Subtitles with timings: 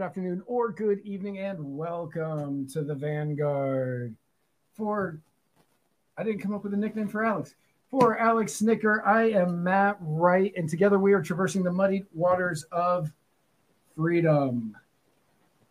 [0.00, 4.16] Good afternoon, or good evening, and welcome to the Vanguard.
[4.72, 5.20] For
[6.16, 7.54] I didn't come up with a nickname for Alex.
[7.90, 12.62] For Alex Snicker, I am Matt Wright, and together we are traversing the muddy waters
[12.72, 13.12] of
[13.94, 14.74] freedom.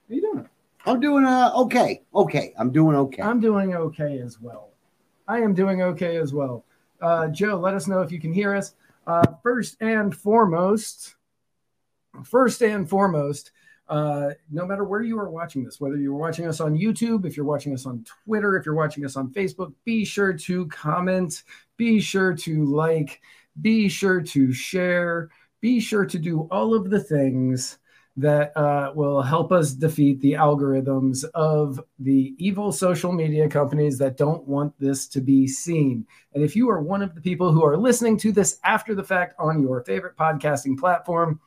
[0.07, 0.49] How you doing?
[0.85, 2.03] I'm doing uh, okay.
[2.13, 2.53] Okay.
[2.55, 3.23] I'm doing okay.
[3.23, 4.70] I'm doing okay as well.
[5.27, 6.65] I am doing okay as well.
[7.01, 8.75] Uh, Joe, let us know if you can hear us.
[9.07, 11.15] Uh, first and foremost,
[12.23, 13.53] first and foremost,
[13.89, 17.35] uh, no matter where you are watching this, whether you're watching us on YouTube, if
[17.35, 21.43] you're watching us on Twitter, if you're watching us on Facebook, be sure to comment,
[21.77, 23.21] be sure to like,
[23.62, 25.29] be sure to share,
[25.62, 27.79] be sure to do all of the things
[28.17, 34.17] that uh, will help us defeat the algorithms of the evil social media companies that
[34.17, 36.05] don't want this to be seen.
[36.34, 39.04] And if you are one of the people who are listening to this after the
[39.04, 41.40] fact on your favorite podcasting platform,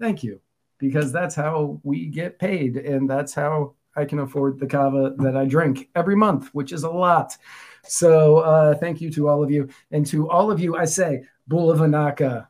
[0.00, 0.40] thank you,
[0.78, 2.76] because that's how we get paid.
[2.76, 6.84] And that's how I can afford the kava that I drink every month, which is
[6.84, 7.36] a lot.
[7.84, 9.68] So uh, thank you to all of you.
[9.90, 12.46] And to all of you, I say, Bula vinaka.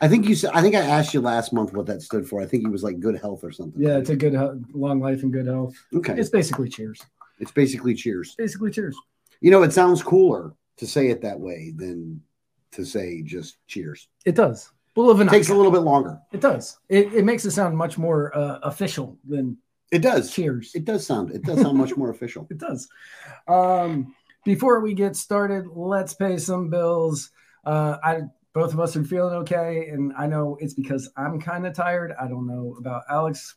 [0.00, 0.50] I think you said.
[0.54, 2.40] I think I asked you last month what that stood for.
[2.40, 3.80] I think it was like good health or something.
[3.80, 4.34] Yeah, it's a good
[4.72, 5.74] long life and good health.
[5.94, 6.14] Okay.
[6.18, 7.02] It's basically cheers.
[7.38, 8.34] It's basically cheers.
[8.36, 8.96] Basically cheers.
[9.40, 12.22] You know, it sounds cooler to say it that way than
[12.72, 14.08] to say just cheers.
[14.24, 14.72] It does.
[14.94, 15.26] Bula vinaka.
[15.28, 16.18] It takes a little bit longer.
[16.32, 16.78] It does.
[16.88, 19.56] It, it makes it sound much more uh, official than
[19.92, 20.30] It does.
[20.32, 20.74] cheers.
[20.74, 21.30] It does sound.
[21.30, 22.46] It does sound much more official.
[22.50, 22.88] It does.
[23.46, 24.14] Um,
[24.44, 27.30] before we get started, let's pay some bills.
[27.64, 28.22] Uh, I
[28.54, 32.12] both of us are feeling okay, and I know it's because I'm kind of tired.
[32.20, 33.54] I don't know about Alex.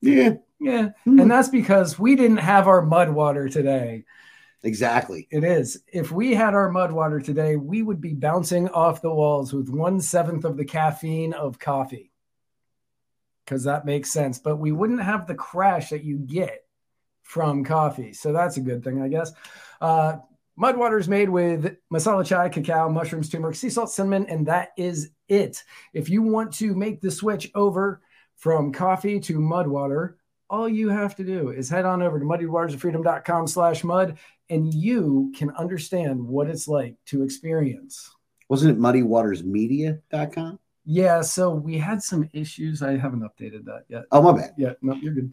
[0.00, 0.34] Yeah.
[0.60, 1.18] Yeah, Hmm.
[1.20, 4.04] and that's because we didn't have our mud water today.
[4.64, 5.26] Exactly.
[5.30, 5.82] It is.
[5.92, 9.68] If we had our mud water today, we would be bouncing off the walls with
[9.68, 12.12] one seventh of the caffeine of coffee.
[13.44, 14.38] Because that makes sense.
[14.38, 16.64] But we wouldn't have the crash that you get
[17.22, 18.12] from coffee.
[18.12, 19.32] So that's a good thing, I guess.
[19.80, 20.18] Uh,
[20.54, 24.68] mud water is made with masala chai, cacao, mushrooms, turmeric, sea salt, cinnamon, and that
[24.76, 25.64] is it.
[25.92, 28.00] If you want to make the switch over
[28.36, 30.18] from coffee to mud water,
[30.48, 34.18] all you have to do is head on over to muddywatersofreedom.com slash mud
[34.50, 38.10] and you can understand what it's like to experience.
[38.48, 40.58] Wasn't it muddywatersmedia.com?
[40.84, 42.82] Yeah, so we had some issues.
[42.82, 44.04] I haven't updated that yet.
[44.10, 44.50] Oh, my bad.
[44.58, 45.32] Yeah, no, you're good.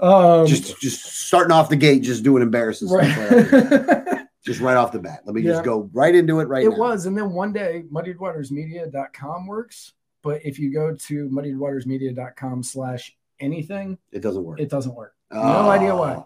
[0.00, 3.00] Um, Just just starting off the gate, just doing embarrassing stuff.
[3.00, 3.16] Right
[3.50, 4.06] bat.
[4.12, 4.26] right.
[4.44, 5.20] just right off the bat.
[5.24, 5.52] Let me Yeah.
[5.52, 6.70] just go right into it right now.
[6.70, 6.78] it now.
[6.84, 7.06] was.
[7.06, 9.92] And then one day, muddiedwatersmedia.com works.
[10.22, 14.60] But if you go to muddiedwatersmedia.com slash anything, It doesn't work.
[14.60, 15.14] it doesn't work.
[15.32, 15.70] No Oh.
[15.70, 16.24] idea why.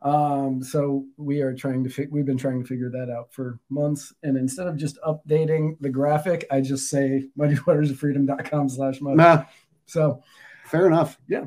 [0.00, 3.58] Um, so we are trying to fi- we've been trying to figure that out for
[3.68, 4.14] months.
[4.22, 9.16] And instead of just updating the graphic, I just say muddywatersofreedom.com slash mud.
[9.16, 9.44] Nah,
[9.86, 10.22] So
[10.66, 11.18] fair enough.
[11.28, 11.46] Yeah.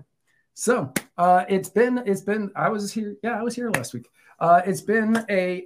[0.53, 4.09] So uh it's been it's been I was here, yeah, I was here last week.
[4.39, 5.65] Uh it's been a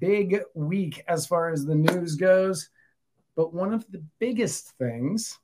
[0.00, 2.68] big week as far as the news goes.
[3.36, 5.38] But one of the biggest things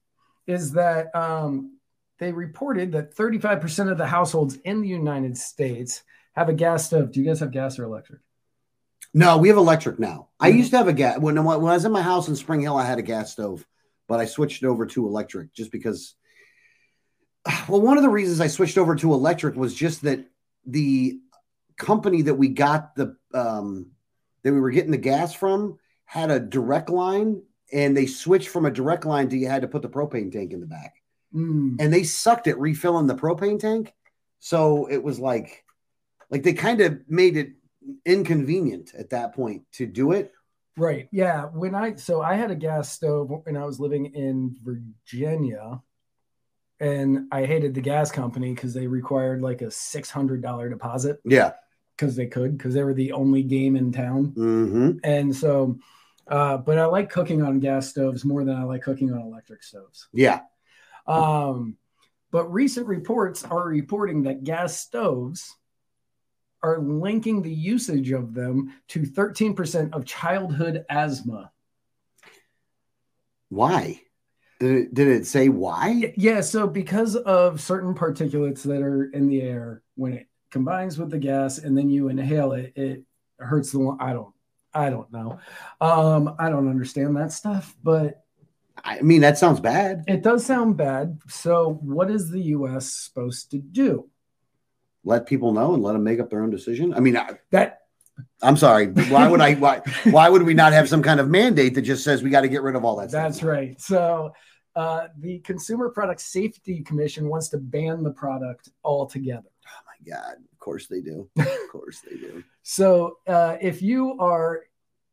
[0.48, 1.78] is that um
[2.18, 7.12] they reported that 35% of the households in the United States have a gas stove.
[7.12, 8.20] Do you guys have gas or electric?
[9.12, 10.28] No, we have electric now.
[10.38, 10.56] I Mhm.
[10.58, 12.76] used to have a gas when, when I was in my house in Spring Hill.
[12.76, 13.66] I had a gas stove,
[14.06, 16.14] but I switched over to electric just because.
[17.68, 20.26] Well, one of the reasons I switched over to electric was just that
[20.66, 21.18] the
[21.78, 23.92] company that we got the um,
[24.42, 27.42] that we were getting the gas from had a direct line,
[27.72, 30.52] and they switched from a direct line to you had to put the propane tank
[30.52, 30.94] in the back,
[31.34, 33.94] Mm, and they sucked at refilling the propane tank.
[34.40, 35.64] So it was like,
[36.30, 37.52] like they kind of made it
[38.04, 40.32] inconvenient at that point to do it.
[40.76, 41.08] Right.
[41.10, 41.46] Yeah.
[41.46, 45.80] When I so I had a gas stove when I was living in Virginia,
[46.78, 51.20] and I hated the gas company because they required like a six hundred dollar deposit
[51.24, 51.52] Yeah.
[51.96, 55.78] because they could because they were the only game in town, hmm and so.
[56.26, 59.64] Uh, but I like cooking on gas stoves more than I like cooking on electric
[59.64, 60.06] stoves.
[60.12, 60.42] Yeah.
[61.08, 61.76] Um,
[62.30, 65.56] but recent reports are reporting that gas stoves
[66.62, 71.50] are linking the usage of them to 13% of childhood asthma.
[73.48, 74.02] Why?
[74.60, 76.12] Did it, did it say why?
[76.16, 81.10] Yeah, so because of certain particulates that are in the air, when it combines with
[81.10, 83.04] the gas and then you inhale it, it
[83.38, 83.96] hurts the lung.
[84.00, 84.34] I don't,
[84.74, 85.38] I don't know.
[85.80, 88.22] Um, I don't understand that stuff, but
[88.84, 90.04] I mean, that sounds bad.
[90.06, 91.20] it does sound bad.
[91.28, 92.92] So, what is the U.S.
[92.92, 94.08] supposed to do?
[95.04, 96.92] Let people know and let them make up their own decision.
[96.94, 97.80] I mean, I, That
[98.42, 98.86] I'm sorry.
[98.86, 99.54] Why would I?
[99.54, 99.80] Why?
[100.04, 102.48] Why would we not have some kind of mandate that just says we got to
[102.48, 103.10] get rid of all that?
[103.10, 103.48] That's stuff?
[103.48, 103.80] right.
[103.80, 104.32] So
[104.76, 109.48] uh, the Consumer Product Safety Commission wants to ban the product altogether.
[109.66, 110.36] Oh my god!
[110.52, 111.28] Of course they do.
[111.38, 112.42] Of course they do.
[112.62, 114.62] So uh, if you are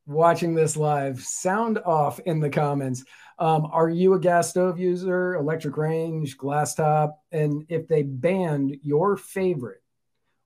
[0.08, 3.04] watching this live, sound off in the comments.
[3.38, 7.22] Um, are you a gas stove user, electric range, glass top?
[7.32, 9.84] And if they banned your favorite,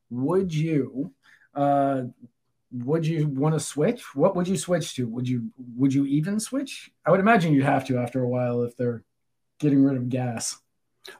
[0.09, 1.13] would you
[1.55, 2.03] uh,
[2.71, 4.15] would you want to switch?
[4.15, 5.07] What would you switch to?
[5.07, 6.89] Would you would you even switch?
[7.05, 9.03] I would imagine you'd have to after a while if they're
[9.59, 10.57] getting rid of gas.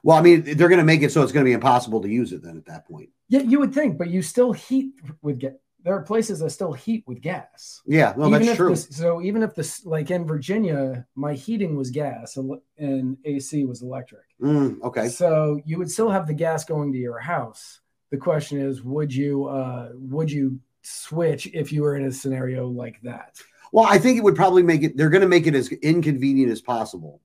[0.02, 2.08] Well, I mean, they're going to make it so it's going to be impossible to
[2.08, 3.10] use it then at that point.
[3.28, 4.92] Yeah, you would think, but you still heat
[5.22, 5.52] with gas.
[5.84, 7.82] There are places that still heat with gas.
[7.86, 8.70] Yeah, well, even that's true.
[8.70, 12.38] This, so even if this, like in Virginia, my heating was gas
[12.78, 14.24] and AC was electric.
[14.40, 15.08] Mm, okay.
[15.08, 17.80] So you would still have the gas going to your house.
[18.10, 22.68] The question is, would you uh, would you switch if you were in a scenario
[22.68, 23.38] like that?
[23.72, 24.96] Well, I think it would probably make it.
[24.96, 27.22] They're going to make it as inconvenient as possible,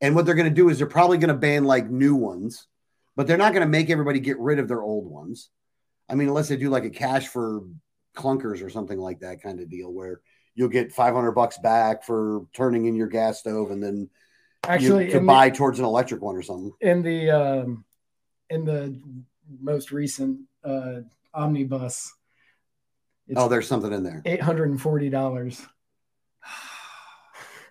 [0.00, 2.66] and what they're going to do is they're probably going to ban like new ones,
[3.14, 5.48] but they're not going to make everybody get rid of their old ones.
[6.08, 7.62] I mean, unless they do like a cash for
[8.16, 10.20] clunkers or something like that kind of deal where
[10.54, 14.08] you'll get 500 bucks back for turning in your gas stove and then
[14.66, 16.72] Actually, to buy the, towards an electric one or something.
[16.80, 17.84] in the um,
[18.50, 18.98] in the
[19.60, 21.00] most recent uh,
[21.32, 22.12] omnibus,
[23.28, 24.22] it's Oh, there's something in there.
[24.24, 25.64] eight hundred and forty dollars.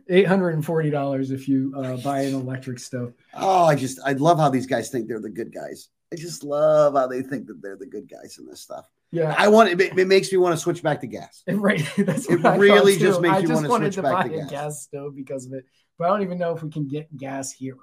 [0.07, 3.13] Eight hundred and forty dollars if you uh, buy an electric stove.
[3.33, 5.89] Oh, I just I love how these guys think they're the good guys.
[6.13, 8.85] I just love how they think that they're the good guys in this stuff.
[9.11, 9.97] Yeah, I want it.
[9.97, 11.43] It makes me want to switch back to gas.
[11.47, 11.81] right.
[11.97, 14.37] That's It really just makes I you wanna wanted switch to back buy to a
[14.39, 14.49] gas.
[14.49, 15.65] gas stove because of it,
[15.97, 17.77] but I don't even know if we can get gas here.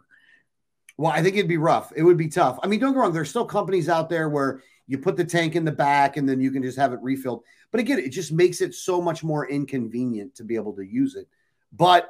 [0.98, 1.92] Well, I think it'd be rough.
[1.96, 2.58] It would be tough.
[2.62, 3.12] I mean, don't get wrong.
[3.12, 6.40] There's still companies out there where you put the tank in the back and then
[6.40, 7.44] you can just have it refilled.
[7.70, 11.14] But again, it just makes it so much more inconvenient to be able to use
[11.14, 11.28] it.
[11.72, 12.08] But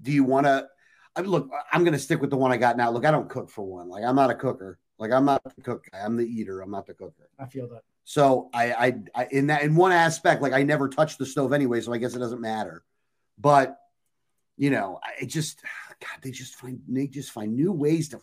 [0.00, 0.66] do you want to?
[1.14, 2.90] I mean, look, I'm going to stick with the one I got now.
[2.90, 3.90] Look, I don't cook for one.
[3.90, 4.78] Like I'm not a cooker.
[4.98, 5.98] Like I'm not the cook guy.
[6.00, 6.62] I'm the eater.
[6.62, 7.28] I'm not the cooker.
[7.38, 7.82] I feel that.
[8.04, 11.52] So I, I, I, in that, in one aspect, like I never touched the stove
[11.52, 12.82] anyway, so I guess it doesn't matter.
[13.38, 13.78] But
[14.56, 15.60] you know, I it just,
[16.00, 18.20] God, they just find, they just find new ways to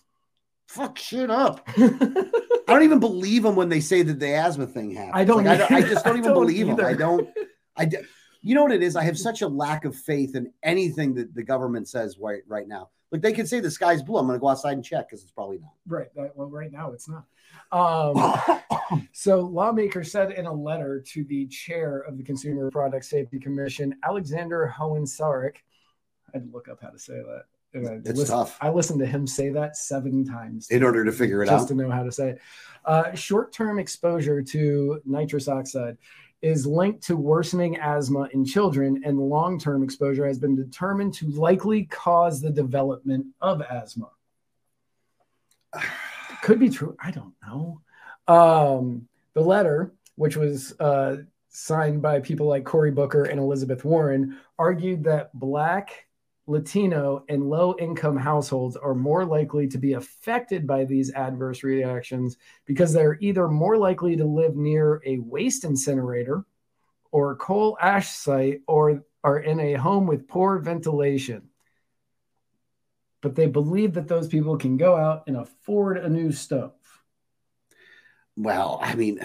[0.67, 1.67] fuck shit up.
[1.77, 5.15] I don't even believe them when they say that the asthma thing happened.
[5.15, 5.89] I don't Like, I, I either.
[5.89, 6.85] just don't even don't believe them.
[6.85, 7.27] I don't.
[7.75, 7.85] I.
[7.85, 7.97] d-
[8.41, 8.95] You know what it is?
[8.95, 12.67] I have such a lack of faith in anything that the government says right right
[12.67, 12.89] now.
[13.11, 14.17] Like they can say the sky's blue.
[14.19, 15.71] I'm going to go outside and check because it's probably not.
[15.87, 16.07] right.
[16.13, 17.23] Well, right now it's not.
[17.71, 18.33] Um,
[19.11, 23.95] so, lawmakers said in a letter to the chair of the Consumer Product Safety Commission,
[24.03, 25.57] Alexander Hoehn-Saric.
[26.27, 27.43] I had to look up how to say that.
[27.71, 28.57] It's listened- tough.
[28.61, 31.57] I listened to him say that seven times In order to figure it just out.
[31.57, 32.41] Just to know how to say it.
[32.83, 35.97] Uh, short-term exposure to nitrous oxide
[36.41, 41.83] is linked to worsening asthma in children, and long-term exposure has been determined to likely
[41.85, 44.09] cause the development of asthma.
[46.41, 46.95] Could be true.
[46.99, 47.81] I don't know.
[48.27, 51.17] Um, the letter, which was uh,
[51.49, 56.05] signed by people like Cory Booker and Elizabeth Warren, argued that Black,
[56.47, 62.37] Latino, and low income households are more likely to be affected by these adverse reactions
[62.65, 66.45] because they're either more likely to live near a waste incinerator
[67.11, 71.48] or coal ash site or are in a home with poor ventilation.
[73.21, 76.71] But they believe that those people can go out and afford a new stove.
[78.37, 79.19] Well, I mean,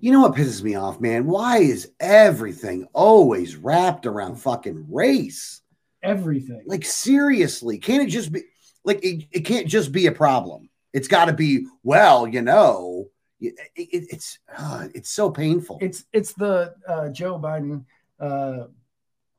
[0.00, 1.26] you know what pisses me off, man?
[1.26, 5.60] Why is everything always wrapped around fucking race?
[6.02, 6.62] Everything.
[6.66, 8.44] Like, seriously, can't it just be
[8.84, 10.70] like it, it can't just be a problem?
[10.94, 15.78] It's got to be, well, you know, it, it- it's uh, it's so painful.
[15.82, 17.84] it's it's the uh, Joe Biden.
[18.18, 18.68] Uh,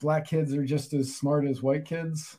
[0.01, 2.37] black kids are just as smart as white kids.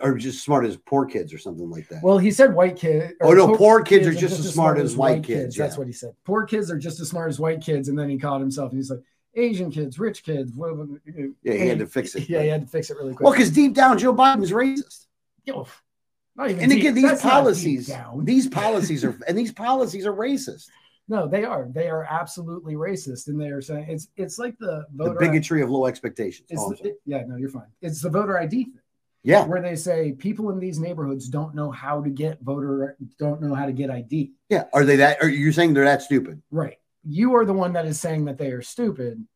[0.00, 2.02] Or just smart as poor kids or something like that.
[2.02, 3.14] Well, he said white kid.
[3.20, 5.78] Oh, no, poor kids are just as smart as white kids, That's yeah.
[5.78, 6.14] what he said.
[6.24, 8.70] Poor kids are just as smart as white kids, and then he called himself.
[8.70, 9.00] and He's like
[9.34, 10.52] Asian kids, rich kids.
[10.56, 12.28] yeah, he had to fix it.
[12.28, 13.24] Yeah, he had to fix it really quick.
[13.24, 15.06] Well, because deep down, Joe Biden's racist.
[15.44, 15.66] Yo,
[16.36, 17.92] not even And deep- again, these that's policies,
[18.24, 20.68] these policies are, and these policies are racist.
[21.08, 21.68] no, they are.
[21.70, 25.18] They are absolutely racist, and they are saying it's it's like the The voter.
[25.20, 26.48] bigotry of low expectations.
[26.56, 27.66] Oh, the- yeah, no, you're fine.
[27.82, 28.74] It's the voter ID thing.
[29.26, 33.42] Yeah, where they say people in these neighborhoods don't know how to get voter don't
[33.42, 34.32] know how to get ID.
[34.48, 34.64] yeah.
[34.72, 35.18] Are they that?
[35.20, 36.42] Are you saying they're that stupid?
[36.50, 36.76] Right.
[37.04, 39.26] You are the one that is saying that they are stupid.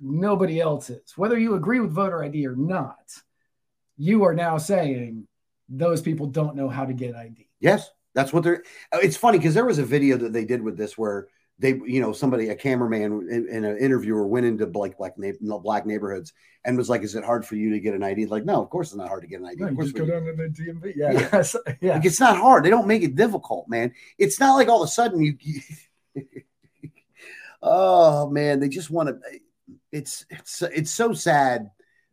[0.00, 1.12] Nobody else is.
[1.16, 3.12] Whether you agree with voter ID or not,
[3.98, 5.28] you are now saying
[5.68, 7.48] those people don't know how to get ID.
[7.60, 8.62] Yes, that's what they're.
[8.94, 12.00] It's funny because there was a video that they did with this where they you
[12.00, 16.32] know somebody a cameraman and, an interviewer went into like black black neighborhoods
[16.64, 18.68] and was like is it hard for you to get an id like no of
[18.68, 20.32] course it's not hard to get an id no, of course just go down to
[20.32, 21.12] the dmv yeah.
[21.12, 21.94] Yeah, yeah.
[21.94, 22.64] Like, it's not hard.
[22.64, 23.92] They don't make it difficult man.
[24.18, 25.60] It's not like all of a sudden you, you
[27.62, 29.40] oh man they just want to
[29.92, 31.70] it's it's it's so sad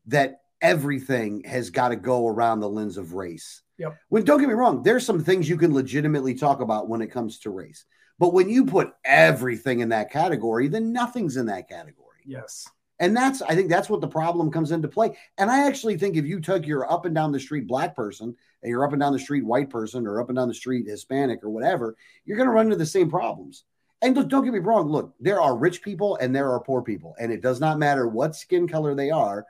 [0.07, 3.61] that everything has got to go around the lens of race.
[3.77, 3.97] Yep.
[4.09, 7.07] When don't get me wrong, there's some things you can legitimately talk about when it
[7.07, 7.85] comes to race.
[8.19, 12.21] But when you put everything in that category, then nothing's in that category.
[12.25, 12.67] Yes.
[12.99, 15.17] And that's, I think that's what the problem comes into play.
[15.37, 18.35] And I actually think if you took your up and down the street black person,
[18.61, 20.87] and your up and down the street white person, or up and down the street
[20.87, 23.65] Hispanic or whatever, you're going to run into the same problems.
[24.01, 24.89] And look, don't get me wrong.
[24.89, 28.07] Look, there are rich people and there are poor people, and it does not matter
[28.07, 29.45] what skin color they are.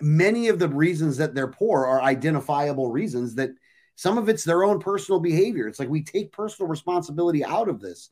[0.00, 3.50] Many of the reasons that they're poor are identifiable reasons that
[3.96, 5.68] some of it's their own personal behavior.
[5.68, 8.10] It's like we take personal responsibility out of this.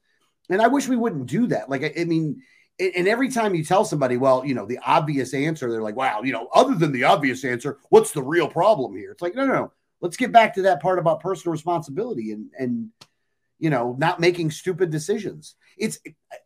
[0.49, 1.69] And I wish we wouldn't do that.
[1.71, 2.43] Like, I, I mean,
[2.79, 6.23] and every time you tell somebody, well, you know, the obvious answer, they're like, wow,
[6.23, 9.13] you know, other than the obvious answer, what's the real problem here?
[9.13, 9.73] It's like, no, no, no.
[10.01, 12.89] Let's get back to that part about personal responsibility and, and,
[13.59, 15.55] you know, not making stupid decisions.
[15.79, 16.01] It's,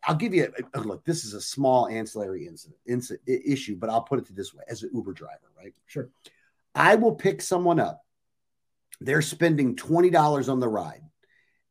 [0.05, 4.03] I'll give you a, look, this is a small ancillary incident, incident issue, but I'll
[4.03, 5.75] put it to this way as an Uber driver, right?
[5.87, 6.11] Sure.
[6.75, 8.05] I will pick someone up
[9.01, 11.03] they're spending $20 on the ride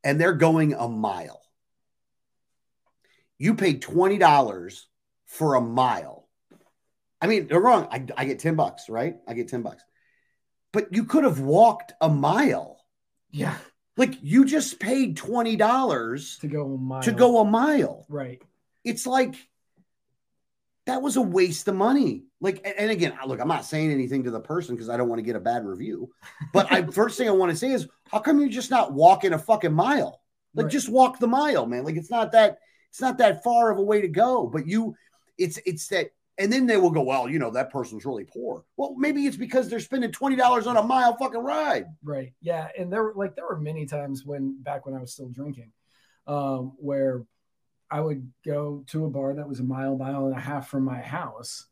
[0.04, 1.42] and they're going a mile.
[3.38, 4.82] You pay $20
[5.26, 6.28] for a mile.
[7.22, 7.88] I mean, they're wrong.
[7.92, 9.16] I, I get 10 bucks, right?
[9.28, 9.84] I get 10 bucks.
[10.72, 12.80] But you could have walked a mile.
[13.32, 13.58] Yeah.
[13.98, 17.02] Like you just paid $20 to go a mile.
[17.04, 18.06] To go a mile.
[18.10, 18.42] Right.
[18.84, 19.36] It's like
[20.86, 22.24] that was a waste of money.
[22.42, 25.20] Like, and again, look, I'm not saying anything to the person because I don't want
[25.20, 26.12] to get a bad review.
[26.54, 29.34] But I first thing I want to say is, how come you're just not walking
[29.34, 30.22] a fucking mile?
[30.54, 30.72] Like, right.
[30.72, 31.84] just walk the mile, man.
[31.84, 34.48] Like, it's not that it's not that far of a way to go.
[34.48, 34.96] But you,
[35.38, 38.64] it's it's that, and then they will go, well, you know, that person's really poor.
[38.78, 41.88] Well, maybe it's because they're spending twenty dollars on a mile fucking ride.
[42.04, 42.34] Right.
[42.42, 42.68] Yeah.
[42.78, 45.72] And there were like there were many times when back when I was still drinking,
[46.28, 47.26] um, where
[47.90, 50.84] I would go to a bar that was a mile, mile and a half from
[50.84, 51.66] my house,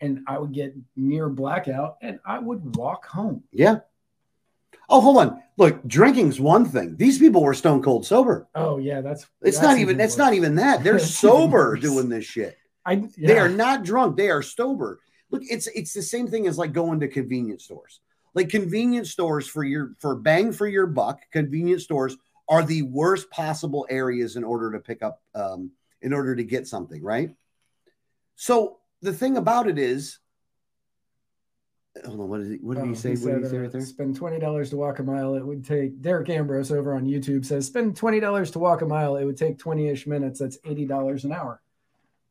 [0.00, 3.44] and I would get near blackout and I would walk home.
[3.52, 3.80] Yeah.
[4.88, 5.42] Oh, hold on.
[5.56, 6.96] Look, drinking's one thing.
[6.96, 8.48] These people were stone cold sober.
[8.54, 10.82] Oh, yeah, that's it's that's not even it's not even that.
[10.82, 12.56] They're sober doing this shit.
[12.84, 13.28] I yeah.
[13.28, 15.00] they are not drunk, they are sober.
[15.30, 18.00] Look, it's it's the same thing as like going to convenience stores.
[18.34, 22.16] Like convenience stores for your for bang for your buck, convenience stores
[22.50, 25.70] are the worst possible areas in order to pick up um,
[26.02, 27.34] in order to get something right?
[28.34, 30.18] So the thing about it is
[32.04, 33.58] hold on what did he what did oh, he say he what did he say
[33.58, 33.80] right there?
[33.80, 37.66] spend $20 to walk a mile it would take derek ambrose over on youtube says
[37.66, 41.60] spend $20 to walk a mile it would take 20ish minutes that's $80 an hour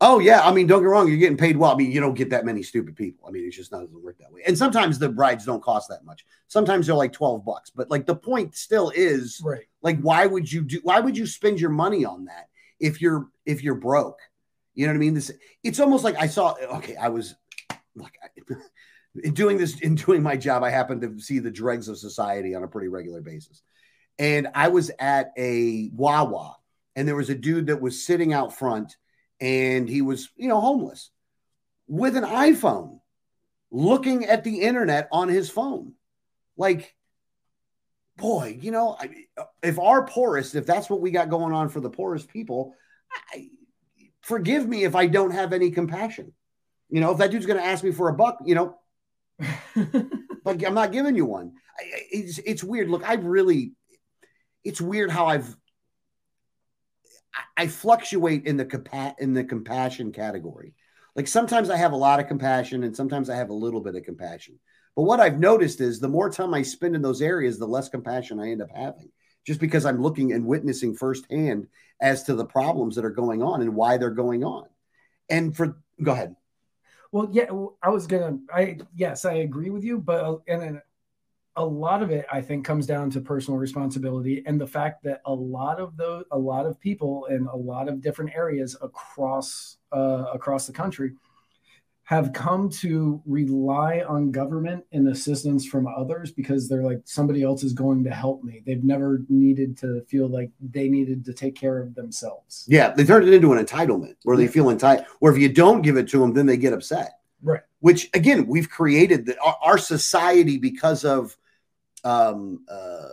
[0.02, 1.74] Oh yeah, I mean, don't get wrong, you're getting paid well.
[1.74, 3.28] I mean, you don't get that many stupid people.
[3.28, 4.42] I mean, it's just not doesn't work that way.
[4.48, 6.26] And sometimes the rides don't cost that much.
[6.48, 7.70] Sometimes they're like twelve bucks.
[7.70, 9.68] But like the point still is, right?
[9.82, 10.80] Like, why would you do?
[10.84, 12.48] Why would you spend your money on that
[12.80, 14.20] if you're if you're broke?
[14.74, 15.16] You know what I mean?
[15.16, 15.32] This
[15.64, 16.56] it's almost like I saw.
[16.76, 17.36] Okay, I was
[17.96, 18.14] like
[19.24, 20.64] in doing this in doing my job.
[20.64, 23.62] I happened to see the dregs of society on a pretty regular basis,
[24.18, 26.56] and I was at a Wawa,
[26.96, 28.96] and there was a dude that was sitting out front
[29.40, 31.12] and he was, you know, homeless
[31.88, 33.00] with an iPhone
[33.72, 35.94] looking at the internet on his phone.
[36.58, 36.94] Like,
[38.18, 39.10] boy, you know, I,
[39.64, 42.74] if our poorest, if that's what we got going on for the poorest people,
[43.34, 43.50] I,
[44.22, 46.34] forgive me if I don't have any compassion.
[46.90, 48.76] You know, if that dude's going to ask me for a buck, you know,
[50.46, 51.54] like I'm not giving you one.
[51.80, 52.90] It's it's weird.
[52.90, 53.74] Look, I really,
[54.64, 55.56] it's weird how I've
[57.58, 60.74] I fluctuate in the compa- in the compassion category.
[61.16, 63.96] Like sometimes I have a lot of compassion and sometimes I have a little bit
[63.96, 64.60] of compassion.
[64.96, 67.90] But what I've noticed is the more time I spend in those areas, the less
[67.90, 69.10] compassion I end up having,
[69.46, 71.68] just because I'm looking and witnessing firsthand
[72.02, 74.66] as to the problems that are going on and why they're going on.
[75.30, 76.36] And for go ahead.
[77.12, 78.38] Well, yeah, I was gonna.
[78.54, 80.82] I yes, I agree with you, but uh, and
[81.60, 85.22] a lot of it i think comes down to personal responsibility and the fact that
[85.26, 89.78] a lot of those a lot of people in a lot of different areas across
[89.92, 91.12] uh, across the country
[92.10, 97.64] have come to rely on government and assistance from others because they're like somebody else
[97.64, 98.64] is going to help me.
[98.66, 102.66] They've never needed to feel like they needed to take care of themselves.
[102.68, 105.84] Yeah they turned it into an entitlement where they feel entitled where if you don't
[105.84, 107.20] give it to them then they get upset.
[107.44, 107.62] Right.
[107.82, 111.38] Which again we've created the, our, our society because of
[112.04, 113.10] um, uh,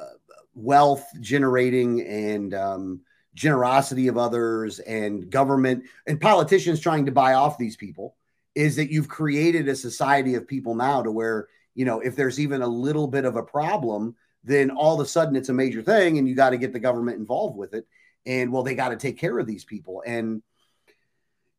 [0.00, 0.06] uh,
[0.54, 3.00] wealth generating and um,
[3.34, 8.16] generosity of others and government and politicians trying to buy off these people
[8.54, 12.40] is that you've created a society of people now to where you know if there's
[12.40, 15.82] even a little bit of a problem then all of a sudden it's a major
[15.82, 17.86] thing and you got to get the government involved with it.
[18.24, 20.02] And well they got to take care of these people.
[20.06, 20.42] And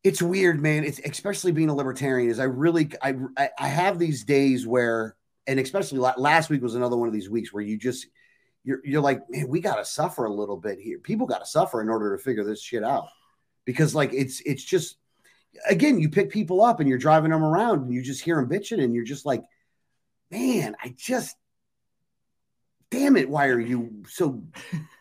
[0.04, 0.86] it's weird man.
[0.86, 3.14] It's especially being a libertarian is i really i
[3.60, 5.17] i have these days where
[5.48, 8.08] and especially last week was another one of these weeks where you just
[8.64, 11.00] you're you're like, man, we got to suffer a little bit here.
[11.00, 13.08] People got to suffer in order to figure this shit out,
[13.66, 14.98] because like it's it's just
[15.70, 18.50] again, you pick people up and you're driving them around and you just hear them
[18.50, 19.44] bitching and you're just like,
[20.30, 21.36] man, I just
[22.90, 24.42] damn it, why are you so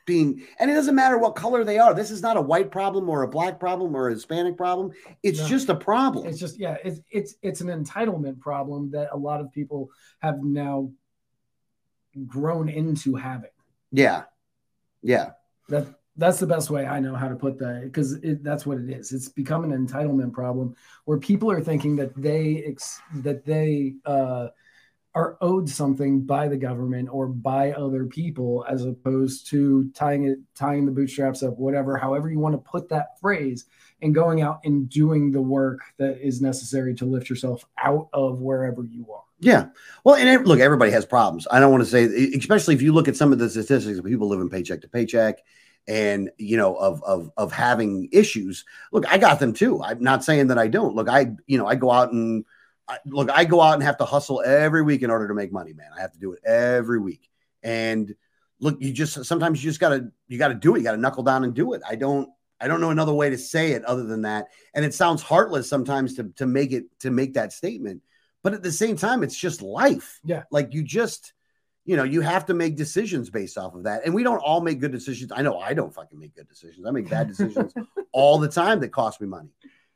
[0.06, 1.92] being and it doesn't matter what color they are.
[1.92, 4.92] This is not a white problem or a black problem or a Hispanic problem.
[5.22, 6.26] It's no, just a problem.
[6.26, 9.90] It's just yeah, it's it's it's an entitlement problem that a lot of people
[10.20, 10.90] have now
[12.26, 13.50] grown into having.
[13.92, 14.22] Yeah.
[15.02, 15.30] Yeah.
[15.68, 18.88] That that's the best way I know how to put that because that's what it
[18.88, 19.12] is.
[19.12, 20.74] It's become an entitlement problem
[21.04, 24.48] where people are thinking that they ex, that they uh,
[25.16, 30.38] are owed something by the government or by other people, as opposed to tying it
[30.54, 33.64] tying the bootstraps up, whatever, however you want to put that phrase,
[34.02, 38.40] and going out and doing the work that is necessary to lift yourself out of
[38.40, 39.22] wherever you are.
[39.40, 39.68] Yeah.
[40.04, 41.46] Well, and look, everybody has problems.
[41.50, 42.04] I don't want to say,
[42.36, 45.38] especially if you look at some of the statistics, of people living paycheck to paycheck
[45.88, 50.24] and you know of of of having issues look i got them too i'm not
[50.24, 52.44] saying that i don't look i you know i go out and
[52.88, 55.52] I, look i go out and have to hustle every week in order to make
[55.52, 57.28] money man i have to do it every week
[57.62, 58.14] and
[58.60, 61.44] look you just sometimes you just gotta you gotta do it you gotta knuckle down
[61.44, 62.28] and do it i don't
[62.60, 65.68] i don't know another way to say it other than that and it sounds heartless
[65.68, 68.02] sometimes to to make it to make that statement
[68.46, 70.20] but at the same time, it's just life.
[70.24, 70.44] Yeah.
[70.52, 71.32] Like you just,
[71.84, 74.04] you know, you have to make decisions based off of that.
[74.04, 75.32] And we don't all make good decisions.
[75.34, 76.86] I know I don't fucking make good decisions.
[76.86, 77.74] I make bad decisions
[78.12, 79.48] all the time that cost me money.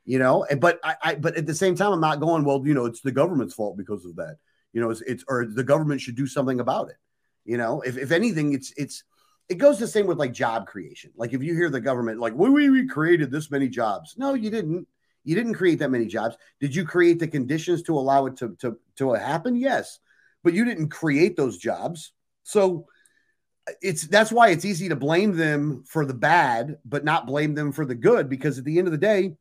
[0.05, 2.61] You know, and but I, I but at the same time, I'm not going, well,
[2.65, 4.37] you know, it's the government's fault because of that.
[4.73, 6.97] You know, it's, it's or the government should do something about it.
[7.45, 9.03] You know, if, if anything, it's it's
[9.47, 11.11] it goes the same with like job creation.
[11.15, 14.15] Like if you hear the government like, we, we created this many jobs.
[14.17, 14.87] No, you didn't.
[15.23, 16.35] You didn't create that many jobs.
[16.59, 19.55] Did you create the conditions to allow it to, to, to happen?
[19.55, 19.99] Yes.
[20.43, 22.11] But you didn't create those jobs.
[22.41, 22.87] So
[23.83, 27.71] it's that's why it's easy to blame them for the bad, but not blame them
[27.71, 29.35] for the good, because at the end of the day,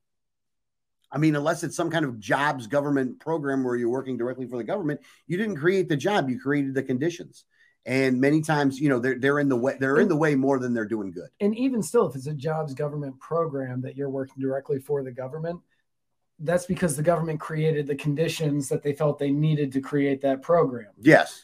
[1.13, 4.57] I mean, unless it's some kind of jobs government program where you're working directly for
[4.57, 7.45] the government, you didn't create the job, you created the conditions.
[7.87, 10.59] And many times, you know, they're they're in the way they're in the way more
[10.59, 11.29] than they're doing good.
[11.41, 15.11] And even still, if it's a jobs government program that you're working directly for the
[15.11, 15.61] government,
[16.39, 20.43] that's because the government created the conditions that they felt they needed to create that
[20.43, 20.89] program.
[21.01, 21.43] Yes.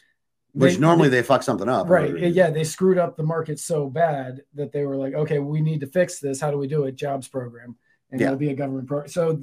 [0.53, 1.89] Which they, normally they, they fuck something up.
[1.89, 2.17] Right.
[2.17, 2.51] Yeah.
[2.51, 5.87] They screwed up the market so bad that they were like, okay, we need to
[5.87, 6.39] fix this.
[6.39, 6.95] How do we do it?
[6.95, 7.77] Jobs program.
[8.11, 8.27] And yeah.
[8.27, 9.09] it'll be a government program.
[9.09, 9.41] So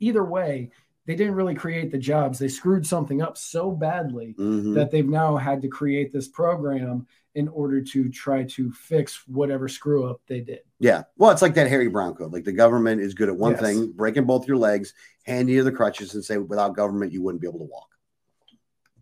[0.00, 0.70] either way,
[1.06, 2.38] they didn't really create the jobs.
[2.38, 4.74] They screwed something up so badly mm-hmm.
[4.74, 9.68] that they've now had to create this program in order to try to fix whatever
[9.68, 10.60] screw up they did.
[10.78, 11.02] Yeah.
[11.16, 12.32] Well, it's like that Harry Browne code.
[12.32, 13.60] Like the government is good at one yes.
[13.60, 17.42] thing, breaking both your legs, handing you the crutches, and say without government you wouldn't
[17.42, 17.88] be able to walk.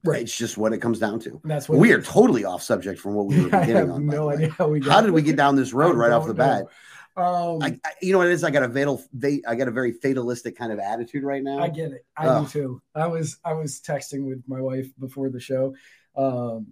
[0.04, 0.22] Right.
[0.22, 1.40] It's just what it comes down to.
[1.44, 4.06] That's what we are totally off subject from what we were beginning on.
[4.06, 4.92] No idea how we got.
[4.92, 6.38] How did we get down this road right off the know.
[6.38, 6.64] bat?
[7.14, 8.42] Um, I, I, you know what it is?
[8.42, 9.02] I got a fatal,
[9.46, 11.58] I got a very fatalistic kind of attitude right now.
[11.58, 12.06] I get it.
[12.16, 12.82] I do too.
[12.94, 15.74] I was, I was texting with my wife before the show,
[16.16, 16.68] um,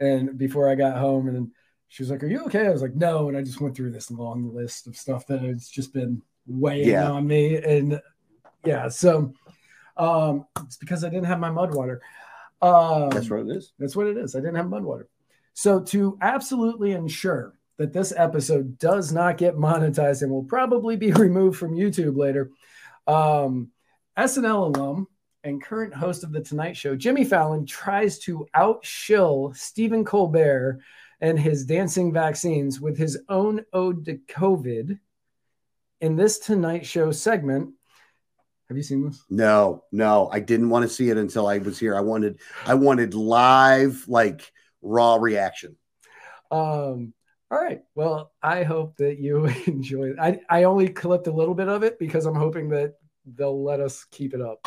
[0.00, 1.52] and before I got home, and
[1.88, 3.92] she was like, "Are you okay?" I was like, "No," and I just went through
[3.92, 7.10] this long list of stuff that has just been weighing yeah.
[7.10, 8.00] on me, and
[8.64, 9.32] yeah, so
[9.96, 12.00] um, it's because I didn't have my mud water.
[12.60, 13.72] Um, that's what it is.
[13.78, 14.34] That's what it is.
[14.34, 15.08] I didn't have mud water.
[15.54, 21.12] So to absolutely ensure that this episode does not get monetized and will probably be
[21.12, 22.50] removed from YouTube later.
[23.06, 23.70] Um,
[24.18, 25.06] SNL alum
[25.44, 30.80] and current host of The Tonight Show, Jimmy Fallon, tries to outshill Stephen Colbert
[31.20, 34.98] and his dancing vaccines with his own ode to COVID
[36.00, 37.74] in this Tonight Show segment.
[38.68, 39.24] Have you seen this?
[39.30, 41.96] No, no, I didn't want to see it until I was here.
[41.96, 45.76] I wanted, I wanted live, like raw reaction.
[46.50, 47.14] Um,
[47.50, 47.82] all right.
[47.94, 50.12] Well, I hope that you enjoy.
[50.20, 53.80] I, I only clipped a little bit of it because I'm hoping that they'll let
[53.80, 54.60] us keep it up.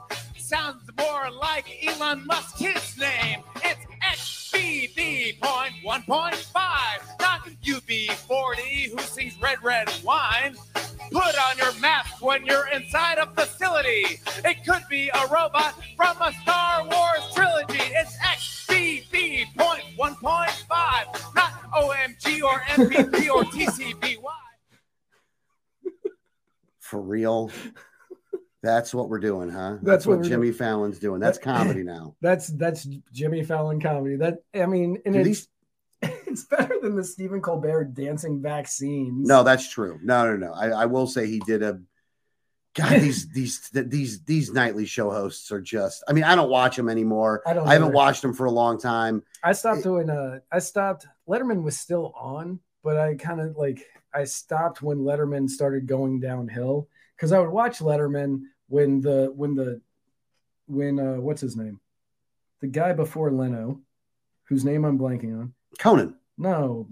[0.52, 3.42] Sounds more like Elon Musk, his name.
[3.64, 3.86] It's
[4.52, 10.54] XBB point one point five, not UB40 who sees red, red wine.
[11.10, 14.20] Put on your mask when you're inside a facility.
[14.44, 17.80] It could be a robot from a Star Wars trilogy.
[17.80, 24.18] It's XBB point one point five, not OMG or MVP or TCBY.
[26.78, 27.50] For real.
[28.62, 29.78] That's what we're doing, huh?
[29.82, 31.20] That's what we're Jimmy Fallon's doing.
[31.20, 32.14] That's comedy now.
[32.20, 34.16] That's that's Jimmy Fallon comedy.
[34.16, 35.48] That I mean, and Do it's these-
[36.26, 39.26] it's better than the Stephen Colbert dancing vaccines.
[39.28, 39.98] No, that's true.
[40.02, 40.52] No, no, no.
[40.52, 41.80] I, I will say he did a.
[42.74, 46.02] God, these these these these nightly show hosts are just.
[46.08, 47.42] I mean, I don't watch them anymore.
[47.46, 47.96] I don't I haven't either.
[47.96, 49.22] watched them for a long time.
[49.42, 53.84] I stopped doing uh I stopped Letterman was still on, but I kind of like
[54.14, 58.42] I stopped when Letterman started going downhill because I would watch Letterman
[58.72, 59.80] when the when the
[60.66, 61.78] when uh what's his name?
[62.62, 63.80] The guy before Leno,
[64.44, 65.52] whose name I'm blanking on.
[65.78, 66.88] Conan, No,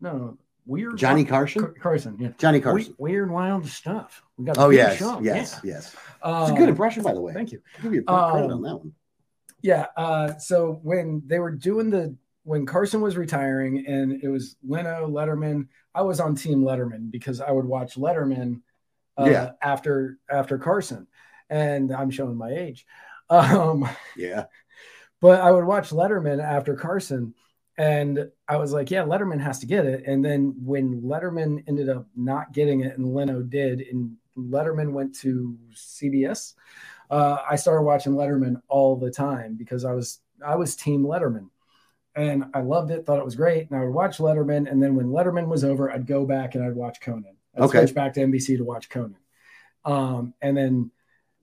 [0.00, 2.32] no, weird Johnny Car- Carson, Carson, yeah.
[2.36, 2.94] Johnny Carson.
[2.98, 4.22] We- weird wild stuff.
[4.36, 5.74] We got Oh yes, Sean, yes, yeah.
[5.74, 5.96] yes.
[6.22, 7.32] Uh, It's a good impression, by the way.
[7.32, 7.62] Thank you.
[7.78, 8.92] I'll give you a credit Um, on that one.
[9.62, 9.86] Yeah.
[9.96, 12.14] Uh, so when they were doing the
[12.44, 17.40] when Carson was retiring and it was Leno, Letterman, I was on Team Letterman because
[17.40, 18.60] I would watch Letterman
[19.16, 19.52] uh, Yeah.
[19.62, 21.06] after after Carson,
[21.52, 22.86] and I'm showing my age.
[23.30, 24.46] Um, Yeah,
[25.20, 27.34] but I would watch Letterman after Carson,
[27.78, 30.04] and I was like, yeah, Letterman has to get it.
[30.06, 35.14] And then when Letterman ended up not getting it, and Leno did, and Letterman went
[35.20, 36.54] to CBS,
[37.10, 41.48] uh, I started watching Letterman all the time because I was I was Team Letterman,
[42.14, 44.70] and I loved it, thought it was great, and I would watch Letterman.
[44.70, 47.36] And then when Letterman was over, I'd go back and I'd watch Conan.
[47.56, 47.80] I'd Okay.
[47.80, 49.16] switch back to NBC to watch Conan.
[49.84, 50.90] Um, and then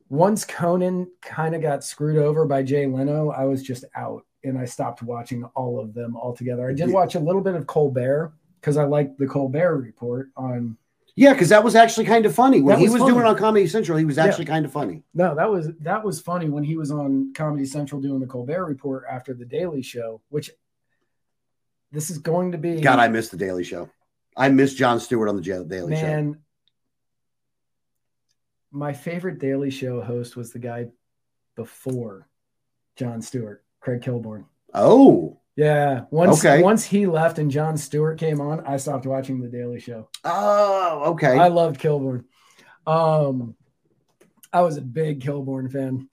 [0.09, 4.57] once Conan kind of got screwed over by Jay Leno, I was just out and
[4.57, 6.67] I stopped watching all of them altogether.
[6.69, 6.93] I did Yeah.
[6.95, 10.77] watch a little bit of Colbert because I liked the Colbert report on
[11.15, 13.11] yeah, because that was actually kind of funny when he was funny.
[13.11, 13.97] doing it on Comedy Central.
[13.97, 14.25] He was Yeah.
[14.25, 15.03] actually kind of funny.
[15.13, 18.65] no, that was that was funny when he was on Comedy Central doing the Colbert
[18.65, 20.49] report after the Daily Show, which
[21.91, 23.89] this is going to be God, I missed the Daily Show.
[24.37, 26.01] I miss Jon Stewart on the Daily Show.
[26.01, 26.37] man.
[28.71, 30.87] My favorite Daily Show host was the guy
[31.55, 32.27] before
[32.95, 34.45] Jon Stewart, Craig Kilborn.
[34.73, 36.61] Oh, Yeah, once Okay.
[36.61, 40.09] once he left and Jon Stewart came on, I stopped watching the Daily Show.
[40.23, 41.37] oh, okay.
[41.37, 42.25] I loved Kilborn.
[42.87, 43.55] Um,
[44.53, 46.09] I was a big Kilborn fan,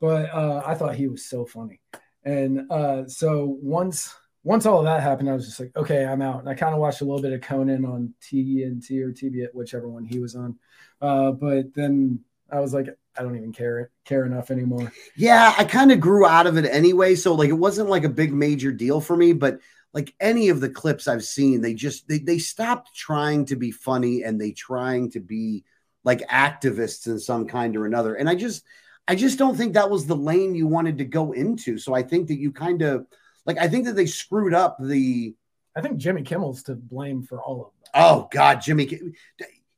[0.00, 1.80] but uh, I thought he was so funny.
[2.24, 4.14] And uh, so once
[4.48, 6.40] once all of that happened, I was just like, okay, I'm out.
[6.40, 9.86] And I kind of watched a little bit of Conan on TNT or TBS, whichever
[9.86, 10.58] one he was on.
[11.02, 14.90] Uh, but then I was like, I don't even care care enough anymore.
[15.16, 18.08] Yeah, I kind of grew out of it anyway, so like it wasn't like a
[18.08, 19.60] big major deal for me, but
[19.92, 23.70] like any of the clips I've seen, they just they they stopped trying to be
[23.70, 25.64] funny and they trying to be
[26.04, 28.14] like activists in some kind or another.
[28.14, 28.64] And I just
[29.06, 31.76] I just don't think that was the lane you wanted to go into.
[31.76, 33.06] So I think that you kind of
[33.48, 35.34] like I think that they screwed up the
[35.74, 37.90] I think Jimmy Kimmel's to blame for all of that.
[38.00, 38.88] oh god, Jimmy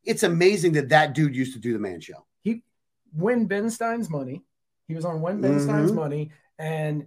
[0.04, 2.26] it's amazing that that dude used to do the man show.
[2.42, 2.62] he
[3.14, 4.42] Win Ben Stein's money.
[4.88, 5.96] He was on Win Ben Stein's Mhm.
[5.96, 7.06] money, and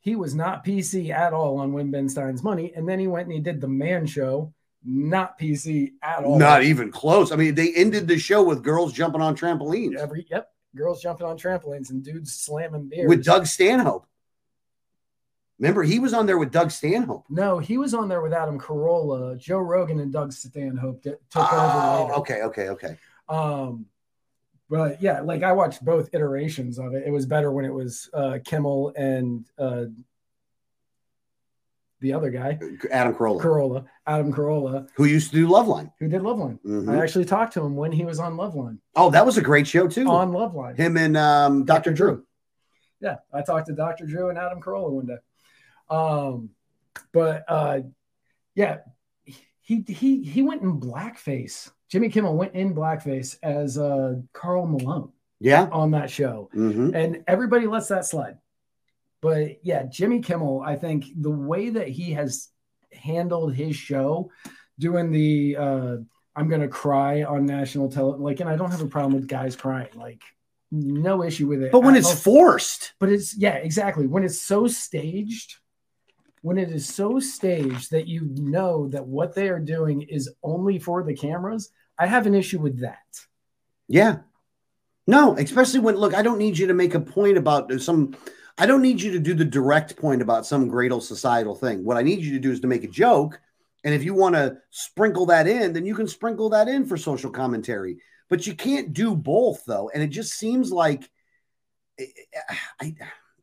[0.00, 2.72] he was not PC at all on Win Ben Stein's money.
[2.74, 4.52] And then he went and he did the Man Show,
[4.84, 6.38] not PC at all.
[6.38, 7.32] Not even close.
[7.32, 9.96] I mean, they ended the show with girls jumping on trampolines.
[9.96, 14.06] every yep, girls jumping on trampolines and dudes slamming beers with Doug Stanhope.
[15.58, 17.24] Remember, he was on there with Doug Stanhope.
[17.28, 21.52] No, he was on there with Adam Carolla, Joe Rogan, and Doug Stanhope t- took
[21.52, 22.14] over Oh, later.
[22.20, 22.98] okay, okay, okay.
[23.28, 23.86] Um,
[24.70, 27.02] but yeah, like I watched both iterations of it.
[27.06, 29.86] It was better when it was uh, Kimmel and uh,
[32.00, 32.56] the other guy,
[32.92, 35.90] Adam Carolla, Carolla, Adam Carolla, who used to do Loveline.
[35.98, 36.60] who did Loveline.
[36.64, 36.88] Mhm.
[36.96, 38.78] I actually talked to him when he was on Loveline.
[38.94, 40.06] Oh, that was a great show too.
[40.08, 40.76] On Loveline.
[40.76, 41.92] Him and um, Dr.
[41.92, 42.24] Drew.
[43.00, 44.06] Yeah, I talked to Dr.
[44.06, 45.16] Drew and Adam Carolla one day.
[45.90, 46.50] Um,
[47.12, 47.80] but uh,
[48.54, 48.78] yeah,
[49.60, 51.70] he he he went in blackface.
[51.90, 55.68] Jimmy Kimmel went in blackface as uh, Karl Malone Yeah.
[55.72, 56.50] on that show.
[56.52, 58.36] hmm and everybody lets that slide.
[59.20, 62.48] But yeah, Jimmy Kimmel, I think the way that he has
[62.92, 64.30] handled his show,
[64.78, 65.96] doing the uh,
[66.36, 69.56] I'm gonna cry on national television, like, and I don't have a problem with guys
[69.56, 70.22] crying, like,
[70.70, 71.72] no issue with it.
[71.72, 74.06] But when it's forced, but it's yeah, exactly.
[74.06, 75.56] When it's so staged,
[76.48, 80.78] when it is so staged that you know that what they are doing is only
[80.78, 83.20] for the cameras, I have an issue with that.
[83.86, 84.20] yeah.
[85.06, 88.16] No, especially when look, I don't need you to make a point about some
[88.56, 91.84] I don't need you to do the direct point about some great old societal thing.
[91.84, 93.38] What I need you to do is to make a joke.
[93.84, 96.96] And if you want to sprinkle that in, then you can sprinkle that in for
[96.96, 97.98] social commentary.
[98.30, 99.90] But you can't do both, though.
[99.92, 101.10] And it just seems like
[102.80, 102.94] I,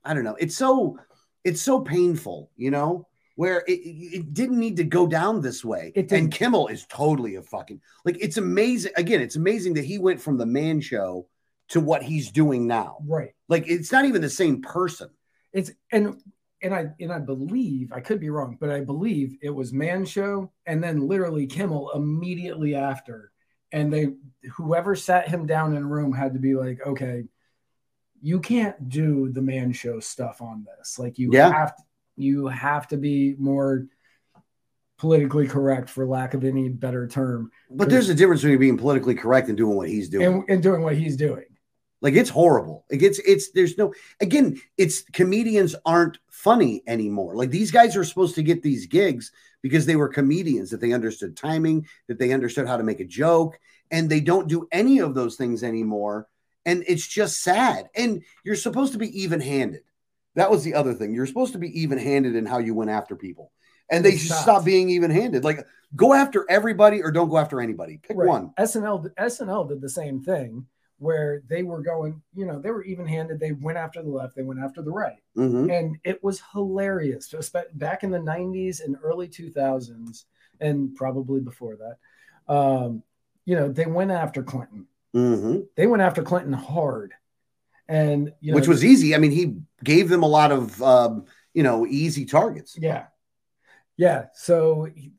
[0.04, 0.38] I don't know.
[0.40, 0.98] It's so
[1.46, 5.94] it's so painful, you know, where it, it didn't need to go down this way.
[5.96, 6.32] It and.
[6.32, 8.92] Kimmel is totally a fucking like it's amazing.
[8.98, 11.28] Again, it's amazing that he went from the man show
[11.70, 12.98] to what he's doing now.
[13.06, 13.34] Right.
[13.48, 15.10] Like it's not even the same person.
[15.54, 16.22] It's and
[16.62, 20.06] and I and I believe I could be wrong, but I believe it was Man
[20.06, 23.32] Show and then literally Kimmel immediately after,
[23.72, 24.14] and they
[24.54, 27.24] whoever sat him down in a room had to be like, okay,
[28.26, 30.98] you can't do the Man Show stuff on this.
[30.98, 31.52] Like you Yeah.
[31.52, 31.84] have to,
[32.18, 33.86] you have to be more
[34.98, 39.14] politically correct, for lack of any better term, But there's a difference between being politically
[39.14, 40.26] correct and doing what he's doing.
[40.26, 41.46] and, and doing what he's doing.
[42.02, 42.84] Like it's horrible.
[42.90, 47.36] It gets it's there's no again, it's comedians aren't funny anymore.
[47.36, 50.94] Like these guys are supposed to get these gigs because they were comedians that they
[50.94, 53.60] understood timing, that they understood how to make a joke,
[53.92, 56.28] and they don't do any of those things anymore.
[56.66, 57.90] And it's just sad.
[57.96, 59.84] And you're supposed to be even-handed.
[60.36, 61.14] That was the other thing.
[61.14, 63.52] You're supposed to be even-handed in how you went after people.
[63.90, 65.44] And they They should stop being even-handed.
[65.44, 68.00] Like go after everybody or don't go after anybody.
[68.02, 68.28] Pick Right.
[68.28, 68.52] one.
[68.58, 70.66] SNL SNL did the same thing
[70.98, 73.40] where they were going, you know, they were even handed.
[73.40, 75.22] They went after the left, they went after the right.
[75.38, 75.72] Mhm.
[75.72, 77.34] And it was hilarious.
[77.74, 80.26] Back in the 90s and early 2000s,
[80.62, 81.98] and probably before that,
[82.54, 83.04] um,
[83.44, 84.88] you know, they went after Clinton.
[85.16, 85.68] Mhm.
[85.76, 87.14] They went after Clinton hard.
[87.88, 89.14] And, you know, which was easy.
[89.16, 92.76] I mean, he gave them a lot of um, you know easy targets.
[92.78, 93.06] Yeah.
[93.98, 94.26] Yeah.
[94.34, 95.14] So he-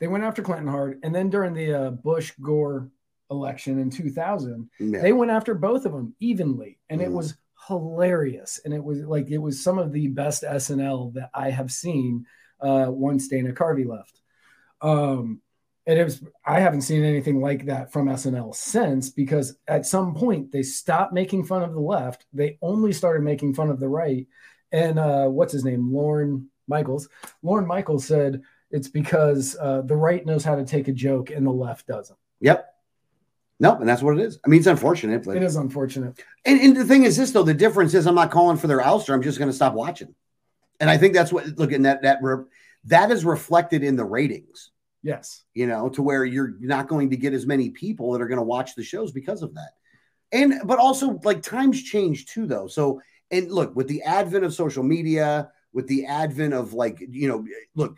[0.00, 0.98] they went after Clinton hard.
[1.02, 2.90] And then during the uh, Bush Gore
[3.30, 5.00] election in 2000, Yeah.
[5.02, 7.12] they went after both of them evenly and it Mhm.
[7.14, 7.34] was
[7.68, 11.70] hilarious and it was like it was some of the best snl that i have
[11.70, 12.24] seen
[12.60, 14.18] uh once dana carvey left
[14.80, 15.40] um
[15.86, 20.14] and it was i haven't seen anything like that from snl since because at some
[20.14, 23.88] point they stopped making fun of the left they only started making fun of the
[23.88, 24.26] right
[24.72, 27.08] and uh what's his name lorne michaels
[27.42, 31.44] lorne michaels said it's because uh, the right knows how to take a joke and
[31.44, 32.66] the left doesn't Yep.
[33.62, 34.38] No, and that's what it is.
[34.42, 37.42] I mean, it's unfortunate, but it is unfortunate and, and the thing is this though,
[37.42, 39.12] the difference is I'm not calling for their ouster.
[39.12, 40.14] I'm just going to stop watching.
[40.80, 42.20] And I think that's what look at that that
[42.84, 44.70] that is reflected in the ratings.
[45.02, 48.28] Yes You know, to where you're not going to get as many people that are
[48.28, 49.70] going to watch the shows because of that.
[50.32, 52.66] And but also like times change too, though.
[52.66, 57.28] So and look with the advent of social media, with the advent of like you
[57.28, 57.96] know, look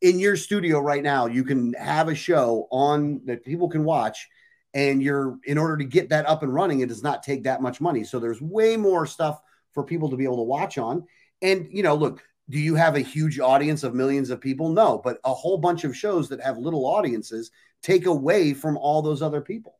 [0.00, 4.28] in your studio right now, you can have a show on that people can watch.
[4.74, 7.62] And you're in order to get that up and running, it does not take that
[7.62, 8.02] much money.
[8.02, 9.40] So there's way more stuff
[9.72, 11.04] for people to be able to watch on.
[11.42, 14.68] And you know, look, do you have a huge audience of millions of people?
[14.68, 17.50] No, but a whole bunch of shows that have little audiences
[17.82, 19.78] take away from all those other people,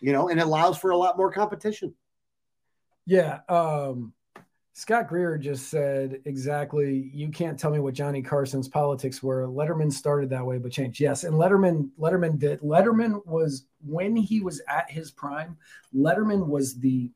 [0.00, 1.94] you know, and it allows for a lot more competition.
[3.06, 3.40] Yeah.
[3.48, 4.12] Um,
[4.74, 7.10] Scott Greer just said exactly.
[7.12, 9.46] You can't tell me what Johnny Carson's politics were.
[9.46, 10.98] Letterman started that way, but changed.
[10.98, 12.60] Yes, and Letterman, Letterman did.
[12.60, 15.58] Letterman was when he was at his prime.
[15.94, 17.10] Letterman was the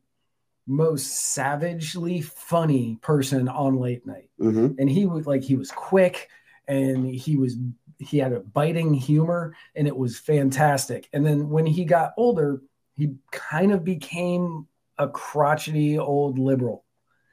[0.66, 4.78] most savagely funny person on late night, Mm-hmm.
[4.78, 6.28] and he was like he was quick,
[6.68, 7.56] and he was
[7.98, 11.08] he had a biting humor, and it was fantastic.
[11.12, 12.60] And then when he got older,
[12.94, 14.66] he kind of became
[14.98, 16.84] a crotchety old liberal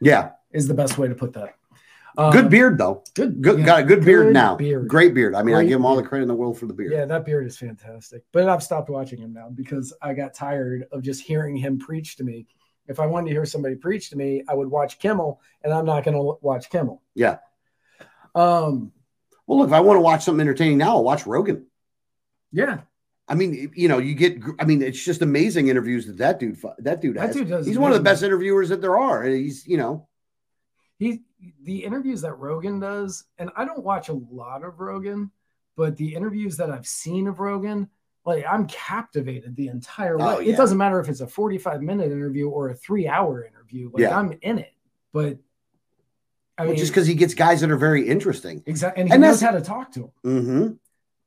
[0.01, 1.55] Yeah, is the best way to put that.
[2.15, 3.03] Um, good beard though.
[3.15, 4.55] Good, Good, yeah, got a good beard good now.
[4.55, 4.87] beard.
[4.87, 5.33] Great beard.
[5.33, 6.91] I mean, I give him all the credit in the world for the beard.
[6.91, 8.23] Yeah, that beard is fantastic.
[8.31, 12.17] But I've stopped watching him now because I got tired of just hearing him preach
[12.17, 12.45] to me.
[12.87, 15.85] If I wanted to hear somebody preach to me, I would watch Kimmel, and I'm
[15.85, 17.01] not going to watch Kimmel.
[17.15, 17.37] Yeah.
[18.35, 18.91] Um.
[19.45, 21.67] Well, look, if I want to watch something entertaining now, I'll watch Rogan.
[22.51, 22.81] Yeah,
[23.27, 24.39] I mean, you know, you get.
[24.59, 26.61] I mean, it's just amazing interviews that that dude.
[26.79, 27.65] That dude that dude does.
[27.65, 29.23] He's one of the best interviewers that there are.
[29.23, 30.07] and He's, you know,
[30.97, 31.21] he
[31.63, 35.31] the interviews that Rogan does, and I don't watch a lot of Rogan,
[35.75, 37.89] but the interviews that I've seen of Rogan,
[38.25, 40.23] like I'm captivated the entire way.
[40.25, 40.53] Oh, yeah.
[40.53, 43.89] It doesn't matter if it's a 45 minute interview or a three hour interview.
[43.93, 44.17] Like Yeah.
[44.17, 44.73] I'm in it.
[45.11, 45.37] But
[46.57, 48.63] I well, mean, just because he gets guys that are very interesting.
[48.65, 50.11] exactly, and he and knows how to talk to them
[50.43, 50.73] Mm-hmm.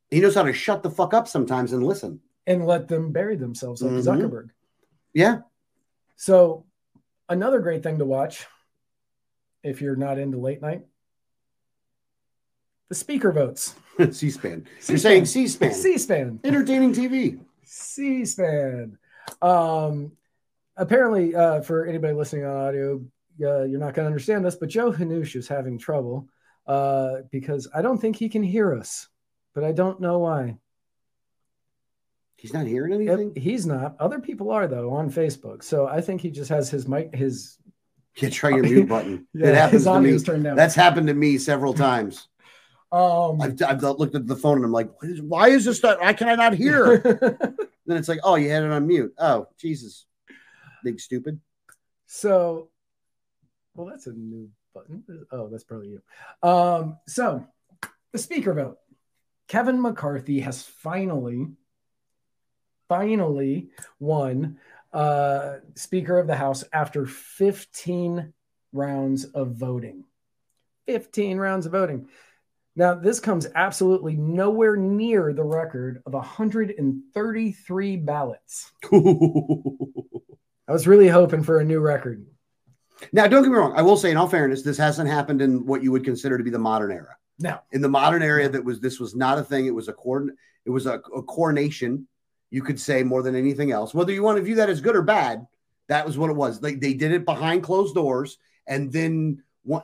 [0.09, 2.21] He knows how to shut the fuck up sometimes and listen.
[2.47, 4.03] and let them bury themselves like Mhm.
[4.03, 4.49] Zuckerberg.
[5.13, 5.39] Yeah.
[6.15, 6.65] So
[7.27, 8.45] another great thing to watch
[9.63, 10.85] if you're not into late night,
[12.89, 13.75] the speaker votes.
[14.11, 14.65] C-SPAN.
[14.87, 15.73] You're saying C-SPAN.
[15.73, 16.39] C-SPAN.
[16.43, 17.39] Entertaining TV.
[17.63, 18.97] C-SPAN.
[19.41, 20.11] Um,
[20.75, 22.95] apparently, uh, for anybody listening on audio,
[23.41, 26.27] uh, you're not going to understand this, but Joe Hanush is having trouble
[26.65, 29.07] uh, because I don't think he can hear us,
[29.53, 30.57] but I don't know why.
[32.37, 33.33] He's not hearing anything.
[33.35, 33.95] he's not.
[33.99, 37.13] Other people are though on Facebook, so I think he just has his mic.
[37.15, 37.57] His
[38.17, 39.27] Yeah, try your mute button.
[39.33, 40.19] yeah, it happens to me.
[40.19, 40.55] turned down.
[40.55, 42.27] That's happened to me several times.
[42.91, 45.83] Um, I've, I've looked at the phone and I'm like, "What is- why is this?
[45.83, 46.97] Not, why can I not hear?
[47.87, 49.13] then it's like, oh, you had it on mute.
[49.17, 50.05] Oh, Jesus,
[50.83, 51.39] big stupid.
[52.05, 52.69] So,
[53.75, 55.03] well, that's a new button.
[55.31, 56.01] Oh, that's probably you.
[56.47, 57.45] Um, so
[58.11, 58.77] the speaker vote.
[59.47, 61.47] Kevin McCarthy has finally,
[62.89, 63.69] finally
[63.99, 64.57] won
[64.91, 68.33] uh, Speaker of the House after 15
[68.73, 70.03] rounds of voting.
[70.87, 72.07] 15 rounds of voting.
[72.77, 78.71] Now, this comes absolutely nowhere near the record of 133 ballots.
[78.93, 82.27] I was really hoping for a new record.
[83.11, 83.73] Now, don't get me wrong.
[83.75, 86.43] I will say, in all fairness, this hasn't happened in what you would consider to
[86.43, 87.17] be the modern era.
[87.39, 89.65] Now, In the modern era, that was this was not a thing.
[89.65, 92.07] It was a coordin- It was a, a coronation.
[92.51, 93.91] You could say more than anything else.
[93.95, 95.47] Whether you want to view that as good or bad,
[95.87, 96.59] that was what it was.
[96.59, 98.37] They they did it behind closed doors,
[98.67, 99.81] and then one,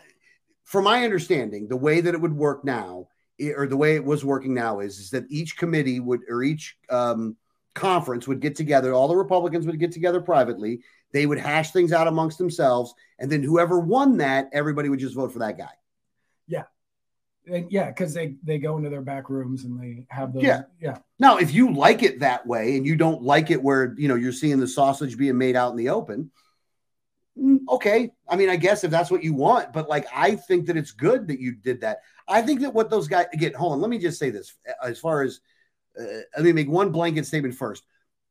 [0.64, 3.08] from my understanding, the way that it would work now,
[3.56, 6.78] or the way it was working now, is, is that each committee would or each
[6.90, 7.36] um,
[7.74, 8.94] conference would get together.
[8.94, 10.82] All the Republicans would get together privately.
[11.12, 15.16] They would hash things out amongst themselves, and then whoever won that, everybody would just
[15.16, 15.74] vote for that guy.
[16.48, 16.64] Yeah.
[17.46, 20.44] And yeah, because they they go into their back rooms and they have those.
[20.44, 20.64] Yeah.
[20.80, 24.08] yeah, Now, if you like it that way, and you don't like it where you
[24.08, 26.32] know you're seeing the sausage being made out in the open,
[27.70, 28.12] okay.
[28.28, 30.92] I mean, I guess if that's what you want, but like I think that it's
[30.92, 32.00] good that you did that.
[32.28, 34.56] I think that what those guys get, Hold on, let me just say this.
[34.84, 35.40] As far as
[36.00, 37.84] uh, let me make one blanket statement first.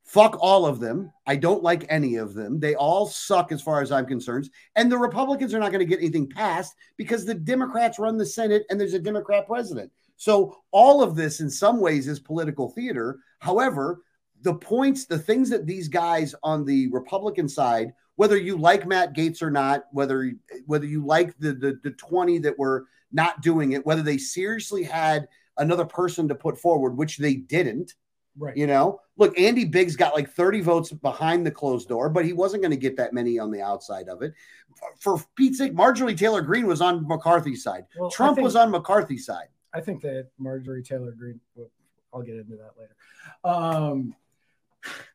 [0.04, 1.12] Fuck all of them.
[1.26, 2.58] I don't like any of them.
[2.58, 4.50] They all suck as far as I'm concerned.
[4.74, 8.26] And the Republicans are not going to get anything passed because the Democrats run the
[8.26, 9.92] Senate and there's a Democrat president.
[10.16, 13.20] So all of this in some ways is political theater.
[13.38, 14.02] However,
[14.42, 19.14] the points, the things that these guys on the Republican side, whether you like Matt
[19.14, 20.32] Gaetz or not, whether
[20.66, 24.82] whether you like the the, the 20 that were not doing it, whether they seriously
[24.82, 27.94] had another person to put forward, which they didn't,
[28.38, 28.56] right.
[28.56, 32.32] you know, look, Andy Biggs got like 30 votes behind the closed door, but he
[32.32, 34.32] wasn't going to get that many on the outside of it.
[34.76, 37.84] For, for Pete's sake, Marjorie Taylor Greene was on McCarthy's side.
[37.98, 39.48] Well, Trump think- was on McCarthy's side.
[39.74, 41.70] I think that Marjorie Taylor Greene, well,
[42.12, 42.94] I'll get into that later.
[43.42, 44.14] Um,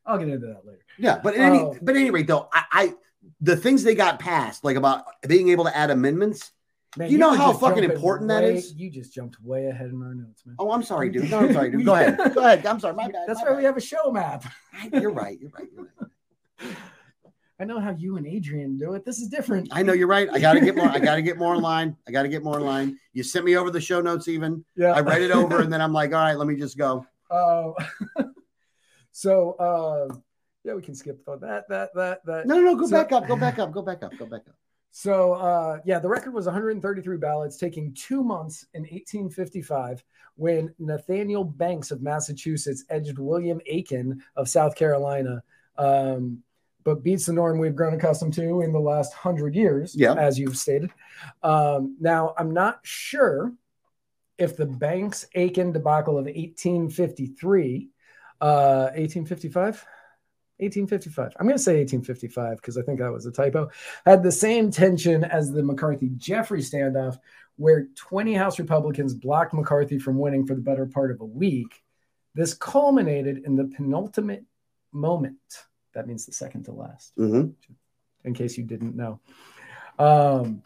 [0.08, 0.80] I'll get into that later.
[0.98, 1.76] Yeah, but at any, Oh.
[1.82, 2.94] but at any rate, though, I, I
[3.42, 6.52] the things they got passed, like about being able to add amendments.
[6.98, 8.74] Man, You know how fucking important that way- is?
[8.74, 10.56] You just jumped way ahead in our notes, man.
[10.58, 11.30] Oh, I'm sorry, dude.
[11.30, 11.86] No, I'm sorry, dude.
[11.86, 12.18] Go ahead.
[12.34, 12.66] Go ahead.
[12.66, 12.96] I'm sorry.
[12.96, 13.26] My bad.
[13.28, 14.46] That's my why we have a show map.
[14.94, 15.40] You're right.
[15.40, 15.68] You're right.
[15.76, 16.76] You're right.
[17.60, 19.04] I know how you and Adrian do it.
[19.04, 19.68] This is different.
[19.72, 20.30] I know you're right.
[20.32, 20.88] I got to get more.
[20.88, 21.98] I got to get more in line.
[22.08, 22.98] I got to get more in line.
[23.14, 24.64] You sent me over the show notes, even.
[24.76, 24.92] Yeah.
[24.94, 27.06] I read it over, and then I'm like, all right, let me just go.
[27.32, 27.72] Uh,
[29.18, 30.16] so uh,
[30.64, 31.66] yeah, we can skip that.
[31.70, 32.46] That that that.
[32.46, 32.76] No, no, no.
[32.76, 33.28] Go So- back up.
[33.28, 33.72] Go back up.
[33.72, 34.12] Go back up.
[34.18, 34.56] Go back up.
[34.90, 40.04] So uh, yeah, the record was 133 ballots, taking two months in 1855
[40.36, 45.44] when Nathaniel Banks of Massachusetts edged William Aiken of South Carolina,
[45.78, 46.42] um,
[46.84, 50.14] but beats the norm we've grown accustomed to in the last hundred years, Yeah.
[50.14, 50.90] as you've stated.
[51.44, 53.52] Um, now I'm not sure
[54.40, 57.90] if the Banks Aiken debacle of 1853,
[58.42, 59.86] uh, 1855.
[60.60, 61.34] 1855.
[61.40, 63.70] I'm going to say 1855 because I think that was a typo.
[64.06, 67.20] Had the same tension as the McCarthy Jeffries standoff,
[67.58, 71.84] where 20 House Republicans blocked McCarthy from winning for the better part of a week.
[72.34, 74.46] This culminated in the penultimate
[74.92, 75.38] moment.
[75.94, 77.50] That means the second to last, hmm
[78.24, 79.22] in case you didn't know.
[79.98, 80.64] Um,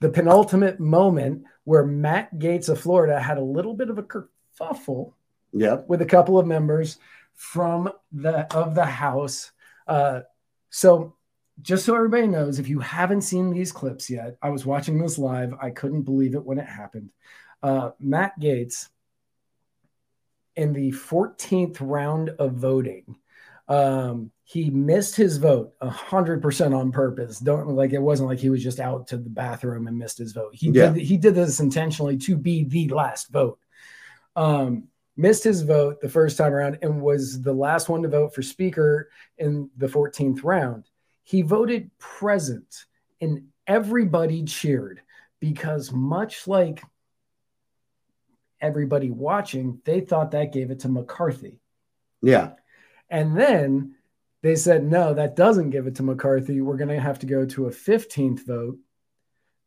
[0.00, 5.14] the penultimate moment where Matt Gaetz of Florida had a little bit of a kerfuffle
[5.54, 5.86] Yep.
[5.88, 6.98] with a couple of members
[7.34, 9.52] from the of the house.
[9.86, 10.20] Uh,
[10.70, 11.16] so
[11.62, 15.18] just so everybody knows, if you haven't seen these clips yet, I was watching this
[15.18, 15.54] live.
[15.60, 17.10] I couldn't believe it when it happened.
[17.62, 18.88] Uh, Matt Gaetz
[20.56, 23.16] in the 14th round of voting.
[23.68, 27.38] Um, he missed his vote a hundred percent on purpose.
[27.38, 30.32] Don't like it wasn't like he was just out to the bathroom and missed his
[30.32, 30.54] vote.
[30.54, 30.90] He Yeah.
[30.90, 33.58] did he did this intentionally to be the last vote.
[34.36, 38.34] Um, missed his vote the first time around and was the last one to vote
[38.34, 40.88] for speaker in the 14th round.
[41.22, 42.84] He voted present
[43.20, 45.00] and everybody cheered
[45.40, 46.82] because much like
[48.60, 51.60] everybody watching, they thought that gave it to McCarthy.
[52.22, 52.52] Yeah.
[53.08, 53.96] And then
[54.42, 56.60] They said, no, that doesn't give it to McCarthy.
[56.60, 58.76] We're going to have to go to a 15th vote.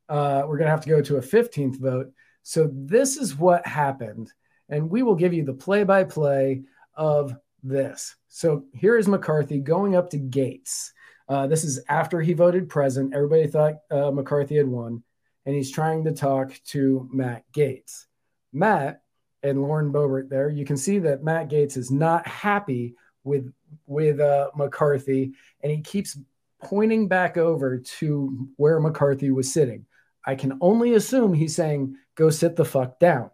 [0.07, 2.11] Uh, we're going to have to go to a 15th vote.
[2.43, 4.31] So this is what happened.
[4.69, 6.63] And we will give you the play by play
[6.95, 8.15] of this.
[8.27, 10.91] So here is McCarthy going up to Gaetz.
[11.29, 13.13] Uh, this is after he voted present.
[13.13, 15.03] Everybody thought uh, McCarthy had won.
[15.45, 18.05] And he's trying to talk to Matt Gaetz.
[18.51, 19.01] Matt
[19.43, 23.51] and Lauren Boebert there, you can see that Matt Gaetz is not happy with
[23.85, 26.17] with uh, McCarthy, and he keeps
[26.63, 29.85] pointing back over to where McCarthy was sitting.
[30.25, 33.29] I can only assume he's saying, "Go sit the fuck down."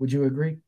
[0.00, 0.58] Would you agree?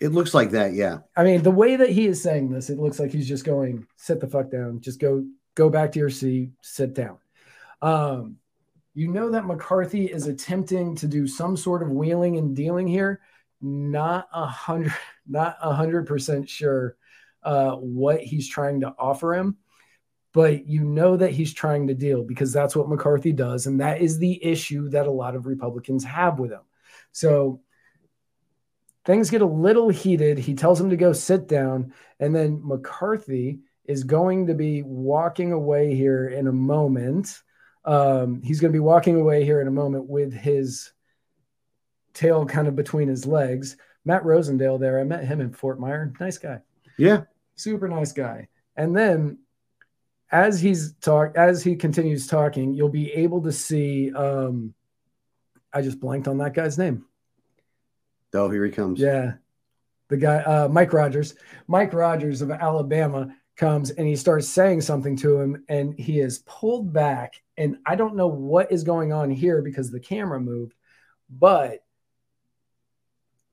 [0.00, 0.98] It looks like that, yeah.
[1.16, 3.86] I mean, the way that he is saying this, it looks like he's just going,
[3.96, 4.80] "Sit the fuck down.
[4.80, 5.24] Just go,
[5.54, 6.50] go back to your seat.
[6.62, 7.18] Sit down."
[7.80, 8.36] Um,
[8.94, 13.20] you know that McCarthy is attempting to do some sort of wheeling and dealing here.
[13.60, 14.94] Not a hundred,
[15.26, 16.96] not a hundred percent sure
[17.42, 19.56] uh, what he's trying to offer him,
[20.32, 24.00] but you know that he's trying to deal because that's what McCarthy does, and that
[24.00, 26.62] is the issue that a lot of Republicans have with him.
[27.12, 27.60] So
[29.04, 30.38] things get a little heated.
[30.38, 35.52] He tells him to go sit down, and then McCarthy is going to be walking
[35.52, 37.42] away here in a moment.
[37.84, 40.92] Um, he's going to be walking away here in a moment with his
[42.14, 43.76] tail kind of between his legs.
[44.04, 46.12] Matt Rosendale there, I met him in Fort Myer.
[46.18, 46.60] Nice guy.
[46.96, 47.22] Yeah.
[47.56, 48.48] Super nice guy.
[48.76, 49.38] And then
[50.30, 54.74] as he's talk as he continues talking, you'll be able to see um
[55.72, 57.04] I just blanked on that guy's name.
[58.34, 59.00] Oh, here he comes.
[59.00, 59.34] Yeah.
[60.08, 61.34] The guy uh Mike Rogers.
[61.66, 66.38] Mike Rogers of Alabama comes and he starts saying something to him and he is
[66.40, 70.74] pulled back and I don't know what is going on here because the camera moved,
[71.30, 71.84] but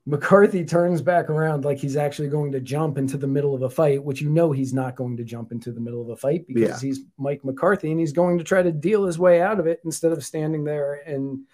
[0.04, 3.70] McCarthy turns back around like he's actually going to jump into the middle of a
[3.70, 6.44] fight, which you know he's not going to jump into the middle of a fight
[6.48, 6.88] because Yeah.
[6.88, 9.80] he's Mike McCarthy and he's going to try to deal his way out of it
[9.84, 11.44] instead of standing there and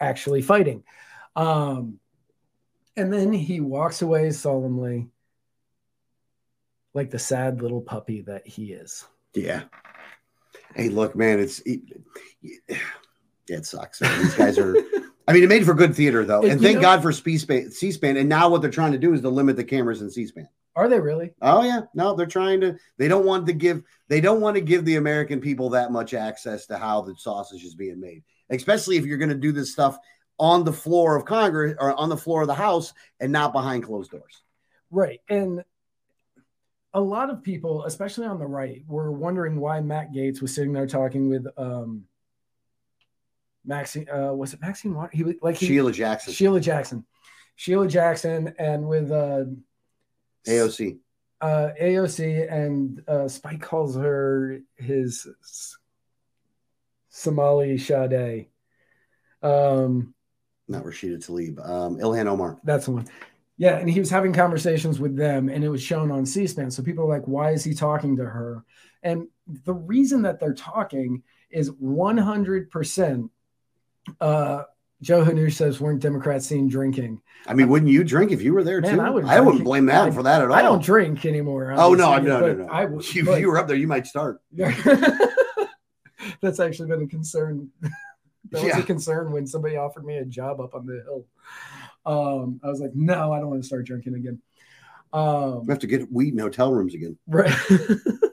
[0.00, 0.82] actually fighting.
[1.36, 2.00] Um,
[2.98, 5.08] and then he walks away solemnly,
[6.94, 9.06] like the sad little puppy that he is.
[9.34, 9.62] Yeah.
[10.74, 11.80] Hey, look, man, it's it,
[13.48, 14.00] it sucks.
[14.00, 14.22] man.
[14.22, 14.76] These guys are.
[15.28, 17.70] I mean, it made for good theater though, and you thank know- God for C-SPAN,
[17.70, 18.16] C-SPAN.
[18.16, 20.48] And now what they're trying to do is to limit the cameras in C-SPAN.
[20.74, 21.32] Are they really?
[21.42, 22.78] Oh yeah, no, they're trying to.
[22.96, 23.82] They don't want to give.
[24.08, 27.64] They don't want to give the American people that much access to how the sausage
[27.64, 29.98] is being made, especially if you're going to do this stuff
[30.38, 33.84] on the floor of Congress or on the floor of the House and not behind
[33.84, 34.42] closed doors.
[34.90, 35.20] Right.
[35.28, 35.64] And
[36.94, 40.72] a lot of people, especially on the right, were wondering why Matt Gaetz was sitting
[40.72, 42.04] there talking with um
[43.64, 45.10] Maxine uh was it Maxine Water?
[45.12, 47.04] He was like he, Sheila Jackson, Sheila Jackson.
[47.56, 49.44] Sheila Jackson and with uh
[50.46, 50.98] AOC.
[51.40, 55.26] uh AOC and uh Spike calls her his
[57.10, 58.46] Somali Sade.
[59.42, 60.14] Um
[60.68, 62.58] not Rashida Tlaib, um, Ilhan Omar.
[62.64, 63.06] That's the one.
[63.56, 66.70] Yeah, and he was having conversations with them, and it was shown on C-SPAN.
[66.70, 68.62] So people are like, "Why is he talking to her?"
[69.02, 69.26] And
[69.64, 73.30] the reason that they're talking is 100%.
[74.20, 74.62] Uh,
[75.00, 78.64] Joe Hanush says, "Weren't Democrats seen drinking?" I mean, wouldn't you drink if you were
[78.64, 79.00] there Man, too?
[79.00, 80.54] I would I wouldn't blame that I- for that at all.
[80.56, 81.72] I don't drink anymore.
[81.76, 82.72] Oh no, obviously, no, no, no.
[82.72, 83.14] I would.
[83.14, 84.40] you, but- you were up there, you might start.
[86.40, 87.70] That's actually been a concern.
[88.50, 91.26] that was a concern when somebody offered me a job up on the hill.
[92.06, 94.40] Um, I was like, no, I don't want to start drinking again.
[95.12, 97.18] Um, We have to get weed in hotel rooms again.
[97.26, 97.54] right.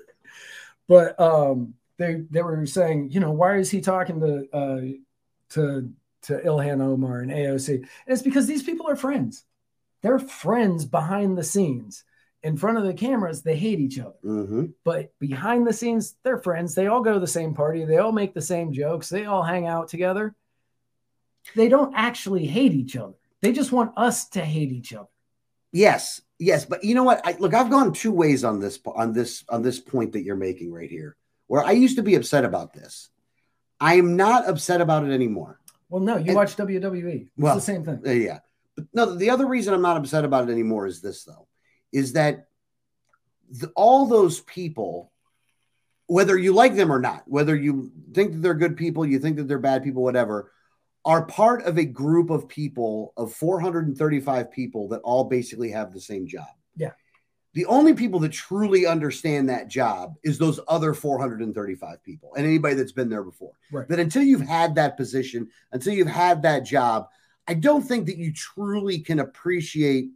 [0.87, 4.81] but um, they they were saying, you know, why is he talking to uh,
[5.51, 5.89] to
[6.23, 7.75] to Ilhan Omar and AOC?
[7.75, 9.43] And it's because these people are friends.
[10.01, 12.03] They're friends behind the scenes.
[12.45, 16.37] In front of the cameras, they hate each other hmm but behind the scenes, they're
[16.37, 16.75] friends.
[16.75, 17.85] They all go to the same party.
[17.85, 19.09] They all make the same jokes.
[19.09, 20.35] They all hang out together.
[21.55, 23.13] They don't actually hate each other.
[23.41, 25.09] They just want us to hate each other.
[25.71, 27.21] Yes, yes, but you know what?
[27.25, 30.35] I, look, I've gone two ways on this on this on this point that you're
[30.35, 31.17] making right here.
[31.47, 33.09] Where I used to be upset about this,
[33.79, 35.59] I am not upset about it anymore.
[35.89, 37.21] Well, no, you And- watch WWE.
[37.23, 38.01] It's Well, the same thing.
[38.05, 38.39] Uh, yeah,
[38.75, 41.44] but no, the other reason I'm not upset about it anymore is this though,
[41.95, 42.47] is that
[43.49, 45.13] the, all those people,
[46.07, 49.37] whether you like them or not, whether you think that they're good people, you think
[49.37, 50.51] that they're bad people, whatever,
[51.05, 56.01] are part of a group of people of 435 people that all basically have the
[56.01, 56.47] same job.
[56.75, 56.91] Yeah.
[57.53, 62.75] The only people that truly understand that job is those other 435 people and anybody
[62.75, 63.53] that's been there before.
[63.71, 63.87] Right.
[63.87, 67.07] That until you've had that position, until you've had that job,
[67.47, 70.09] I don't think that you truly can appreciate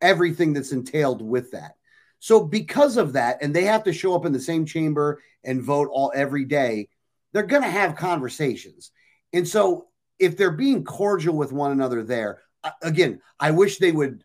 [0.00, 1.76] everything that's entailed with that.
[2.18, 5.62] So because of that, and they have to show up in the same chamber and
[5.62, 6.88] vote all every day,
[7.32, 8.90] they're going to have conversations.
[9.32, 9.88] And so
[10.18, 12.42] if they're being cordial with one another there,
[12.82, 14.24] again, I wish they would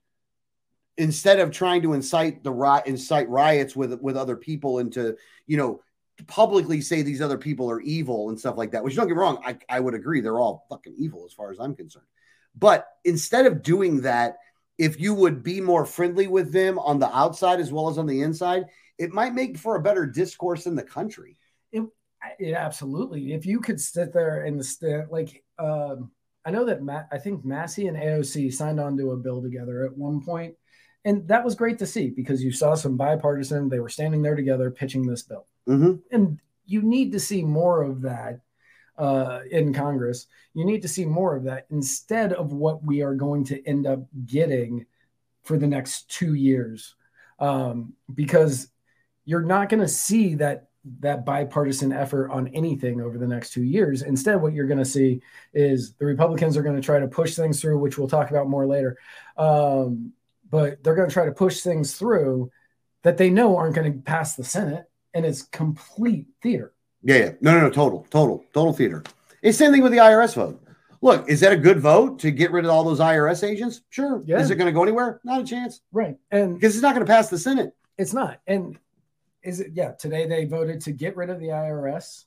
[0.97, 5.15] instead of trying to incite the riot, incite riots with with other people into
[5.47, 5.81] you know
[6.27, 8.83] publicly say these other people are evil and stuff like that.
[8.83, 11.59] Which don't get wrong, I, I would agree they're all fucking evil as far as
[11.59, 12.05] I'm concerned.
[12.55, 14.37] But instead of doing that,
[14.81, 18.07] if you would be more friendly with them on the outside as well as on
[18.07, 18.65] the inside,
[18.97, 21.37] it might make for a better discourse in the country.
[21.71, 21.83] It,
[22.39, 23.33] it absolutely.
[23.33, 26.09] If you could sit there and the like, um,
[26.43, 29.85] I know that Matt, I think Massie and AOC signed on to a bill together
[29.85, 30.55] at one point,
[31.05, 33.69] and that was great to see because you saw some bipartisan.
[33.69, 35.97] They were standing there together pitching this bill, mm-hmm.
[36.11, 38.39] and you need to see more of that
[38.97, 40.27] uh, in Congress.
[40.53, 43.87] You need to see more of that instead of what we are going to end
[43.87, 44.85] up getting
[45.43, 46.95] for the next two years,
[47.39, 48.67] um, because
[49.25, 50.67] you're not going to see that
[50.99, 54.01] that bipartisan effort on anything over the next two years.
[54.01, 55.21] Instead, what you're going to see
[55.53, 58.49] is the Republicans are going to try to push things through, which we'll talk about
[58.49, 58.97] more later.
[59.37, 60.13] Um,
[60.49, 62.51] but they're going to try to push things through
[63.03, 66.73] that they know aren't going to pass the Senate, and it's complete theater.
[67.03, 67.31] Yeah, yeah.
[67.41, 67.69] No, no, no.
[67.69, 69.03] Total, total, total theater.
[69.41, 70.61] It's the same thing with the IRS vote.
[71.01, 73.81] Look, is that a good vote to get rid of all those IRS agents?
[73.89, 74.21] Sure.
[74.25, 74.39] Yeah.
[74.39, 75.19] Is it going to go anywhere?
[75.23, 75.81] Not a chance.
[75.91, 76.17] Right.
[76.29, 77.75] And because it's not going to pass the Senate.
[77.97, 78.39] It's not.
[78.45, 78.77] And
[79.41, 79.71] is it?
[79.73, 79.93] Yeah.
[79.93, 82.25] Today they voted to get rid of the IRS.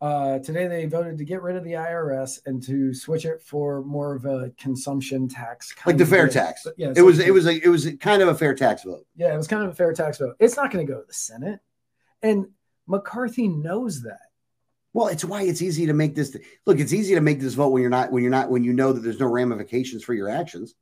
[0.00, 3.82] Uh, today they voted to get rid of the IRS and to switch it for
[3.82, 6.62] more of a consumption tax, like the fair tax.
[6.64, 9.04] But yeah, it was it was a it was kind of a fair tax vote.
[9.16, 10.36] Yeah, it was kind of a fair tax vote.
[10.38, 11.58] It's not going to go to the Senate,
[12.22, 12.46] and
[12.88, 14.20] McCarthy knows that.
[14.92, 16.36] Well, it's why it's easy to make this
[16.66, 16.80] look.
[16.80, 18.92] It's easy to make this vote when you're not when you're not when you know
[18.92, 20.74] that there's no ramifications for your actions.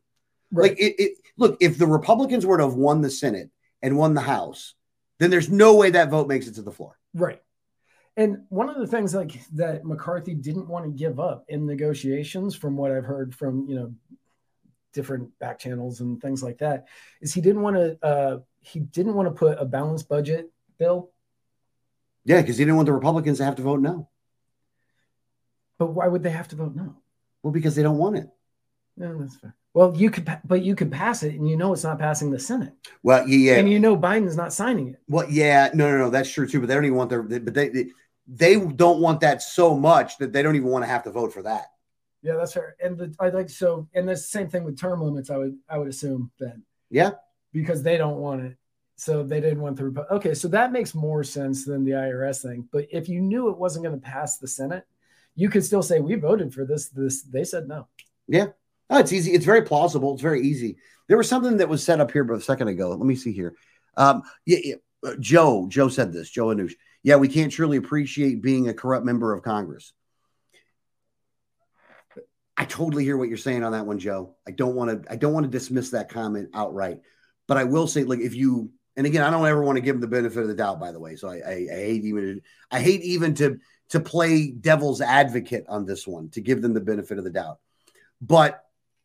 [0.53, 0.71] Right.
[0.71, 3.51] Like it, it look, if the Republicans were to have won the Senate
[3.83, 4.75] and won the House,
[5.19, 6.99] then there's no way that vote makes it to the floor.
[7.15, 7.43] Right.
[8.17, 12.55] And one of the things like that McCarthy didn't want to give up in negotiations,
[12.55, 13.95] from what I've heard from you know
[14.95, 16.87] different back channels and things like that,
[17.21, 21.11] is he didn't want to uh, he didn't want to put a balanced budget bill.
[22.27, 24.09] Yeah, because he didn't want the Republicans to have to vote no.
[25.79, 26.97] But why would they have to vote no?
[27.43, 28.29] Well, because they don't want it.
[28.97, 29.55] No, that's fair.
[29.75, 32.41] Well, you could, but you could pass it, and you know it's not passing the
[32.41, 32.73] Senate.
[33.03, 35.01] Well, yeah, and you know Biden's not signing it.
[35.07, 36.59] Well, yeah, no, no, no, that's true too.
[36.59, 37.87] But they don't even want their, but they, they
[38.27, 41.33] they don't want that so much that they don't even want to have to vote
[41.33, 41.67] for that.
[42.23, 42.75] Yeah, that's fair.
[42.83, 45.31] And the, I like so, and the same thing with term limits.
[45.31, 46.65] I would I would assume then.
[46.91, 47.11] Yeah,
[47.53, 48.57] because they don't want it,
[48.97, 50.07] so they didn't want the.
[50.11, 52.69] Okay, so that makes more sense than the IRS thing.
[52.73, 54.85] But if you knew it wasn't going to pass the Senate,
[55.35, 56.89] you could still say we voted for this.
[56.89, 57.89] This they said no.
[58.27, 58.47] Yeah,
[58.91, 59.33] oh, it's easy.
[59.33, 60.15] It's very plausible.
[60.15, 60.77] It's very easy.
[61.09, 62.91] There was something that was set up here but a second ago.
[62.91, 63.55] Let me see here.
[63.97, 64.75] Um, yeah, yeah.
[65.05, 66.31] Uh, Joe, Joe said this.
[66.31, 66.73] Joe Hanush
[67.07, 69.93] yeah, we can't truly appreciate being a corrupt member of Congress.
[72.57, 74.35] I totally hear what you're saying on that one, Joe.
[74.45, 77.03] I don't want to I don't want to dismiss that comment outright.
[77.47, 79.95] But I will say, like, if you and again, I don't ever want to give
[79.95, 81.17] them the benefit of the doubt, by the way.
[81.17, 83.59] So I, I, I hate even I hate even to
[83.91, 87.59] to play devil's advocate on this one, to give them the benefit of the doubt.
[88.21, 88.65] But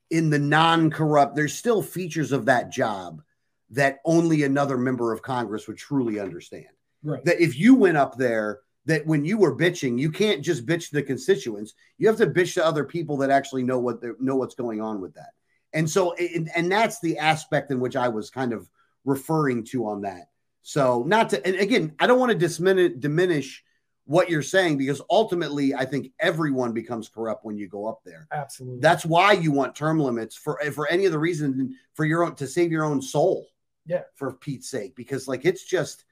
[0.09, 3.21] in the non-corrupt, there's still features of that job
[3.69, 6.65] that only another member of Congress would truly understand.
[7.03, 7.23] Right.
[7.25, 10.89] That if you went up there, that when you were bitching, you can't just bitch
[10.89, 11.73] the constituents.
[11.97, 14.81] You have to bitch to other people that actually know what they know what's going
[14.81, 15.31] on with that.
[15.73, 18.69] And so, and, and that's the aspect in which I was kind of
[19.05, 20.29] referring to on that.
[20.61, 23.63] So, not to, and again, I don't want to diminish, diminish
[24.05, 28.27] what you're saying because ultimately, I think everyone becomes corrupt when you go up there.
[28.31, 28.79] Absolutely.
[28.79, 32.35] That's why you want term limits for for any of the reason for your own
[32.35, 33.47] to save your own soul.
[33.85, 34.01] Yeah.
[34.15, 36.03] For Pete's sake, because like it's just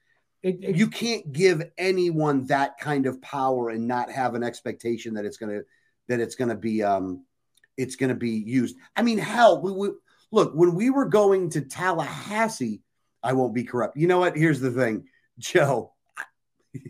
[0.42, 5.14] it, it, you can't give anyone that kind of power and not have an expectation
[5.14, 5.60] that it's gonna
[6.08, 7.24] that it's gonna be um
[7.76, 8.76] it's gonna be used.
[8.96, 9.88] I mean, hell, we, we
[10.30, 12.82] look when we were going to Tallahassee.
[13.22, 13.96] I won't be corrupt.
[13.96, 14.36] You know what?
[14.36, 15.06] Here's the thing,
[15.38, 15.92] Joe.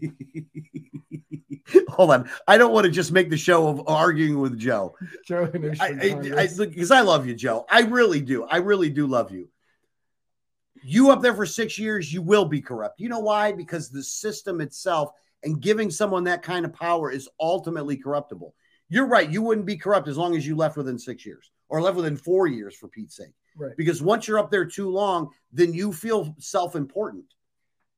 [1.88, 2.30] Hold on.
[2.46, 4.94] I don't want to just make the show of arguing with Joe.
[5.26, 6.48] Joe, because I, I,
[6.94, 7.66] I, I love you, Joe.
[7.68, 8.44] I really do.
[8.44, 9.48] I really do love you
[10.82, 13.00] you up there for six years, you will be corrupt.
[13.00, 13.52] You know why?
[13.52, 15.12] Because the system itself
[15.42, 18.54] and giving someone that kind of power is ultimately corruptible.
[18.88, 19.30] You're right.
[19.30, 22.16] You wouldn't be corrupt as long as you left within six years or left within
[22.16, 23.32] four years, for Pete's sake.
[23.56, 23.76] Right.
[23.76, 27.24] Because once you're up there too long, then you feel self important.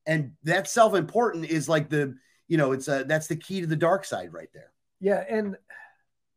[0.07, 2.14] And that self important is like the,
[2.49, 4.73] you know, it's a, that's the key to the dark side right there.
[5.01, 5.25] Yeah.
[5.29, 5.57] And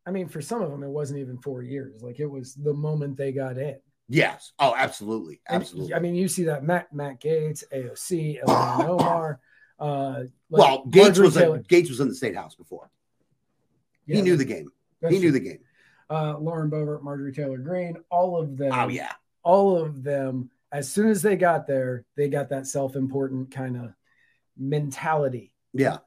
[0.06, 2.02] I mean, for some of them, it wasn't even four years.
[2.02, 3.76] Like it was the moment they got in.
[4.08, 4.52] Yes.
[4.58, 5.40] Oh, absolutely.
[5.48, 5.94] And, Absolutely.
[5.94, 9.40] I mean, you see that Matt Matt Gaetz, AOC, Ilhan Omar.
[9.78, 12.90] Uh, like well, Gaetz Marjorie was a, Gaetz was in the state house before.
[14.06, 14.68] Yeah, he knew the game.
[15.00, 15.58] that's He knew the game.
[16.10, 18.72] Uh, Lauren Boebert, Marjorie Taylor Greene, all of them.
[18.72, 19.12] Oh yeah.
[19.42, 20.50] all of them.
[20.72, 23.94] As soon as they got there, they got that self-important kind of
[24.58, 25.52] mentality.
[25.72, 25.98] Yeah.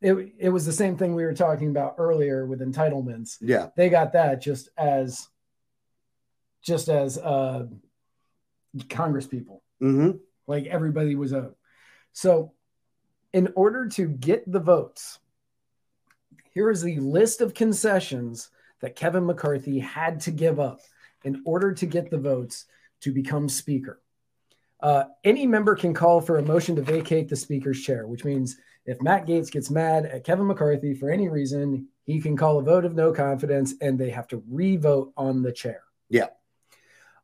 [0.00, 3.36] It, it was the same thing we were talking about earlier with entitlements.
[3.40, 3.68] Yeah.
[3.76, 5.28] They got that just as
[6.62, 7.66] just as uh
[8.88, 9.62] Congress people.
[9.80, 10.12] hmm
[10.46, 11.52] Like everybody was a
[12.12, 12.52] so
[13.32, 15.18] in order to get the votes,
[16.54, 18.50] here is the list of concessions
[18.80, 20.80] that Kevin McCarthy had to give up
[21.24, 22.66] in order to get the votes
[23.00, 24.00] to become speaker.
[24.80, 28.56] Uh, any member can call for a motion to vacate the speaker's chair, which means
[28.86, 32.62] if Matt Gaetz gets mad at Kevin McCarthy for any reason, he can call a
[32.62, 35.82] vote of no confidence and they have to re-vote on the chair.
[36.08, 36.28] Yeah.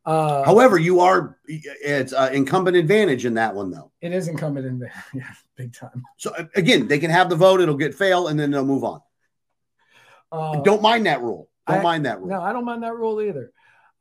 [0.04, 3.90] Uh, However, you are it's uh, incumbent advantage in that one though.
[4.02, 4.78] it is incumbent in
[5.14, 6.02] yeah, big time.
[6.18, 9.00] So again, they can have the vote, it'll get fail, and then they'll move on.
[10.34, 11.48] Uh, Don't mind that rule.
[11.68, 12.28] Don't I- mind that rule.
[12.28, 13.52] No, I don't mind that rule either.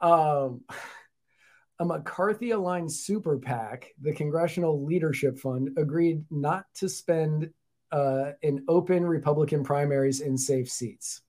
[0.01, 0.61] Um,
[1.79, 7.51] a McCarthy aligned super PAC, the Congressional Leadership Fund, agreed not to spend
[7.91, 11.21] uh, in open Republican primaries in safe seats.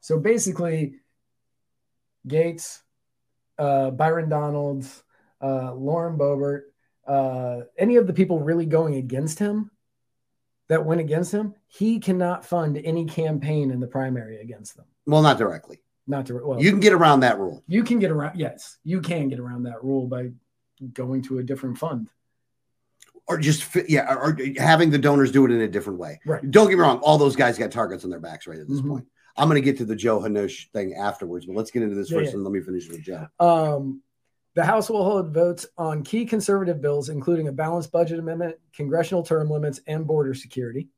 [0.00, 0.94] So basically,
[2.28, 2.80] Gaetz,
[3.58, 5.02] uh, Byron Donalds,
[5.42, 6.62] uh, Lauren Boebert,
[7.06, 9.70] uh, any of the people really going against him
[10.74, 14.86] that went against him, he cannot fund any campaign in the primary against them.
[15.06, 15.80] Well, not directly.
[16.08, 17.62] Not to well, You can get around that rule.
[17.68, 18.36] you can get around.
[18.36, 20.32] Yes, you can get around that rule by
[20.92, 22.10] going to a different fund.
[23.28, 26.20] Or just yeah, or, having the donors do it in a different way.
[26.26, 26.50] Right.
[26.50, 28.80] Don't get me wrong, all those guys got targets on their backs right at this
[28.80, 28.88] Mhm.
[28.88, 29.06] point.
[29.36, 32.10] I'm going to get to the Joe Hanush thing afterwards, but let's get into this
[32.10, 32.34] Yeah, first yeah.
[32.34, 33.26] and let me finish with Joe.
[33.40, 34.02] Um,
[34.54, 39.22] the House will hold votes on key conservative bills, including a balanced budget amendment, congressional
[39.22, 40.88] term limits, and border security.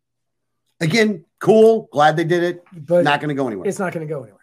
[0.81, 1.89] Again, cool.
[1.91, 2.65] Glad they did it.
[2.73, 3.67] But Not going to go anywhere.
[3.67, 4.41] it's not going to go anywhere.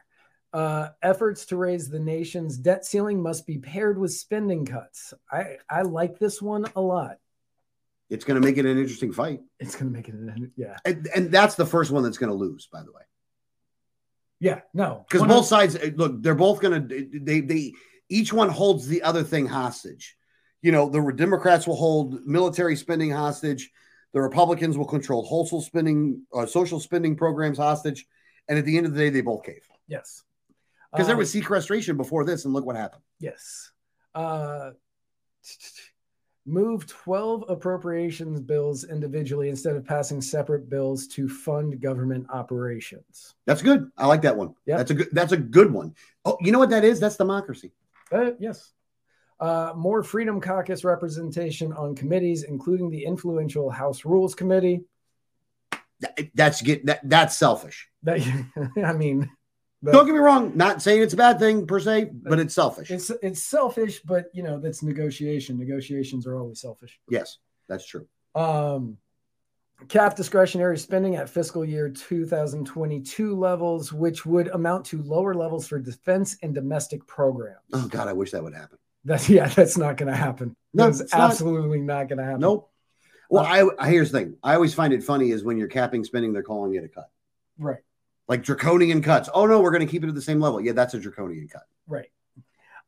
[0.52, 5.14] Uh, efforts to raise the nation's debt ceiling must be paired with spending cuts.
[5.32, 7.18] I, I like this one a lot.
[8.10, 9.42] It's going to make it an interesting fight.
[9.60, 12.30] It's going to make it, an, yeah, And, and that's the first one that's going
[12.30, 13.02] to lose, by the way.
[14.40, 17.74] yeah, no, Because both sides, uh, look, they're both going to, they, they,
[18.10, 20.16] each one holds the other thing hostage.
[20.62, 23.72] You know, the Democrats will hold military spending hostage.
[24.14, 28.06] The Republicans will control wholesale spending, uh, social spending programs hostage.
[28.48, 29.68] And at the end of the day, they both cave.
[29.88, 30.24] yes,
[30.92, 33.02] Because there Um, was sequestration before this, and look what happened.
[33.20, 33.72] Yes.
[34.14, 34.72] Uh,
[36.46, 43.34] move 12 appropriations bills individually instead of passing separate bills to fund government operations.
[43.46, 43.90] That's good.
[43.98, 44.54] I like that one.
[44.66, 44.78] Yeah.
[44.78, 45.10] That's a good.
[45.14, 45.96] That's a good one.
[46.26, 47.00] Oh, you know what that is?
[47.00, 47.72] That's democracy.
[48.14, 48.74] Uh, yes.
[49.40, 54.86] Uh, more Freedom Caucus representation on committees, including the influential House Rules Committee.
[56.36, 57.02] That's get that.
[57.04, 57.90] That's selfish.
[58.04, 58.22] That
[58.84, 59.30] I mean,
[59.82, 60.54] but Don't get me wrong.
[60.56, 62.92] Not saying it's a bad thing per se, but it's selfish.
[62.92, 65.58] it's it's selfish, but you know that's negotiation.
[65.58, 67.00] Negotiations are always selfish.
[67.10, 67.38] yes,
[67.68, 68.08] that's true.
[68.36, 68.98] Um,
[69.88, 75.80] cap discretionary spending at fiscal year 2022 levels, which would amount to lower levels for
[75.80, 77.60] defense and domestic programs.
[77.74, 78.78] Oh God, I wish that would happen.
[79.06, 80.56] That's yeah, that's not going to happen.
[80.74, 81.32] No, That's it's not.
[81.32, 82.40] absolutely not, going to happen.
[82.42, 82.70] Nope.
[83.30, 84.38] Well, I, I here's the thing.
[84.44, 87.10] I always find it funny is when you're capping spending, they're calling it a cut,
[87.58, 87.80] Right,
[88.28, 89.30] like draconian cuts.
[89.34, 90.62] Oh no, we're going to keep it at the same level.
[90.62, 91.64] Yeah, that's a draconian cut.
[91.88, 92.08] right.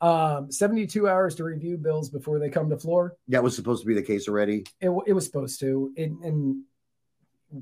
[0.01, 3.15] Um, 72 hours to review bills before they come to floor.
[3.29, 4.65] That was supposed to be the case already.
[4.81, 6.63] It, it was supposed to, it, and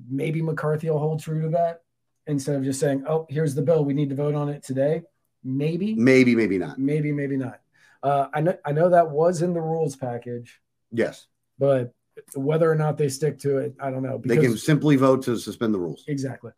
[0.09, 1.81] maybe McCarthy will hold true to that
[2.27, 3.83] instead of just saying, "Oh, here's the bill.
[3.85, 5.03] We need to vote on it today."
[5.43, 6.79] Maybe, Maybe, maybe not.
[6.79, 7.59] maybe, maybe not.
[8.01, 11.27] Uh, I know, I know that was in the rules package, Yes,
[11.59, 11.93] but
[12.35, 14.21] whether or not they stick to it, I don't know.
[14.23, 16.05] they can simply vote to suspend the rules.
[16.07, 16.51] exactly,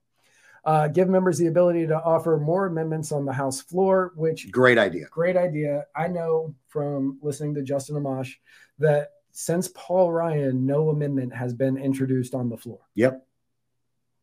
[0.66, 4.78] uh, give members the ability to offer more amendments on the House floor, which Great
[4.78, 5.08] idea.
[5.12, 5.86] great idea.
[5.96, 8.34] I know from listening to Justin Amash
[8.80, 12.80] that since Paul Ryan, no amendment has been introduced on the floor.
[12.96, 13.28] Yep.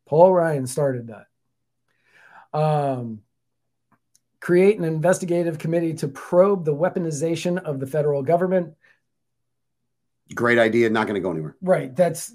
[0.06, 2.58] Paul Ryan started that.
[2.58, 3.20] Um,
[4.40, 8.72] create an investigative committee to probe the weaponization of the federal government.
[10.34, 10.88] Great idea.
[10.88, 11.56] Not going to go anywhere.
[11.60, 11.94] Right.
[11.94, 12.32] That's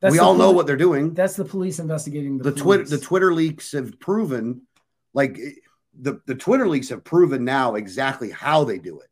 [0.00, 1.12] that's we all know what they're doing.
[1.12, 4.62] that's the police investigating the, the Twitter the Twitter leaks have proven
[5.12, 5.38] like
[6.00, 9.10] the the Twitter leaks have proven now exactly how they do it,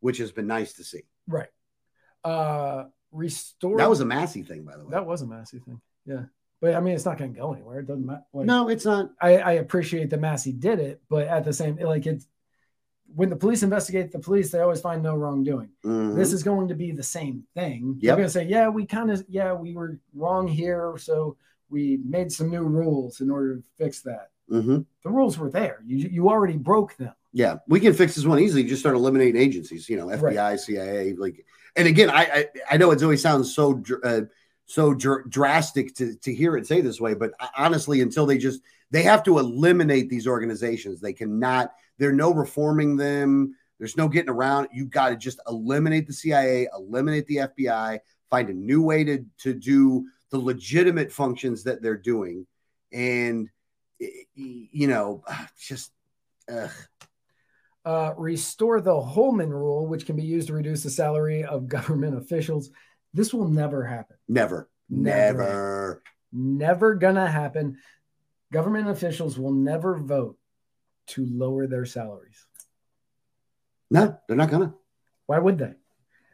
[0.00, 1.04] which has been nice to see.
[1.26, 1.48] right.
[2.26, 3.78] Uh, restore.
[3.78, 4.90] That was a Massie thing, by the way.
[4.90, 5.80] that was a Massie thing.
[6.04, 6.24] Yeah,
[6.60, 7.80] but I mean, it's not going to go anywhere.
[7.80, 8.22] It doesn't matter.
[8.32, 9.10] Like, no, it's not.
[9.20, 12.26] I, I appreciate that Massie did it, but at the same, like it's
[13.14, 15.70] when the police investigate the police, they always find no wrongdoing.
[15.84, 16.16] Mhm.
[16.16, 17.98] This is going to be the same thing.
[18.00, 18.16] They're Yep.
[18.16, 20.96] going to say, yeah, we kind of, yeah, we were wrong here.
[20.98, 21.36] So
[21.70, 24.30] we made some new rules in order to fix that.
[24.50, 24.84] Mhm.
[25.04, 25.82] The rules were there.
[25.86, 27.14] You, you already broke them.
[27.32, 28.64] Yeah, we can fix this one easily.
[28.64, 29.88] Just start eliminating agencies.
[29.88, 31.12] You know, FBI, CIA.
[31.14, 31.44] Like,
[31.76, 34.22] and again, I I, I know it always sounds so uh,
[34.66, 38.60] so dr- drastic to to hear it say this way, but honestly, until they just
[38.90, 41.00] they have to eliminate these organizations.
[41.00, 41.72] They cannot.
[41.98, 43.56] There's no reforming them.
[43.78, 44.68] There's no getting around.
[44.72, 47.98] You got to just eliminate the CIA, eliminate the FBI,
[48.30, 52.46] find a new way to to do the legitimate functions that they're doing,
[52.92, 53.48] and
[53.98, 55.22] you know,
[55.60, 55.92] just.
[56.48, 56.70] Ugh.
[57.86, 62.18] Uh, restore the Holman rule, which can be used to reduce the salary of government
[62.18, 62.70] officials.
[63.14, 64.16] This will never happen.
[64.28, 64.68] Never.
[64.90, 65.38] Never.
[65.38, 66.02] Never.
[66.32, 67.78] Never gonna happen.
[68.52, 70.36] Government officials will never vote
[71.08, 72.44] to lower their salaries.
[73.90, 74.74] No, they're not gonna.
[75.26, 75.74] Why would they?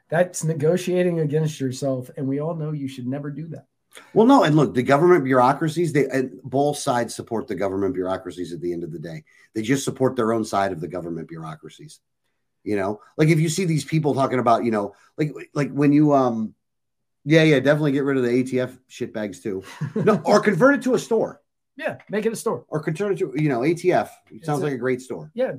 [0.08, 3.66] That's negotiating against yourself, and we all know you should never do that.
[4.14, 8.52] Well, no, and look, the government bureaucracies, they and both sides support the government bureaucracies
[8.52, 9.24] at the end of the day.
[9.54, 12.00] They just support their own side of the government bureaucracies.
[12.64, 15.92] You know, like if you see these people talking about, you know, like like when
[15.92, 16.54] you um
[17.24, 19.62] yeah, yeah, definitely get rid of the ATF shitbags too.
[19.94, 21.40] No, or convert it to a store.
[21.76, 22.64] Yeah, make it a store.
[22.68, 24.10] Or convert it to, you know, ATF.
[24.30, 25.30] It sounds a- like a great store.
[25.34, 25.52] Yeah,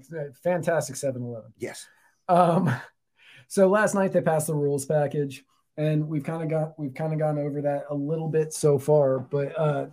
[0.43, 1.53] fantastic 7 Eleven.
[1.57, 1.85] Yes.
[2.27, 2.73] Um,
[3.47, 5.43] so last night they passed the rules package,
[5.77, 8.77] and we've kind of got we've kind of gone over that a little bit so
[8.77, 9.19] far.
[9.19, 9.87] But uh,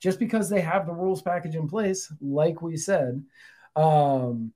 [0.00, 3.24] just because they have the rules package in place, like we said,
[3.76, 4.52] um,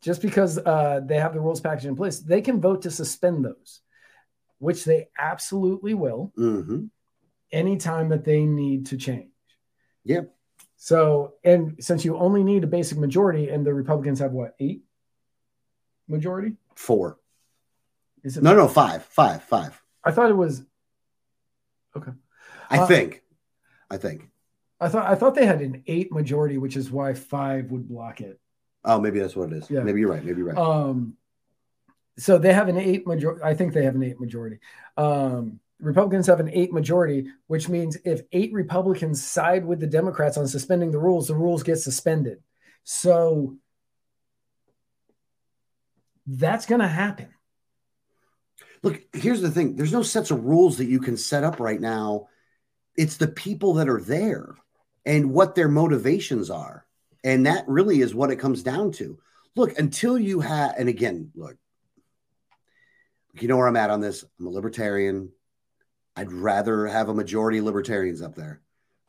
[0.00, 3.44] just because uh, they have the rules package in place, they can vote to suspend
[3.44, 3.80] those,
[4.58, 6.86] which they absolutely will hmm
[7.52, 9.30] anytime that they need to change.
[10.04, 10.34] Yep.
[10.76, 14.82] So, and since you only need a basic majority, and the Republicans have what eight
[16.08, 16.52] majority?
[16.74, 17.18] Four.
[18.26, 19.80] Is it No, no, five, five, five.
[20.02, 20.62] I thought it was.
[21.96, 22.10] Okay.
[22.68, 23.22] I Uh, think.
[23.88, 24.28] I think.
[24.80, 28.20] I thought I thought they had an eight majority, which is why five would block
[28.20, 28.40] it.
[28.84, 29.70] Oh, maybe that's what it is.
[29.70, 29.80] Yeah.
[29.80, 30.24] Maybe you're right.
[30.24, 30.58] Maybe you're right.
[30.58, 31.16] Um,
[32.18, 33.42] so they have an eight majority.
[33.44, 34.58] I think they have an eight majority.
[34.96, 40.36] Um, Republicans have an eight majority, which means if eight Republicans side with the Democrats
[40.36, 42.42] on suspending the rules, the rules get suspended.
[42.82, 43.56] So
[46.26, 47.28] that's going to happen.
[48.86, 51.80] Look, here's the thing there's no sets of rules that you can set up right
[51.80, 52.28] now.
[52.96, 54.54] It's the people that are there
[55.04, 56.86] and what their motivations are.
[57.24, 59.18] And that really is what it comes down to.
[59.56, 61.56] Look, until you have, and again, look,
[63.40, 64.24] you know where I'm at on this.
[64.38, 65.32] I'm a libertarian.
[66.14, 68.60] I'd rather have a majority libertarians up there.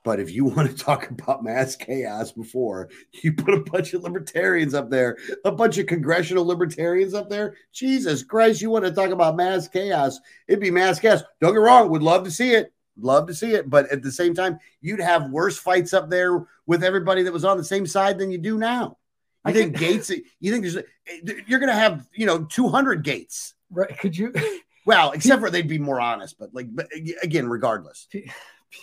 [0.03, 2.89] But if you want to talk about mass chaos before,
[3.23, 7.55] you put a bunch of libertarians up there, a bunch of congressional libertarians up there.
[7.73, 10.19] Jesus Christ, you want to talk about mass chaos?
[10.47, 11.23] It'd be mass chaos.
[11.41, 12.73] Don't get wrong, would love to see it.
[12.99, 13.69] Love to see it.
[13.69, 17.45] But at the same time, you'd have worse fights up there with everybody that was
[17.45, 18.97] on the same side than you do now.
[19.45, 22.45] You I think can- Gaetz, you think there's, eh, you're going to have, you know,
[22.45, 23.53] 200 Gaetz.
[23.69, 23.97] Right?
[23.99, 24.33] Could you?
[24.87, 28.07] Well, except for they'd be more honest, but like, but eh, again, regardless.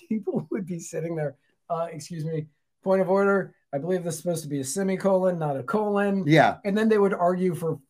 [0.09, 1.37] People would be sitting there.
[1.69, 2.47] Uh, excuse me.
[2.83, 3.55] Point of order.
[3.73, 6.25] I believe this is supposed to be a semicolon, not a colon.
[6.27, 6.59] Yeah.
[6.65, 7.81] And then they would argue for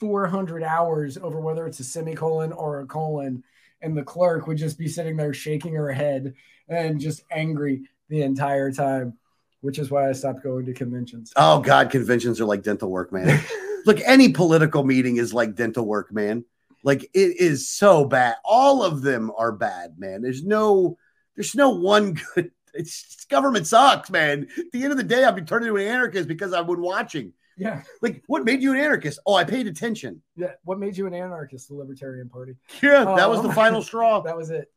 [0.00, 3.42] 400 hours over whether it's a semicolon or a colon.
[3.80, 6.34] And the clerk would just be sitting there shaking her head
[6.68, 9.16] and just angry the entire time,
[9.60, 11.32] which is why I stopped going to conventions.
[11.36, 13.40] Oh God, conventions are like dental work, man.
[13.86, 16.44] Look, any political meeting is like dental work, man.
[16.82, 18.36] Like it is so bad.
[18.44, 20.22] All of them are bad, man.
[20.22, 20.98] There's no,
[21.38, 22.50] there's no one good.
[22.74, 24.46] It's government sucks, man.
[24.56, 26.82] At the end of the day, I'd be turning into an anarchist because I've been
[26.82, 27.32] watching.
[27.56, 27.82] yeah.
[28.02, 29.18] Like, what made you an anarchist?
[29.26, 30.22] Oh, I paid attention.
[30.36, 30.52] Yeah.
[30.64, 31.68] What made you an anarchist?
[31.68, 32.56] The Libertarian Party.
[32.82, 33.48] Yeah, that oh, was Oh.
[33.48, 34.20] the final straw.
[34.20, 34.70] That was it.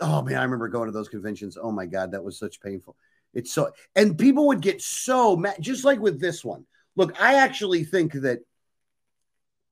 [0.00, 1.58] Oh man, I remember going to those conventions.
[1.60, 2.96] Oh my god, that was such painful.
[3.34, 6.64] It's so and people would get so mad, just like with this one.
[6.94, 8.38] Look, I actually think that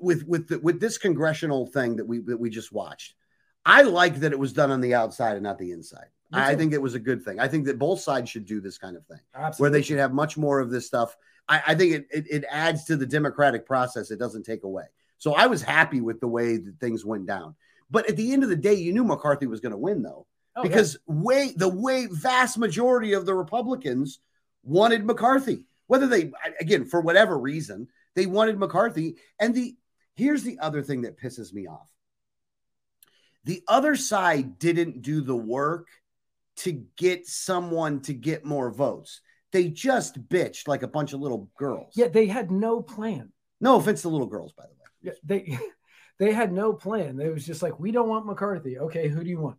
[0.01, 3.15] with with the, with this congressional thing that we that we just watched,
[3.65, 6.09] I like that it was done on the outside and not the inside.
[6.33, 7.39] I think it was a good thing.
[7.41, 9.63] I think that both sides should do this kind of thing, Absolutely.
[9.63, 11.17] where they should have much more of this stuff.
[11.49, 14.11] I, I think it, it it adds to the democratic process.
[14.11, 14.85] It doesn't take away.
[15.19, 17.55] So I was happy with the way that things went down.
[17.91, 20.27] But at the end of the day, you knew McCarthy was going to win, though
[20.57, 20.69] Oh, yeah.
[20.69, 24.21] because way the way vast majority of the Republicans
[24.63, 25.65] wanted McCarthy.
[25.87, 29.77] Whether they again for whatever reason they wanted McCarthy, and the
[30.15, 31.91] here's the other thing that pisses me off:
[33.45, 35.89] the other side didn't do the work
[36.59, 39.21] to get someone to get more votes.
[39.53, 41.93] they just bitched like a bunch of little girls.
[41.95, 43.33] Yeah, they had no plan.
[43.61, 44.77] No offense to little girls, by the way.
[45.03, 45.59] Yeah, they
[46.19, 47.21] they had no plan.
[47.21, 48.79] It was just like, we don't want McCarthy.
[48.79, 49.57] Okay, who do you want?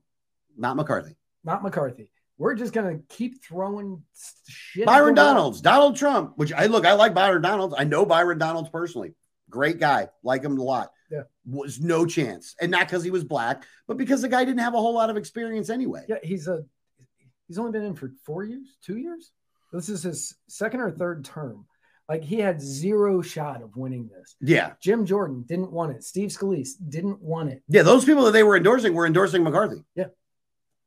[0.58, 1.16] Not McCarthy.
[1.44, 2.10] Not McCarthy.
[2.38, 4.04] We're just gonna keep throwing
[4.48, 4.86] shit.
[4.86, 5.14] Byron.
[5.16, 7.76] Donalds, Donald Trump, which I look, I like Byron Donalds.
[7.78, 9.14] I know Byron Donalds personally.
[9.50, 10.10] Great guy.
[10.24, 10.92] Like him a lot.
[11.12, 11.24] Yeah.
[11.46, 12.56] Was no chance.
[12.60, 15.12] And not because he was black, but because the guy didn't have a whole lot
[15.12, 16.04] of experience anyway.
[16.10, 16.66] Yeah, he's a
[17.48, 19.32] he's only been in for four years, two years.
[19.72, 21.66] This is his second or third term.
[22.10, 24.36] Like he had zero shot of winning this.
[24.42, 24.74] Yeah.
[24.82, 26.04] Jim Jordan didn't want it.
[26.04, 27.64] Steve Scalise didn't want it.
[27.68, 27.84] Yeah.
[27.84, 29.84] Those people that they were endorsing were endorsing McCarthy.
[29.96, 30.08] Yeah,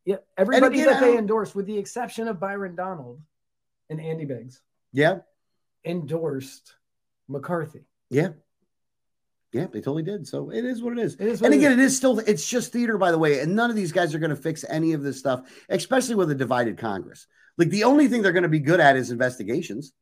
[0.04, 0.16] Yeah.
[0.36, 3.20] everybody again, that they endorsed, with the exception of Byron Donald
[3.88, 4.60] and Andy Biggs,
[4.92, 5.20] Yeah.
[5.84, 6.74] endorsed
[7.28, 7.86] McCarthy.
[8.10, 8.30] Yeah.
[9.56, 9.66] Yeah.
[9.66, 10.26] They totally did.
[10.26, 11.14] So it is what it is.
[11.14, 11.78] It is what And again, is.
[11.78, 13.40] it is still it's just theater, by the way.
[13.40, 16.30] And none of these guys are going to fix any of this stuff, especially with
[16.30, 17.26] a divided Congress.
[17.58, 19.92] Like the only thing they're going to be good at is investigations.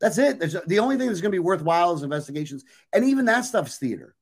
[0.00, 0.40] That's it.
[0.40, 3.78] There's the only thing that's going to be worthwhile is investigations, and even that stuff's
[3.78, 4.16] theater.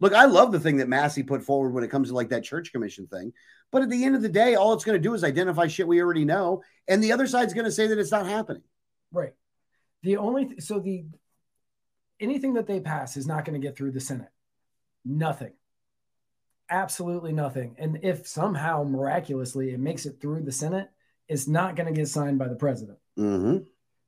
[0.00, 2.44] Look, I love the thing that Massie put forward when it comes to like that
[2.44, 3.32] church commission thing,
[3.72, 5.88] but at the end of the day, all it's going to do is identify shit
[5.88, 8.62] we already know, and the other side's going to say that it's not happening.
[9.12, 9.32] Right.
[10.02, 11.06] The only th- so the
[12.20, 14.30] anything that they pass is not going to get through the Senate.
[15.04, 15.52] Nothing.
[16.70, 17.76] Absolutely nothing.
[17.78, 20.88] And if somehow miraculously it makes it through the Senate,
[21.28, 22.98] it's not going to get signed by the president.
[23.16, 23.58] hmm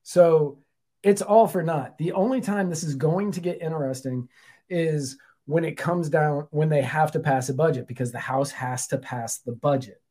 [0.03, 0.59] So
[1.03, 1.99] it's all for naught.
[1.99, 4.29] The only time this is going to get interesting
[4.69, 8.51] is when it comes down when they have to pass a budget because the House
[8.51, 10.03] has to pass the budget.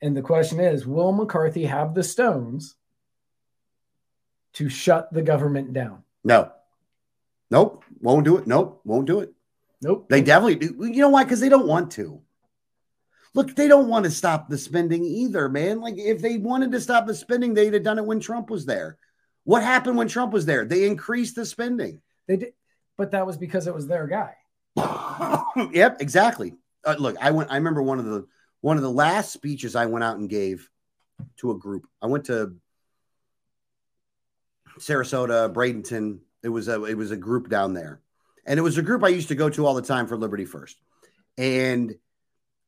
[0.00, 2.76] And the question is, will McCarthy have the stones
[4.54, 6.04] to shut the government down?
[6.24, 6.52] No,
[7.50, 8.46] nope, won't do it.
[8.46, 9.32] Nope, won't do it.
[9.80, 10.08] Nope.
[10.08, 10.74] They definitely do.
[10.80, 11.24] You know why?
[11.24, 12.20] Because they don't want to.
[13.34, 15.80] Look, they don't want to stop the spending either, man.
[15.80, 18.66] Like if they wanted to stop the spending, they'd have done it when Trump was
[18.66, 18.98] there.
[19.44, 20.64] What happened when Trump was there?
[20.64, 22.00] They increased the spending.
[22.26, 22.52] They did,
[22.96, 24.34] but that was because it was their guy.
[25.72, 26.54] yep, exactly.
[26.84, 27.50] Uh, look, I went.
[27.50, 28.26] I remember one of the
[28.60, 30.68] one of the last speeches I went out and gave
[31.38, 31.86] to a group.
[32.02, 32.56] I went to
[34.78, 36.20] Sarasota, Bradenton.
[36.42, 38.00] It was a it was a group down there,
[38.46, 40.44] and it was a group I used to go to all the time for Liberty
[40.44, 40.76] First.
[41.36, 41.94] And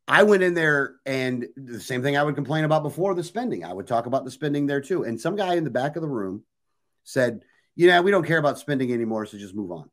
[0.08, 3.64] I went in there, and the same thing I would complain about before the spending.
[3.64, 5.04] I would talk about the spending there too.
[5.04, 6.42] And some guy in the back of the room
[7.04, 7.44] said,
[7.76, 9.88] "Yeah, we don't care about spending anymore, so just move on."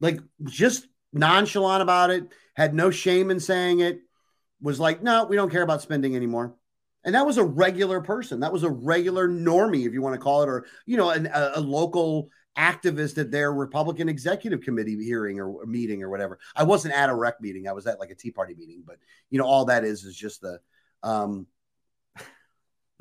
[0.00, 4.00] Like just nonchalant about it, had no shame in saying it.
[4.60, 6.54] Was like, "No, we don't care about spending anymore."
[7.04, 8.40] And that was a regular person.
[8.40, 11.26] That was a regular normie, if you want to call it, or you know, an,
[11.26, 16.38] a, a local activist at their Republican executive committee hearing or meeting or whatever.
[16.54, 17.66] I wasn't at a rec meeting.
[17.66, 18.96] I was at like a Tea Party meeting, but
[19.30, 20.60] you know, all that is is just the
[21.02, 21.46] um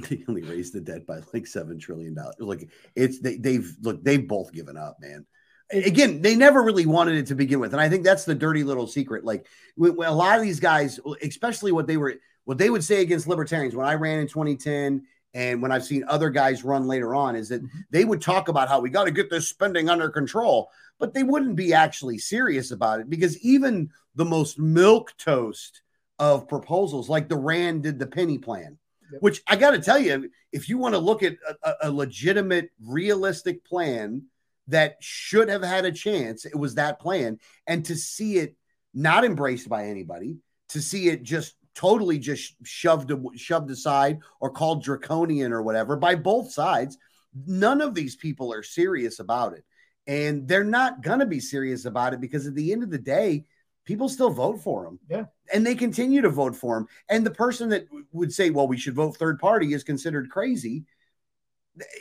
[0.09, 2.35] they only raised the debt by like seven trillion dollars.
[2.39, 5.25] Like it's they, they've look, they've both given up, man.
[5.71, 8.63] Again, they never really wanted it to begin with, and I think that's the dirty
[8.63, 9.23] little secret.
[9.23, 12.15] Like when, when a lot of these guys, especially what they were,
[12.51, 16.03] what they would say against libertarians when I ran in 2010 and when I've seen
[16.09, 17.79] other guys run later on, is that mm-hmm.
[17.91, 21.23] they would talk about how we got to get this spending under control, but they
[21.23, 25.81] wouldn't be actually serious about it because even the most milk toast
[26.19, 28.77] of proposals, like the Rand did the penny plan,
[29.13, 29.21] Yep.
[29.21, 31.89] which I got to tell you, if you want to look at a, a- a
[31.89, 34.23] legitimate, realistic plan
[34.67, 37.39] that should have had a chance, it was that plan.
[37.65, 38.57] And to see it
[38.93, 40.39] not embraced by anybody,
[40.69, 46.15] to see it just totally just shoved shoved aside or called draconian or whatever by
[46.15, 46.97] both sides,
[47.45, 49.63] none of these people are serious about it.
[50.07, 52.97] And they're not going to be serious about it because at the end of the
[52.97, 53.45] day,
[53.85, 54.99] people still vote for them.
[55.09, 55.25] Yeah.
[55.53, 56.87] And they continue to vote for him.
[57.09, 60.85] And the person that would say, well, we should vote third party is considered crazy.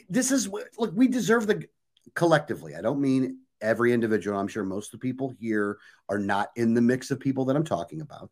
[0.08, 1.66] This is what, look, we deserve the
[2.14, 2.74] collectively.
[2.74, 4.38] I don't mean every individual.
[4.38, 7.56] I'm sure most of the people here are not in the mix of people that
[7.56, 8.30] I'm talking about.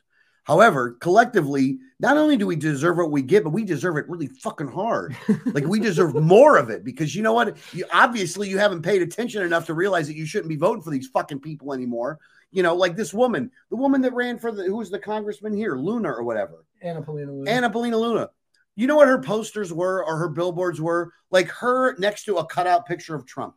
[0.49, 4.29] However, collectively, not only do we deserve what we get, but we deserve it really
[4.29, 5.15] fucking hard.
[5.45, 7.59] Like we deserve more of it because you know what?
[7.75, 10.89] You obviously you haven't paid attention enough to realize that you shouldn't be voting for
[10.89, 12.19] these fucking people anymore.
[12.51, 15.53] You know, like this woman, the woman that ran for the who was the congressman
[15.53, 17.31] here, Luna or whatever, Anna Paulina.
[17.31, 17.51] Luna.
[17.51, 18.31] Anna Paulina Luna.
[18.75, 21.13] You know what her posters were or her billboards were?
[21.31, 23.55] Like her next to a cutout picture of Trump.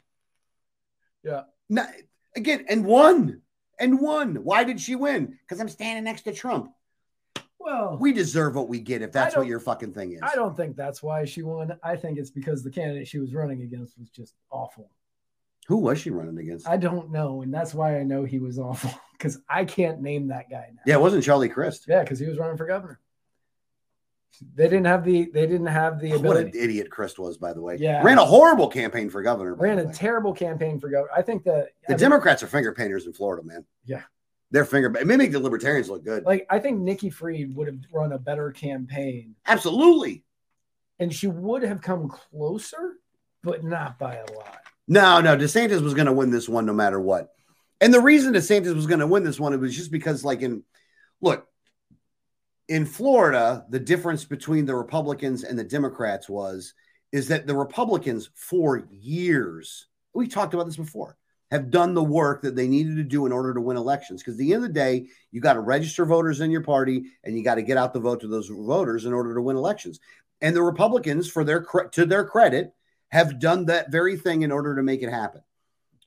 [1.23, 1.43] Yeah.
[1.69, 1.87] Now,
[2.35, 3.43] again, and won.
[3.79, 4.35] And won.
[4.43, 5.37] Why did she win?
[5.41, 6.71] Because I'm standing next to Trump.
[7.63, 10.19] Well, We deserve what we get if that's what your fucking thing is.
[10.23, 11.77] I don't think that's why she won.
[11.83, 14.89] I think it's because the candidate she was running against was just awful.
[15.67, 16.67] Who was she running against?
[16.67, 20.27] I don't know, and that's why I know he was awful because I can't name
[20.29, 20.81] that guy now.
[20.85, 21.85] yeah, it wasn't Charlie Crist.
[21.87, 22.99] yeah, because he was running for governor.
[24.55, 26.27] They didn't have the they didn't have the Ability.
[26.27, 27.75] What an idiot Crist was, by the way.
[27.79, 28.01] Yeah.
[28.01, 29.53] Ran a horrible campaign for governor.
[29.53, 29.91] Ran a way.
[29.93, 31.11] terrible campaign for governor.
[31.15, 33.65] I think that The I mean, Democrats are finger painters in Florida, man.
[33.85, 34.01] Yeah.
[34.51, 34.93] They're finger.
[34.97, 36.25] It may make the Libertarians look good.
[36.25, 40.23] like I think Nikki Fried would have run a better campaign, Absolutely.
[40.99, 42.97] and she would have come closer,
[43.43, 44.59] but not by a lot.
[44.87, 45.37] No, no.
[45.37, 47.29] DeSantis was going to win this one no matter what.
[47.79, 50.41] And the reason DeSantis was going to win this one it was just because, like,
[50.41, 50.63] in
[51.21, 51.47] look,
[52.67, 56.73] in Florida, the difference between the Republicans and the Democrats was
[57.11, 61.17] is that the Republicans for years, we talked about this before,
[61.51, 64.21] have done the work that they needed to do in order to win elections.
[64.21, 67.03] Because at the end of the day, you got to register voters in your party
[67.23, 69.57] and you got to get out the vote to those voters in order to win
[69.57, 69.99] elections.
[70.39, 72.73] And the Republicans, for their to their credit,
[73.09, 75.41] have done that very thing in order to make it happen.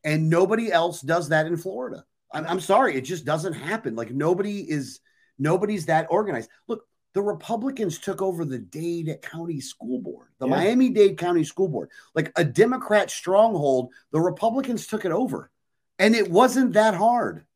[0.02, 2.04] And nobody else does that in Florida.
[2.32, 3.94] I'm, I'm sorry, it just doesn't happen.
[3.94, 5.00] Like nobody is
[5.38, 6.50] nobody's that organized.
[6.66, 6.84] Look,
[7.14, 10.56] the Republicans took over the Dade County School Board, the Yeah.
[10.56, 13.92] Miami Dade County School Board, like a Democrat stronghold.
[14.10, 15.50] The Republicans took it over,
[15.98, 17.46] and it wasn't that hard.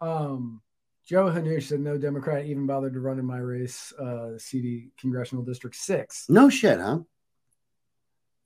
[0.00, 0.60] Um,
[1.06, 5.42] Joe Hanush said no Democrat even bothered to run in my race, uh, CD Congressional
[5.42, 6.26] District Six.
[6.28, 7.00] No shit, huh?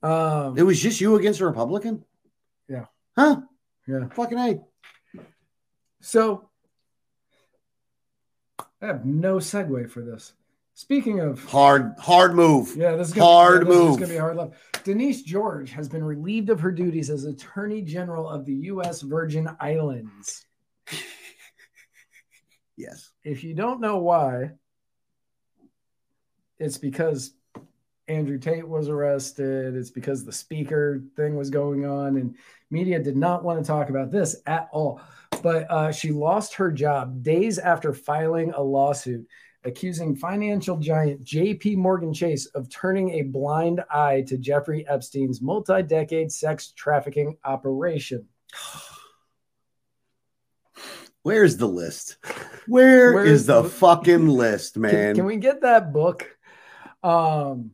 [0.01, 2.03] Um, It was just you against a Republican.
[2.69, 2.85] Yeah.
[3.17, 3.41] Huh?
[3.87, 4.07] yeah.
[4.15, 4.59] Fucking a.
[6.01, 6.49] So
[8.83, 10.33] I have no segue for this.
[10.73, 12.75] Speaking of Hard, hard move.
[12.75, 13.99] Yeah, this is gonna, Hard this is move.
[13.99, 14.83] gonna be hard left.
[14.83, 19.01] Denise George has been relieved of her duties as Attorney General of the U.S.
[19.01, 20.45] Virgin Islands.
[22.75, 23.11] Yes.
[23.23, 24.51] If you don't know why,
[26.57, 27.35] it's because
[28.07, 29.75] Andrew Tate was arrested.
[29.75, 32.35] It's because the speaker thing was going on, and
[32.71, 35.01] media did not want to talk about this at all.
[35.43, 39.27] But uh, she lost her job days after filing a lawsuit
[39.65, 45.83] accusing financial giant JP Morgan Chase of turning a blind eye to Jeffrey Epstein's multi
[45.83, 48.25] decade sex trafficking operation.
[51.23, 52.17] Where's the list?
[52.67, 54.91] Where Where's is the, the- fucking list, man?
[54.91, 56.37] Can, can we get that book?
[57.03, 57.71] Um,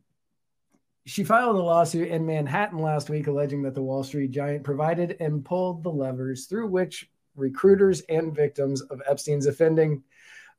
[1.06, 5.16] she filed a lawsuit in Manhattan last week alleging that the Wall Street giant provided
[5.20, 7.08] and pulled the levers through which
[7.40, 10.02] recruiters and victims of Epstein's offending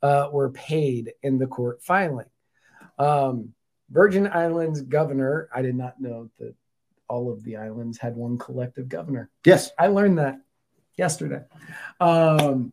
[0.02, 2.30] uh, were paid in the court filing.
[2.98, 3.54] Um,
[3.90, 6.56] Virgin Islands governor, I did not know that
[7.08, 9.30] all of the islands had one collective governor.
[9.46, 9.70] yes.
[9.78, 10.40] I learned that
[10.98, 11.44] yesterday.
[12.00, 12.72] Um,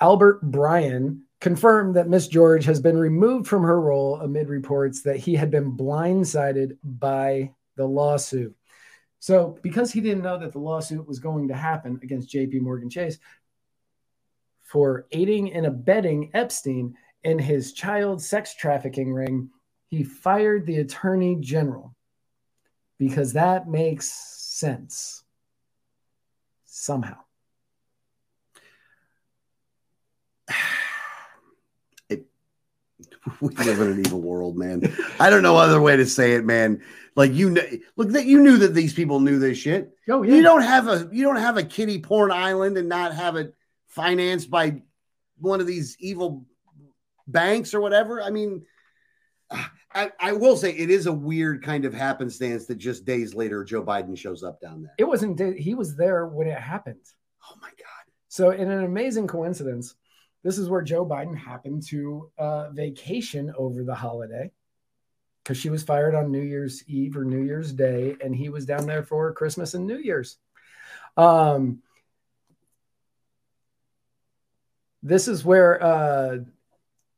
[0.00, 5.18] Albert Bryan confirmed that Miss George has been removed from her role amid reports that
[5.18, 8.56] he had been blindsided by the lawsuit.
[9.22, 12.90] So, because he didn't know that the lawsuit was going to happen against JP Morgan
[12.90, 13.20] Chase
[14.64, 19.48] for aiding and abetting Epstein in his child sex trafficking ring,
[19.86, 21.94] he fired the attorney general
[22.98, 25.22] because that makes sense
[26.64, 27.18] somehow.
[33.40, 34.94] we live in an evil world, man.
[35.20, 36.82] I don't know other way to say it, man.
[37.14, 37.62] Like you know,
[37.96, 39.90] look that you knew that these people knew this shit.
[40.08, 43.14] Oh yeah, You don't have a you don't have a kitty porn island and not
[43.14, 43.54] have it
[43.88, 44.82] financed by
[45.38, 46.46] one of these evil
[47.26, 48.22] banks or whatever.
[48.22, 48.64] I mean,
[49.94, 53.62] I, I will say it is a weird kind of happenstance that just days later
[53.62, 54.94] Joe Biden shows up down there.
[54.96, 55.58] it wasn't.
[55.58, 57.04] He was there when it happened.
[57.50, 58.12] Oh my god.
[58.28, 59.94] So, in an amazing coincidence,
[60.42, 64.50] this is where Joe Biden happened to uh, vacation over the holiday
[65.42, 68.64] because she was fired on New Year's Eve or New Year's Day, and he was
[68.64, 70.38] down there for Christmas and New Year's.
[71.16, 71.82] Um,
[75.02, 76.38] this is where, uh,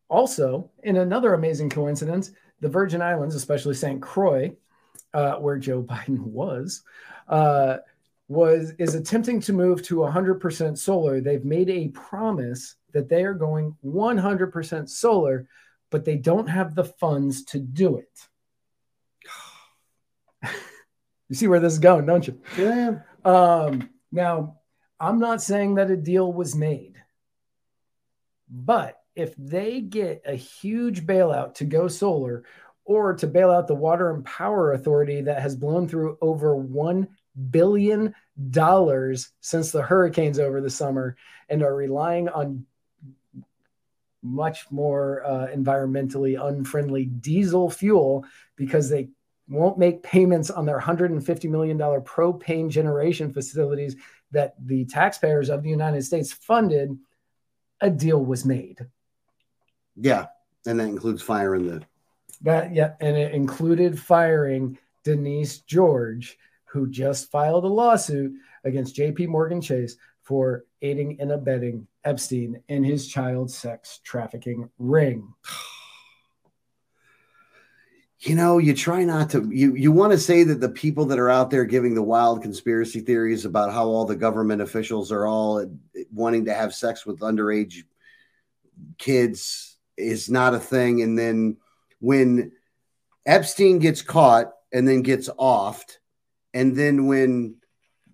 [0.09, 4.01] also, in another amazing coincidence, the Virgin Islands, especially St.
[4.01, 4.55] Croix,
[5.12, 6.83] uh, where Joe Biden was,
[7.29, 7.79] uh,
[8.29, 11.20] was is attempting to move to 100% solar.
[11.20, 15.49] They've made a promise that they are going 100% solar,
[15.91, 18.29] but they don't have the funds to do it.
[21.29, 22.41] you see where this is going, don't you?
[22.57, 23.01] Yeah.
[23.25, 24.61] Um, now,
[24.99, 26.95] I'm not saying that a deal was made,
[28.49, 32.45] but if they get a huge bailout to go solar
[32.85, 37.09] or to bail out the Water and Power Authority that has blown through over $1
[37.51, 38.14] billion
[38.51, 41.16] dollars since the hurricanes over the summer
[41.49, 42.66] and are relying on
[44.22, 48.24] much more uh, environmentally unfriendly diesel fuel
[48.57, 49.09] because they
[49.49, 53.97] won't make payments on their $150 million propane generation facilities
[54.30, 56.99] that the taxpayers of the United States funded,
[57.80, 58.87] a deal was made.
[59.97, 60.26] Yeah.
[60.66, 61.82] And that includes firing the
[62.41, 66.39] That yeah, and it included firing Denise George,
[66.75, 68.33] who just filed a lawsuit
[68.64, 69.29] against J.P.
[69.29, 75.33] Morgan Chase for aiding and abetting Epstein in his child sex trafficking ring.
[78.18, 81.18] you know you try not to you you want to say that the people that
[81.20, 85.27] are out there giving the wild conspiracy theories about how all the government officials are
[85.27, 85.64] all
[86.12, 87.85] wanting to have sex with underage
[88.99, 91.57] kids is not a thing and then
[92.01, 92.51] when
[93.27, 95.99] epstein gets caught and then gets offed
[96.55, 97.57] and then when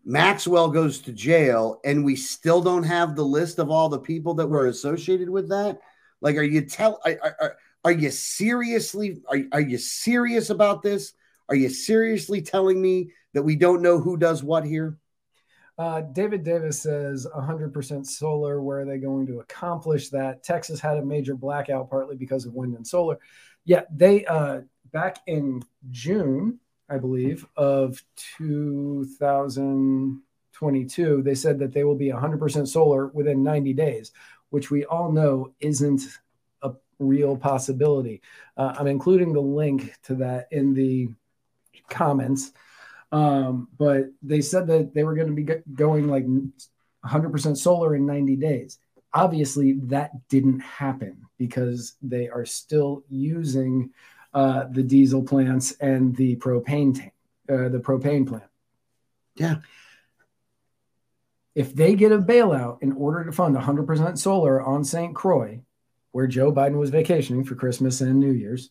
[0.04, 4.34] maxwell goes to jail and we still don't have the list of all the people
[4.34, 5.78] that were associated with that
[6.20, 11.14] like are you tell are, are, are you seriously are, are you serious about this?
[11.48, 14.98] Are you seriously telling me that we don't know who does what here?
[15.78, 18.60] Uh, David Davis says 100% solar.
[18.60, 20.42] Where are they going to accomplish that?
[20.42, 23.18] Texas had a major blackout partly because of wind and solar.
[23.64, 24.60] Yeah, they uh,
[24.92, 26.60] back in June,
[26.90, 28.02] I believe, of
[28.38, 34.10] 2022, they said that they will be 100% solar within 90 days,
[34.50, 36.02] which we all know isn't
[36.62, 38.22] a real possibility.
[38.56, 41.08] Uh, I'm including the link to that in the
[41.88, 42.52] comments.
[43.12, 46.26] Um, but they said that they were going to be going like
[47.04, 48.78] 100% solar in 90 days.
[49.12, 53.90] Obviously, that didn't happen because they are still using
[54.32, 57.12] uh, the diesel plants and the propane tank,
[57.48, 58.44] uh, the propane plant.
[59.36, 59.56] Yeah.
[61.54, 65.14] If they get a bailout in order to fund 100% solar on St.
[65.14, 65.60] Croix,
[66.12, 68.70] where Joe Biden was vacationing for Christmas and New Year's.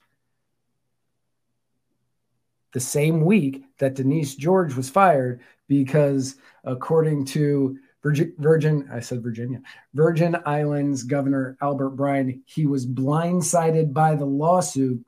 [2.74, 9.24] The same week that Denise George was fired because, according to Virgin, Virgin, I said
[9.24, 9.62] Virginia,
[9.93, 15.03] Virgin Islands Governor Albert Bryan, he was blindsided by the lawsuit.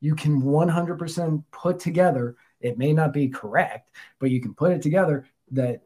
[0.00, 4.82] You can 100% put together, it may not be correct, but you can put it
[4.82, 5.82] together that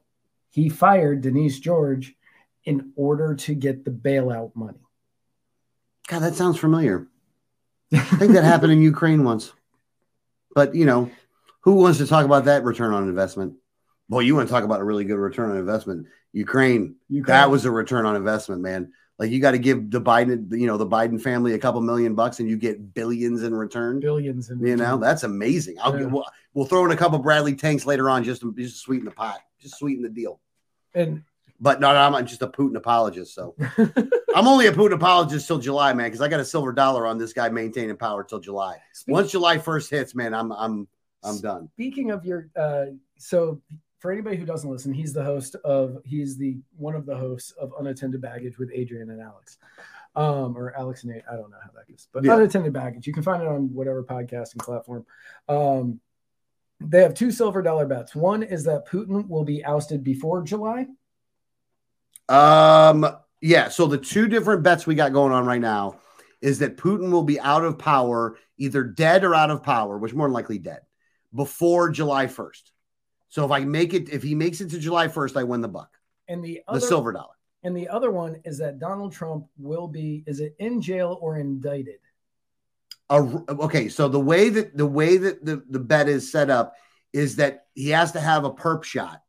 [0.50, 2.14] he fired Denise George
[2.64, 4.78] in order to get the bailout money.
[6.06, 7.08] God, that sounds familiar.
[7.92, 9.52] I think that happened in Ukraine once.
[10.54, 11.10] But you know,
[11.60, 13.54] who wants to talk about that return on investment?
[14.08, 16.06] Boy, you want to talk about a really good return on investment.
[16.32, 17.34] Ukraine, Ukraine.
[17.34, 18.92] that was a return on investment, man.
[19.18, 22.14] Like you got to give the Biden, you know, the Biden family a couple million
[22.14, 24.00] bucks, and you get billions in return.
[24.00, 24.78] Billions, in you return.
[24.78, 25.76] know, that's amazing.
[25.80, 26.00] I'll yeah.
[26.00, 29.04] get, we'll, we'll throw in a couple Bradley tanks later on just to just sweeten
[29.04, 30.40] the pot, just sweeten the deal.
[30.94, 31.22] And
[31.60, 33.34] but no, I'm just a Putin apologist.
[33.34, 33.54] So
[34.34, 37.16] I'm only a Putin apologist till July, man, because I got a silver dollar on
[37.16, 38.78] this guy maintaining power till July.
[39.06, 40.88] Once July 1st hits, man, I'm I'm
[41.22, 41.68] I'm done.
[41.74, 42.86] Speaking of your, uh,
[43.16, 43.60] so
[44.04, 47.52] for anybody who doesn't listen, he's the host of he's the one of the hosts
[47.52, 49.56] of Unattended Baggage with Adrian and Alex,
[50.14, 51.22] um, or Alex and Nate.
[51.26, 52.34] I don't know how that goes, but yeah.
[52.34, 53.06] Unattended Baggage.
[53.06, 55.06] You can find it on whatever podcasting platform.
[55.48, 56.00] Um,
[56.80, 58.14] they have two silver dollar bets.
[58.14, 60.86] One is that Putin will be ousted before July
[62.28, 63.06] um,
[63.40, 63.70] yeah.
[63.70, 65.98] So the two different bets we got going on right now
[66.42, 70.12] is that Putin will be out of power, either dead or out of power, which
[70.12, 70.80] more than likely dead,
[71.34, 72.70] before July 1st.
[73.34, 75.66] So if I make it, if he makes it to July 1st, I win the
[75.66, 75.98] buck.
[76.28, 77.34] And the other, the silver dollar.
[77.64, 81.36] And the other one is that Donald Trump will be, is it in jail or
[81.36, 81.98] indicted?
[83.10, 86.76] Uh, okay, so the way that the way that the, the bet is set up
[87.12, 89.20] is that he has to have a perp shot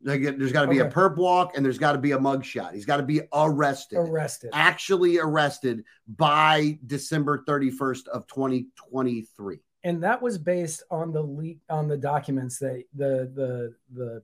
[0.00, 0.88] Like there's got to be okay.
[0.88, 2.72] a perp walk and there's got to be a mug shot.
[2.72, 3.96] He's got to be arrested.
[3.96, 4.50] Arrested.
[4.52, 9.58] Actually arrested by December 31st of 2023.
[9.84, 14.22] And that was based on the leak on the documents that the the the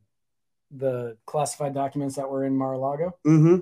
[0.70, 3.16] the classified documents that were in Mar-a-Lago.
[3.26, 3.60] Mm-hmm.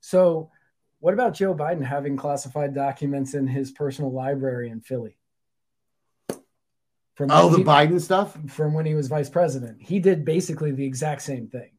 [0.00, 0.50] So,
[0.98, 5.16] what about Joe Biden having classified documents in his personal library in Philly?
[7.14, 9.82] From oh, the he, Biden stuff from when he was vice president.
[9.82, 11.70] He did basically the exact same thing.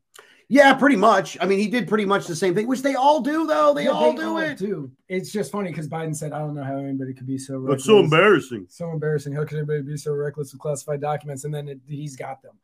[0.52, 1.38] Yeah, pretty much.
[1.40, 3.74] I mean, he did pretty much the same thing, which they all do, though.
[3.74, 4.58] They yeah, all they do all it.
[4.58, 4.92] Too.
[5.08, 7.78] It's just funny because Biden said, "I don't know how anybody could be so." Reckless.
[7.78, 8.66] That's so embarrassing.
[8.68, 9.32] So embarrassing.
[9.32, 11.46] How could anybody be so reckless with classified documents?
[11.46, 12.58] And then it, he's got them.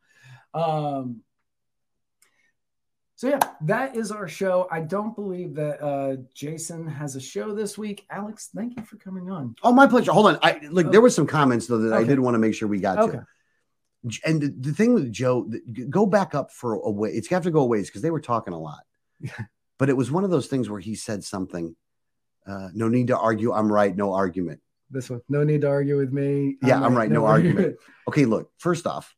[0.52, 1.22] Um,
[3.16, 4.68] so yeah, that is our show.
[4.70, 8.04] I don't believe that uh, Jason has a show this week.
[8.10, 9.56] Alex, thank you for coming on.
[9.62, 10.12] Oh, my pleasure.
[10.12, 10.38] Hold on.
[10.42, 12.04] I like there were some comments though that okay.
[12.04, 13.12] I did want to make sure we got okay.
[13.16, 13.26] to.
[14.24, 15.50] And the, the thing with Joe,
[15.90, 17.10] go back up for a way.
[17.10, 18.80] It's got to go a ways because they were talking a lot.
[19.78, 21.74] but it was one of those things where he said something.
[22.46, 23.52] Uh, no need to argue.
[23.52, 23.94] I'm right.
[23.94, 24.60] No argument.
[24.90, 25.20] This one.
[25.28, 26.56] No need to argue with me.
[26.62, 27.10] I'm yeah, right, I'm right.
[27.10, 27.76] No, no argument.
[28.08, 28.50] Okay, look.
[28.56, 29.14] First off,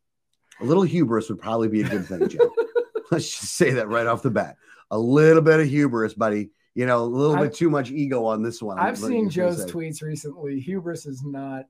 [0.60, 2.52] a little hubris would probably be a good thing, Joe.
[3.12, 4.56] Let's just say that right off the bat.
[4.90, 6.50] A little bit of hubris, buddy.
[6.74, 8.80] you know, a little I- bit too much ego on this one.
[8.80, 10.58] I've seen Joe's tweets recently.
[10.58, 11.66] Hubris is not.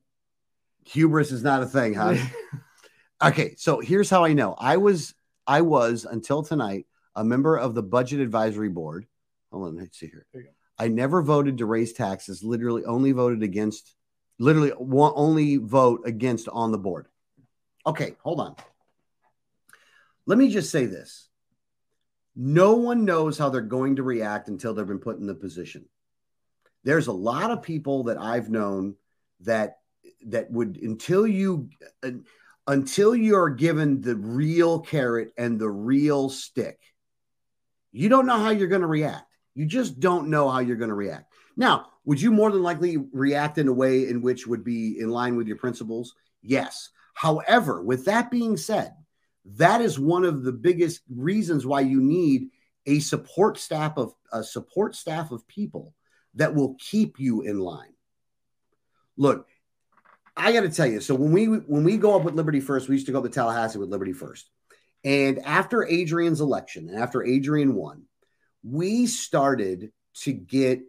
[0.87, 2.17] Hubris is not a thing, huh?
[3.23, 4.55] Okay, so here's how I know.
[4.59, 5.15] I was
[5.47, 9.07] I was until tonight a member of the budget advisory board.
[9.53, 10.27] Hold on, let's see here.
[10.33, 10.55] There you go.
[10.79, 12.43] I never voted to raise taxes.
[12.43, 13.95] Literally, only voted against.
[14.39, 17.09] Literally, one only vote against on the board.
[17.87, 18.57] Okay, hold on.
[20.25, 21.29] Let me just say this:
[22.35, 25.85] no one knows how they're going to react until they've been put in the position.
[26.85, 28.95] There's a lot of people that I've known
[29.41, 29.79] that
[30.27, 31.69] that would until you
[32.03, 32.13] uh,
[32.71, 36.79] until you're given the real carrot and the real stick,
[37.91, 39.27] you don't know how you're going to react.
[39.57, 41.33] You just don't know how you're going to react.
[41.57, 45.11] Now, would you more than likely react in a way in which would be in
[45.11, 46.15] line with your principles?
[46.43, 46.91] Yes.
[47.13, 48.95] However, with that being said,
[49.57, 52.51] that is one of the biggest reasons why you need
[52.87, 55.93] a support staff of a support staff of people
[56.35, 57.95] that will keep you in line.
[59.17, 59.49] Look,
[60.41, 61.01] I got to tell you.
[61.01, 63.25] So when we when we go up with Liberty First, we used to go up
[63.25, 64.51] to Tallahassee with Liberty First,
[65.05, 68.05] and after Adrian's election and after Adrian won,
[68.63, 69.93] we started
[70.23, 70.81] to get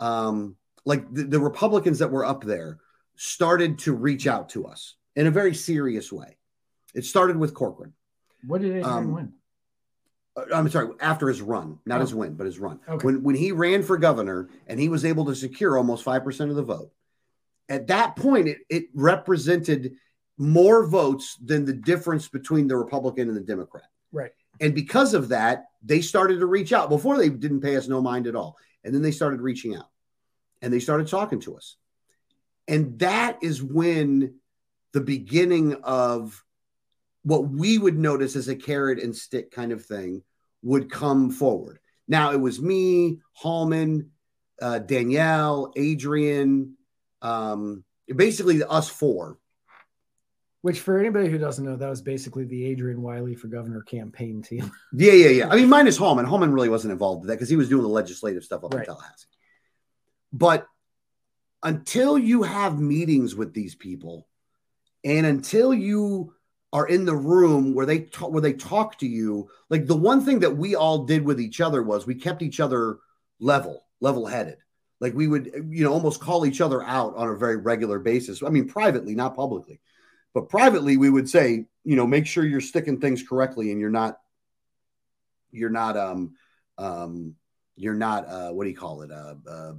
[0.00, 2.78] um, like the, the Republicans that were up there
[3.16, 6.36] started to reach out to us in a very serious way.
[6.94, 7.92] It started with Corcoran.
[8.46, 9.32] What did Adrian Um, win?
[10.36, 12.00] Uh, I'm sorry, after his run, not Oh.
[12.00, 12.80] his win, but his run.
[12.88, 13.04] Okay.
[13.04, 16.50] When when he ran for governor and he was able to secure almost five percent
[16.50, 16.90] of the vote,
[17.68, 19.94] at that point it, it represented
[20.38, 23.84] more votes than the difference between the Republican and the Democrat.
[24.10, 24.32] Right.
[24.60, 26.88] And because of that, they started to reach out.
[26.88, 28.56] Before they didn't pay us no mind at all.
[28.84, 29.88] And then they started reaching out
[30.60, 31.76] and they started talking to us.
[32.68, 34.36] And that is when
[34.92, 36.44] the beginning of
[37.22, 40.22] what we would notice as a carrot and stick kind of thing
[40.62, 41.78] would come forward.
[42.08, 44.10] Now it was me, Hallman,
[44.60, 46.76] uh, Danielle, Adrian,
[47.22, 47.84] um,
[48.14, 49.38] basically us four.
[50.60, 54.42] Which, for anybody who doesn't know, that was basically the Adrian Wyllie for governor campaign
[54.42, 54.70] team.
[54.92, 55.48] Yeah, yeah, yeah.
[55.48, 56.24] I mean, minus Hallman.
[56.24, 58.80] Hallman really wasn't involved with that because he was doing the legislative stuff up Right.
[58.80, 59.26] in Tallahassee.
[60.32, 60.66] But
[61.64, 64.28] until you have meetings with these people,
[65.04, 66.34] and until you
[66.72, 70.24] are in the room where they talk, where they talk to you, like the one
[70.24, 72.98] thing that we all did with each other was we kept each other
[73.40, 74.58] level, level headed.
[75.02, 78.40] Like we would, you know, almost call each other out on a very regular basis.
[78.40, 79.80] I mean, privately, not publicly,
[80.32, 83.90] but privately, we would say, you know, make sure you're sticking things correctly and you're
[83.90, 84.18] not
[85.50, 86.34] you're not um
[86.78, 87.34] um
[87.74, 89.10] you're not uh what do you call it?
[89.10, 89.72] Uh, uh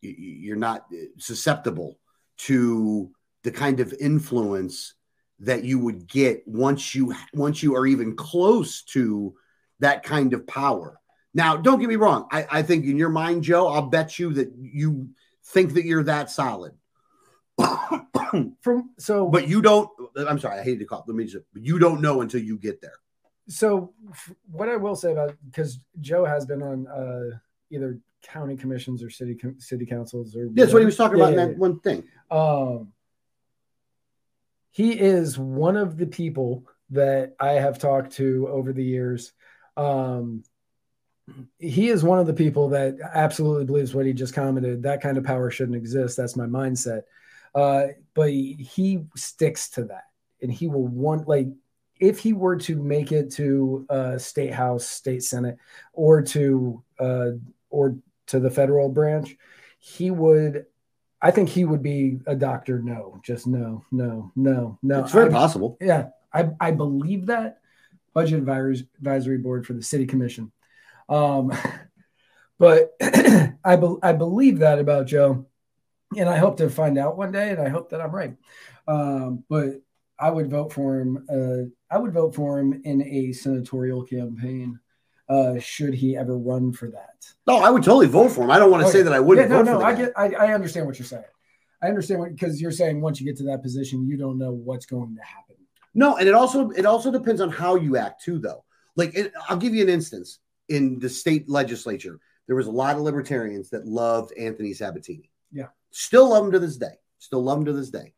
[0.00, 0.86] you're not
[1.18, 1.98] susceptible
[2.38, 3.10] to
[3.44, 4.94] the kind of influence
[5.40, 9.34] that you would get once you once you are even close to
[9.80, 10.98] that kind of power
[11.34, 12.26] now don't get me wrong.
[12.30, 15.08] I, I think in your mind joe i'll bet you that you
[15.46, 16.72] think that you're that solid.
[18.62, 21.62] From so, but you don't i'm sorry i hate to call let me just but
[21.62, 22.94] you don't know until you get there.
[23.48, 23.92] So
[24.50, 27.36] what I will say about because Joe has been on uh,
[27.70, 31.24] either county commissions or city co- city councils or that's what he was talking Yeah,
[31.24, 32.04] about in yeah, that one thing.
[32.30, 32.92] Um,
[34.70, 39.32] he is one of the people that I have talked to over the years.
[39.76, 40.44] Um,
[41.58, 44.82] he is one of the people that absolutely believes what he just commented.
[44.82, 46.16] That kind of power shouldn't exist.
[46.16, 47.02] That's my mindset.
[47.54, 50.04] Uh, but he, he sticks to that,
[50.40, 51.48] and he will want like
[52.00, 55.56] if he were to make it to uh, state house, state senate,
[55.92, 57.30] or to uh,
[57.70, 57.96] or
[58.26, 59.36] to the federal branch,
[59.78, 60.66] he would
[61.20, 62.80] I think he would be a doctor.
[62.80, 65.00] No, just no, no, no, no.
[65.00, 67.58] it's very I- possible yeah, I, I believe that
[68.14, 70.50] budget advisory advisory board for the city commission.
[71.08, 71.52] Um,
[72.58, 72.92] but
[73.64, 75.46] I, be, I believe that about Joe,
[76.16, 78.36] and I hope to find out one day, and I hope that I'm right.
[78.86, 79.80] Um, but
[80.18, 81.26] I would vote for him.
[81.28, 84.78] Uh, I would vote for him in a senatorial campaign.
[85.28, 87.26] Uh, should he ever run for that?
[87.46, 88.50] No, I would totally vote for him.
[88.50, 88.98] I don't want to Okay.
[88.98, 91.06] say that I wouldn't Yeah, no, vote no, I get, I, I understand what you're
[91.06, 91.24] saying.
[91.82, 94.52] I understand what because you're saying once you get to that position, you don't know
[94.52, 95.56] what's going to happen.
[95.94, 98.64] No, and it also it also depends on how you act too, though.
[98.94, 100.38] Like it, I'll give you an instance.
[100.68, 105.30] In the state legislature, there was a lot of libertarians that loved Anthony Sabatini.
[105.52, 105.68] Yeah.
[105.90, 106.94] still love him to this day.
[107.18, 108.14] Still love him to this day.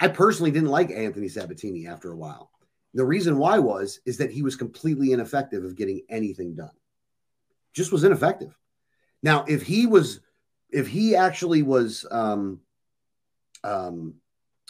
[0.00, 2.50] I personally didn't like Anthony Sabatini after a while.
[2.94, 6.72] The reason why was is that he was completely ineffective of getting anything done.
[7.72, 8.56] Just was ineffective.
[9.22, 10.20] Now, if he was,
[10.70, 12.60] if he actually was um,
[13.64, 14.14] um,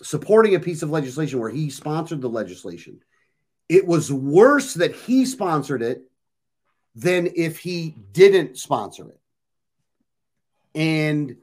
[0.02, 3.00] supporting a piece of legislation where he sponsored the legislation,
[3.68, 6.02] it was worse that he sponsored it
[6.94, 9.20] than if he didn't sponsor it.
[10.74, 11.36] And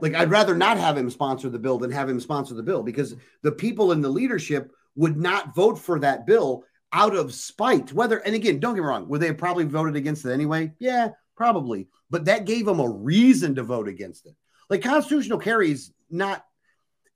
[0.00, 2.82] like, I'd rather not have him sponsor the bill than have him sponsor the bill
[2.82, 7.92] because the people in the leadership would not vote for that bill out of spite.
[7.92, 10.72] Whether, and again, don't get me wrong, would they have probably voted against it anyway?
[10.78, 11.88] Yeah, probably.
[12.10, 14.34] But that gave them a reason to vote against it.
[14.68, 16.44] Like, constitutional carry is not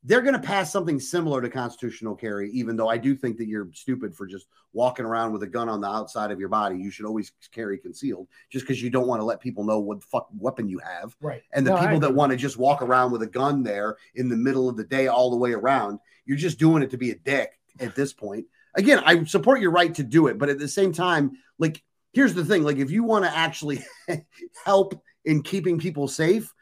[0.06, 3.48] they're going to pass something similar to constitutional carry, even though I do think that
[3.48, 6.78] you're stupid for just walking around with a gun on the outside of your body.
[6.78, 10.04] You should always carry concealed just because you don't want to let people know what
[10.04, 11.16] fuck weapon you have.
[11.20, 11.42] Right.
[11.52, 14.28] And the No, people that want to just walk around with a gun there in
[14.28, 17.10] the middle of the day all the way around, you're just doing it to be
[17.10, 18.46] a dick at this point.
[18.76, 22.34] Again, I support your right to do it, but at the same time, like, here's
[22.34, 23.84] the thing like, if you want to actually
[24.64, 26.54] help in keeping people safe,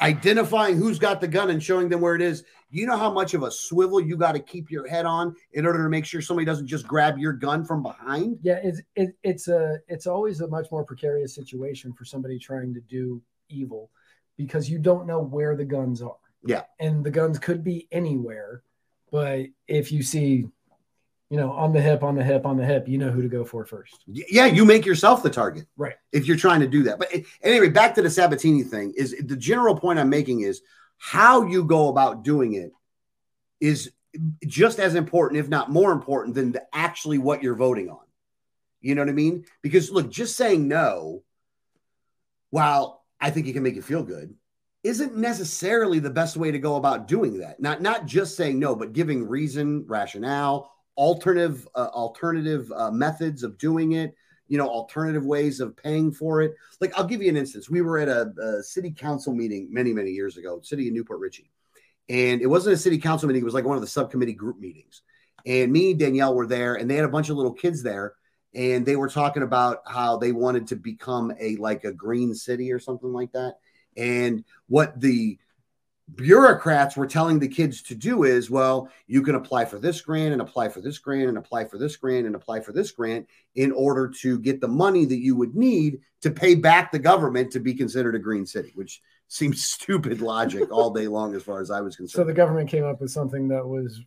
[0.00, 2.44] identifying who's got the gun and showing them where it is.
[2.70, 5.66] You know how much of a swivel you got to keep your head on in
[5.66, 8.38] order to make sure somebody doesn't just grab your gun from behind?
[8.42, 12.72] Yeah, it's it, it's a it's always a much more precarious situation for somebody trying
[12.74, 13.90] to do evil
[14.36, 16.16] because you don't know where the guns are.
[16.44, 16.62] Yeah.
[16.78, 18.62] And the guns could be anywhere,
[19.10, 20.46] but if you see,
[21.30, 23.28] you know, on the hip, on the hip, on the hip, you know who to
[23.28, 24.02] go for first.
[24.06, 25.66] Yeah, you make yourself the target.
[25.76, 25.94] Right.
[26.10, 26.98] If you're trying to do that.
[26.98, 30.60] But anyway, back to the Sabatini thing is the general point I'm making is
[30.98, 32.72] how you go about doing it
[33.60, 33.92] is
[34.44, 38.00] just as important, if not more important, than the, actually what you're voting on.
[38.80, 39.44] You know what I mean?
[39.62, 41.22] Because look, just saying no,
[42.50, 44.34] while I think it can make you feel good,
[44.82, 47.60] isn't necessarily the best way to go about doing that.
[47.60, 53.58] Not not just saying no, but giving reason, rationale, alternative uh, alternative uh, methods of
[53.58, 54.14] doing it.
[54.48, 56.56] You know, alternative ways of paying for it.
[56.80, 57.70] Like I'll give you an instance.
[57.70, 61.20] We were at a, a city council meeting many many years ago, city of Newport
[61.20, 61.50] Richey,
[62.08, 63.42] and it wasn't a city council meeting.
[63.42, 65.02] It was like one of the subcommittee group meetings.
[65.46, 68.14] And me and Danielle were there, and they had a bunch of little kids there,
[68.54, 72.72] and they were talking about how they wanted to become a like a green city
[72.72, 73.54] or something like that.
[73.96, 75.38] And what the
[76.14, 80.32] bureaucrats were telling the kids to do is, well, you can apply for this grant
[80.32, 83.28] and apply for this grant and apply for this grant and apply for this grant
[83.54, 87.52] in order to get the money that you would need to pay back the government
[87.52, 91.60] to be considered a green city, which seems stupid logic all day long as far
[91.60, 92.22] as I was concerned.
[92.22, 94.02] So the government came up with something that was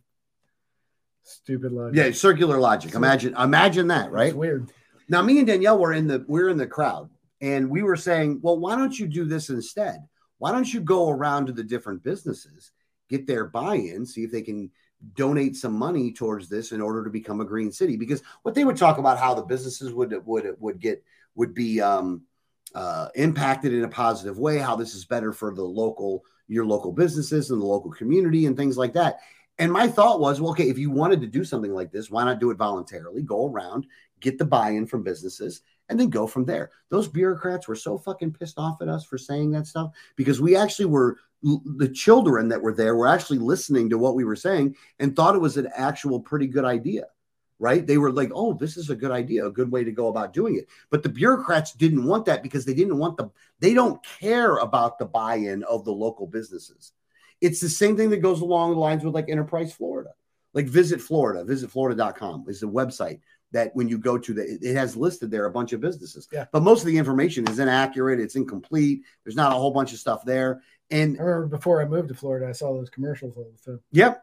[1.22, 1.96] stupid logic.
[1.96, 2.94] yeah, circular logic.
[2.94, 4.28] Imagine, imagine that, right?
[4.28, 4.70] It's weird.
[5.08, 7.10] Now, me and Danielle were in the we're in the crowd,
[7.40, 9.98] and we were saying, well, why don't you do this instead?
[10.44, 12.72] Why don't you go around to the different businesses,
[13.08, 14.70] get their buy-in, see if they can
[15.14, 17.96] donate some money towards this in order to become a green city?
[17.96, 21.02] Because what they would talk about how the businesses would would would get
[21.34, 22.24] would be um,
[22.74, 26.92] uh, impacted in a positive way, how this is better for the local your local
[26.92, 29.20] businesses and the local community and things like that.
[29.58, 32.22] And my thought was, well, okay, if you wanted to do something like this, why
[32.22, 33.22] not do it voluntarily?
[33.22, 33.86] Go around,
[34.20, 36.70] get the buy-in from businesses, and then go from there.
[36.88, 40.56] Those bureaucrats were so fucking pissed off at us for saying that stuff because we
[40.56, 44.74] actually were the children that were there were actually listening to what we were saying
[44.98, 47.04] and thought it was an actual pretty good idea.
[47.60, 47.86] Right?
[47.86, 50.32] They were like, "Oh, this is a good idea, a good way to go about
[50.32, 53.30] doing it." But the bureaucrats didn't want that because they didn't want the
[53.60, 56.92] they don't care about the buy-in of the local businesses.
[57.40, 60.10] It's the same thing that goes along the lines with like Enterprise Florida.
[60.52, 63.20] Like Visit Florida, visitflorida.com is the website
[63.54, 66.28] that when you go to the it has listed there a bunch of businesses.
[66.30, 66.46] Yeah.
[66.52, 69.02] But most of the information is inaccurate, it's incomplete.
[69.24, 70.62] There's not a whole bunch of stuff there.
[70.90, 73.80] And I remember before I moved to Florida, I saw those commercials all the time.
[73.92, 74.22] Yep.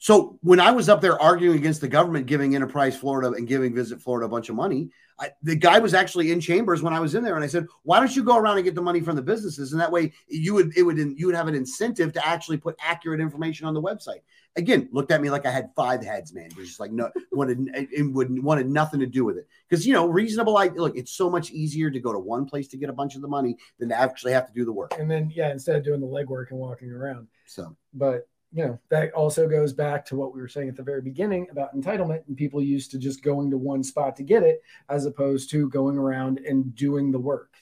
[0.00, 3.74] So when I was up there arguing against the government giving Enterprise Florida and giving
[3.74, 7.00] Visit Florida a bunch of money, I, the guy was actually in chambers when I
[7.00, 9.00] was in there, and I said, "Why don't you go around and get the money
[9.00, 12.12] from the businesses, and that way you would it would you would have an incentive
[12.14, 14.22] to actually put accurate information on the website."
[14.56, 16.46] Again, looked at me like I had five heads, man.
[16.46, 19.86] It was just like no wanted it would wanted nothing to do with it because
[19.86, 20.56] you know reasonable.
[20.56, 23.16] I look, it's so much easier to go to one place to get a bunch
[23.16, 24.94] of the money than to actually have to do the work.
[24.98, 27.26] And then, yeah, instead of doing the legwork and walking around.
[27.46, 30.82] So But, you know, that also goes back to what we were saying at the
[30.84, 34.44] very beginning about entitlement and people used to just going to one spot to get
[34.44, 37.54] it as opposed to going around and doing the work.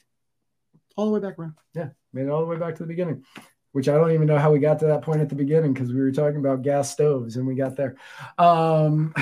[0.95, 1.55] all the way back around.
[1.73, 3.23] Yeah made it all the way back to the beginning,
[3.73, 5.91] which I don't even know how we got to that point at the beginning because
[5.91, 7.95] we were talking about gas stoves and we got there.
[8.37, 9.13] Um,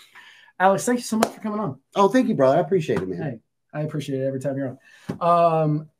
[0.60, 1.80] Alex, thank you so much for coming on.
[1.96, 2.58] Oh, thank you, brother.
[2.58, 3.22] I appreciate it, man.
[3.22, 3.38] Hey,
[3.72, 4.78] I appreciate it every time you're
[5.08, 5.20] on.
[5.20, 5.90] Um,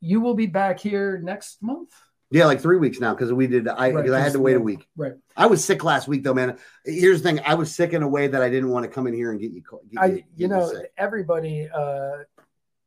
[0.00, 1.90] you will be back here next month.
[2.30, 3.68] Yeah, like three weeks now because we did.
[3.68, 4.88] I Right, I had to wait a week.
[4.96, 5.12] Right.
[5.36, 6.58] I was sick last week though, man.
[6.84, 9.06] Here's the thing: I was sick in a way that I didn't want to come
[9.06, 9.62] in here and get you.
[9.62, 10.92] Get I, get you know, sick.
[10.98, 12.24] everybody, uh,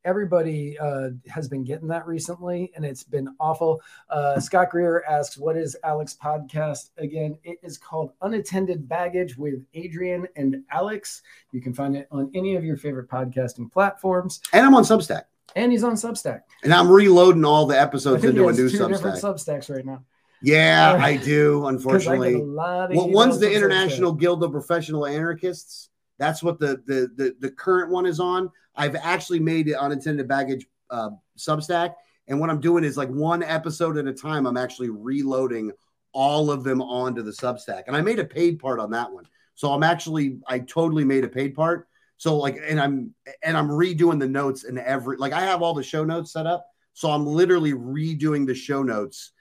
[0.08, 3.82] everybody uh, has been getting that recently, and it's been awful.
[4.10, 9.56] Uh, Scott Greer asks, "What is Alex podcast again?" It is called Unattended Baggage with
[9.74, 11.22] Adrian and Alex.
[11.52, 15.24] You can find it on any of your favorite podcasting platforms, And I'm on Substack.
[15.56, 16.42] and he's on Substack.
[16.64, 19.22] And I'm reloading all the episodes into a new two different Substack.
[19.60, 20.04] Substacks right now.
[20.42, 22.34] Yeah, Uh, I do, 'Cause I get unfortunately.
[22.36, 23.52] a lot of Well, one's the.
[23.54, 25.90] International Guild of Professional Anarchists.
[26.20, 28.52] That's what the the the, the current one is on.
[28.76, 31.96] I've actually made it unintended baggage uh, Substack,
[32.28, 34.46] and what I'm doing is like one episode at a time.
[34.46, 35.72] I'm actually reloading
[36.14, 39.26] all of them onto the Substack, and I made a paid part on that one.
[39.56, 41.88] So I'm actually I totally made a paid part.
[42.18, 43.14] So like, and I'm
[43.44, 46.48] and I'm redoing the notes and every like I have all the show notes set
[46.48, 46.66] up.
[46.94, 49.32] So I'm literally redoing the show notes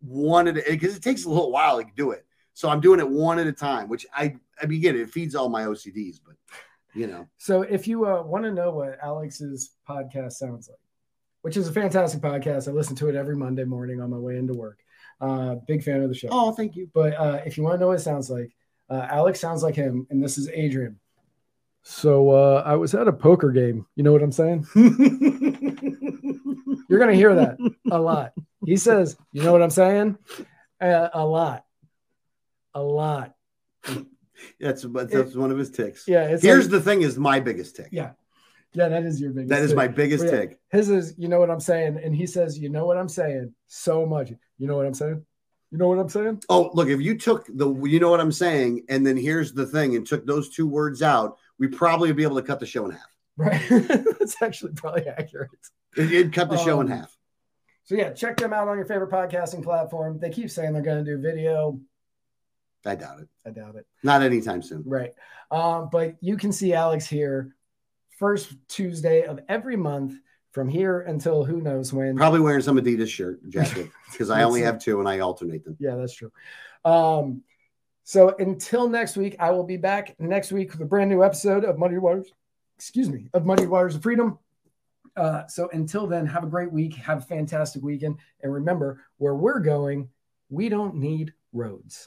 [0.00, 2.25] one at because it takes a little while to do it.
[2.56, 5.34] So I'm doing it one at a time, which I I mean, again, it feeds
[5.34, 6.36] all my OCDs, but
[6.94, 10.78] you know, So if you uh, want to know what Alex's podcast sounds like,
[11.42, 14.38] which is a fantastic podcast, I listen to it every Monday morning on my way
[14.38, 14.78] into work.
[15.20, 16.28] Uh, big fan of the show.
[16.30, 16.88] oh, thank you.
[16.94, 18.56] But uh, if you want to know what it sounds like,
[18.88, 20.98] uh, Alex sounds like him, and this is Adrian.
[21.82, 23.84] So uh, I was at a poker game.
[23.96, 24.66] You know what I'm saying?
[26.88, 27.58] You're gonna hear that
[27.90, 28.32] a lot.
[28.64, 30.16] He says, "You know what I'm saying?"
[30.80, 31.65] Uh, a lot,
[32.76, 33.34] a lot.
[34.60, 36.04] that's that's one of his ticks.
[36.06, 36.24] Yeah.
[36.24, 37.88] It's Here's like- the thing: is my biggest tick.
[37.90, 38.12] Yeah.
[38.72, 39.48] yeah, that is your biggest.
[39.50, 39.76] that is thing.
[39.76, 40.30] my biggest Yeah.
[40.30, 40.58] tick.
[40.70, 43.54] His is, you know what I'm saying, and he says, "You know what I'm saying,"
[43.66, 44.30] so much.
[44.58, 45.24] You know what I'm saying?
[45.72, 46.42] You know what I'm saying?
[46.48, 49.66] Oh, look, if you took the, you know what I'm saying, and then here's the
[49.66, 52.66] thing, and took those two words out, we probably would be able to cut the
[52.66, 53.16] show in half.
[53.36, 53.60] Right.
[53.70, 55.50] That's actually probably accurate.
[55.96, 57.16] It, it'd cut the show in Um, half.
[57.84, 60.18] So yeah, check them out on your favorite podcasting platform.
[60.18, 61.80] They keep saying they're going to do video.
[62.86, 63.28] I doubt it.
[63.44, 63.86] I doubt it.
[64.02, 64.82] Not anytime soon.
[64.86, 65.12] Right.
[65.50, 67.54] Um, but you can see Alex here
[68.18, 70.14] first Tuesday of every month
[70.52, 72.16] from here until who knows when.
[72.16, 74.64] Probably wearing some Adidas shirt jacket because I only it.
[74.64, 75.76] have two and I alternate them.
[75.78, 76.32] Yeah, that's true.
[76.84, 77.42] Um,
[78.04, 81.64] so until next week, I will be back next week with a brand new episode
[81.64, 82.32] of Muddy Waters.
[82.76, 84.38] Excuse me, of Muddy Waters of Freedom.
[85.16, 89.34] Uh, so until then, have a great week, have a fantastic weekend, and remember, where
[89.34, 90.08] we're going,
[90.50, 92.06] we don't need roads.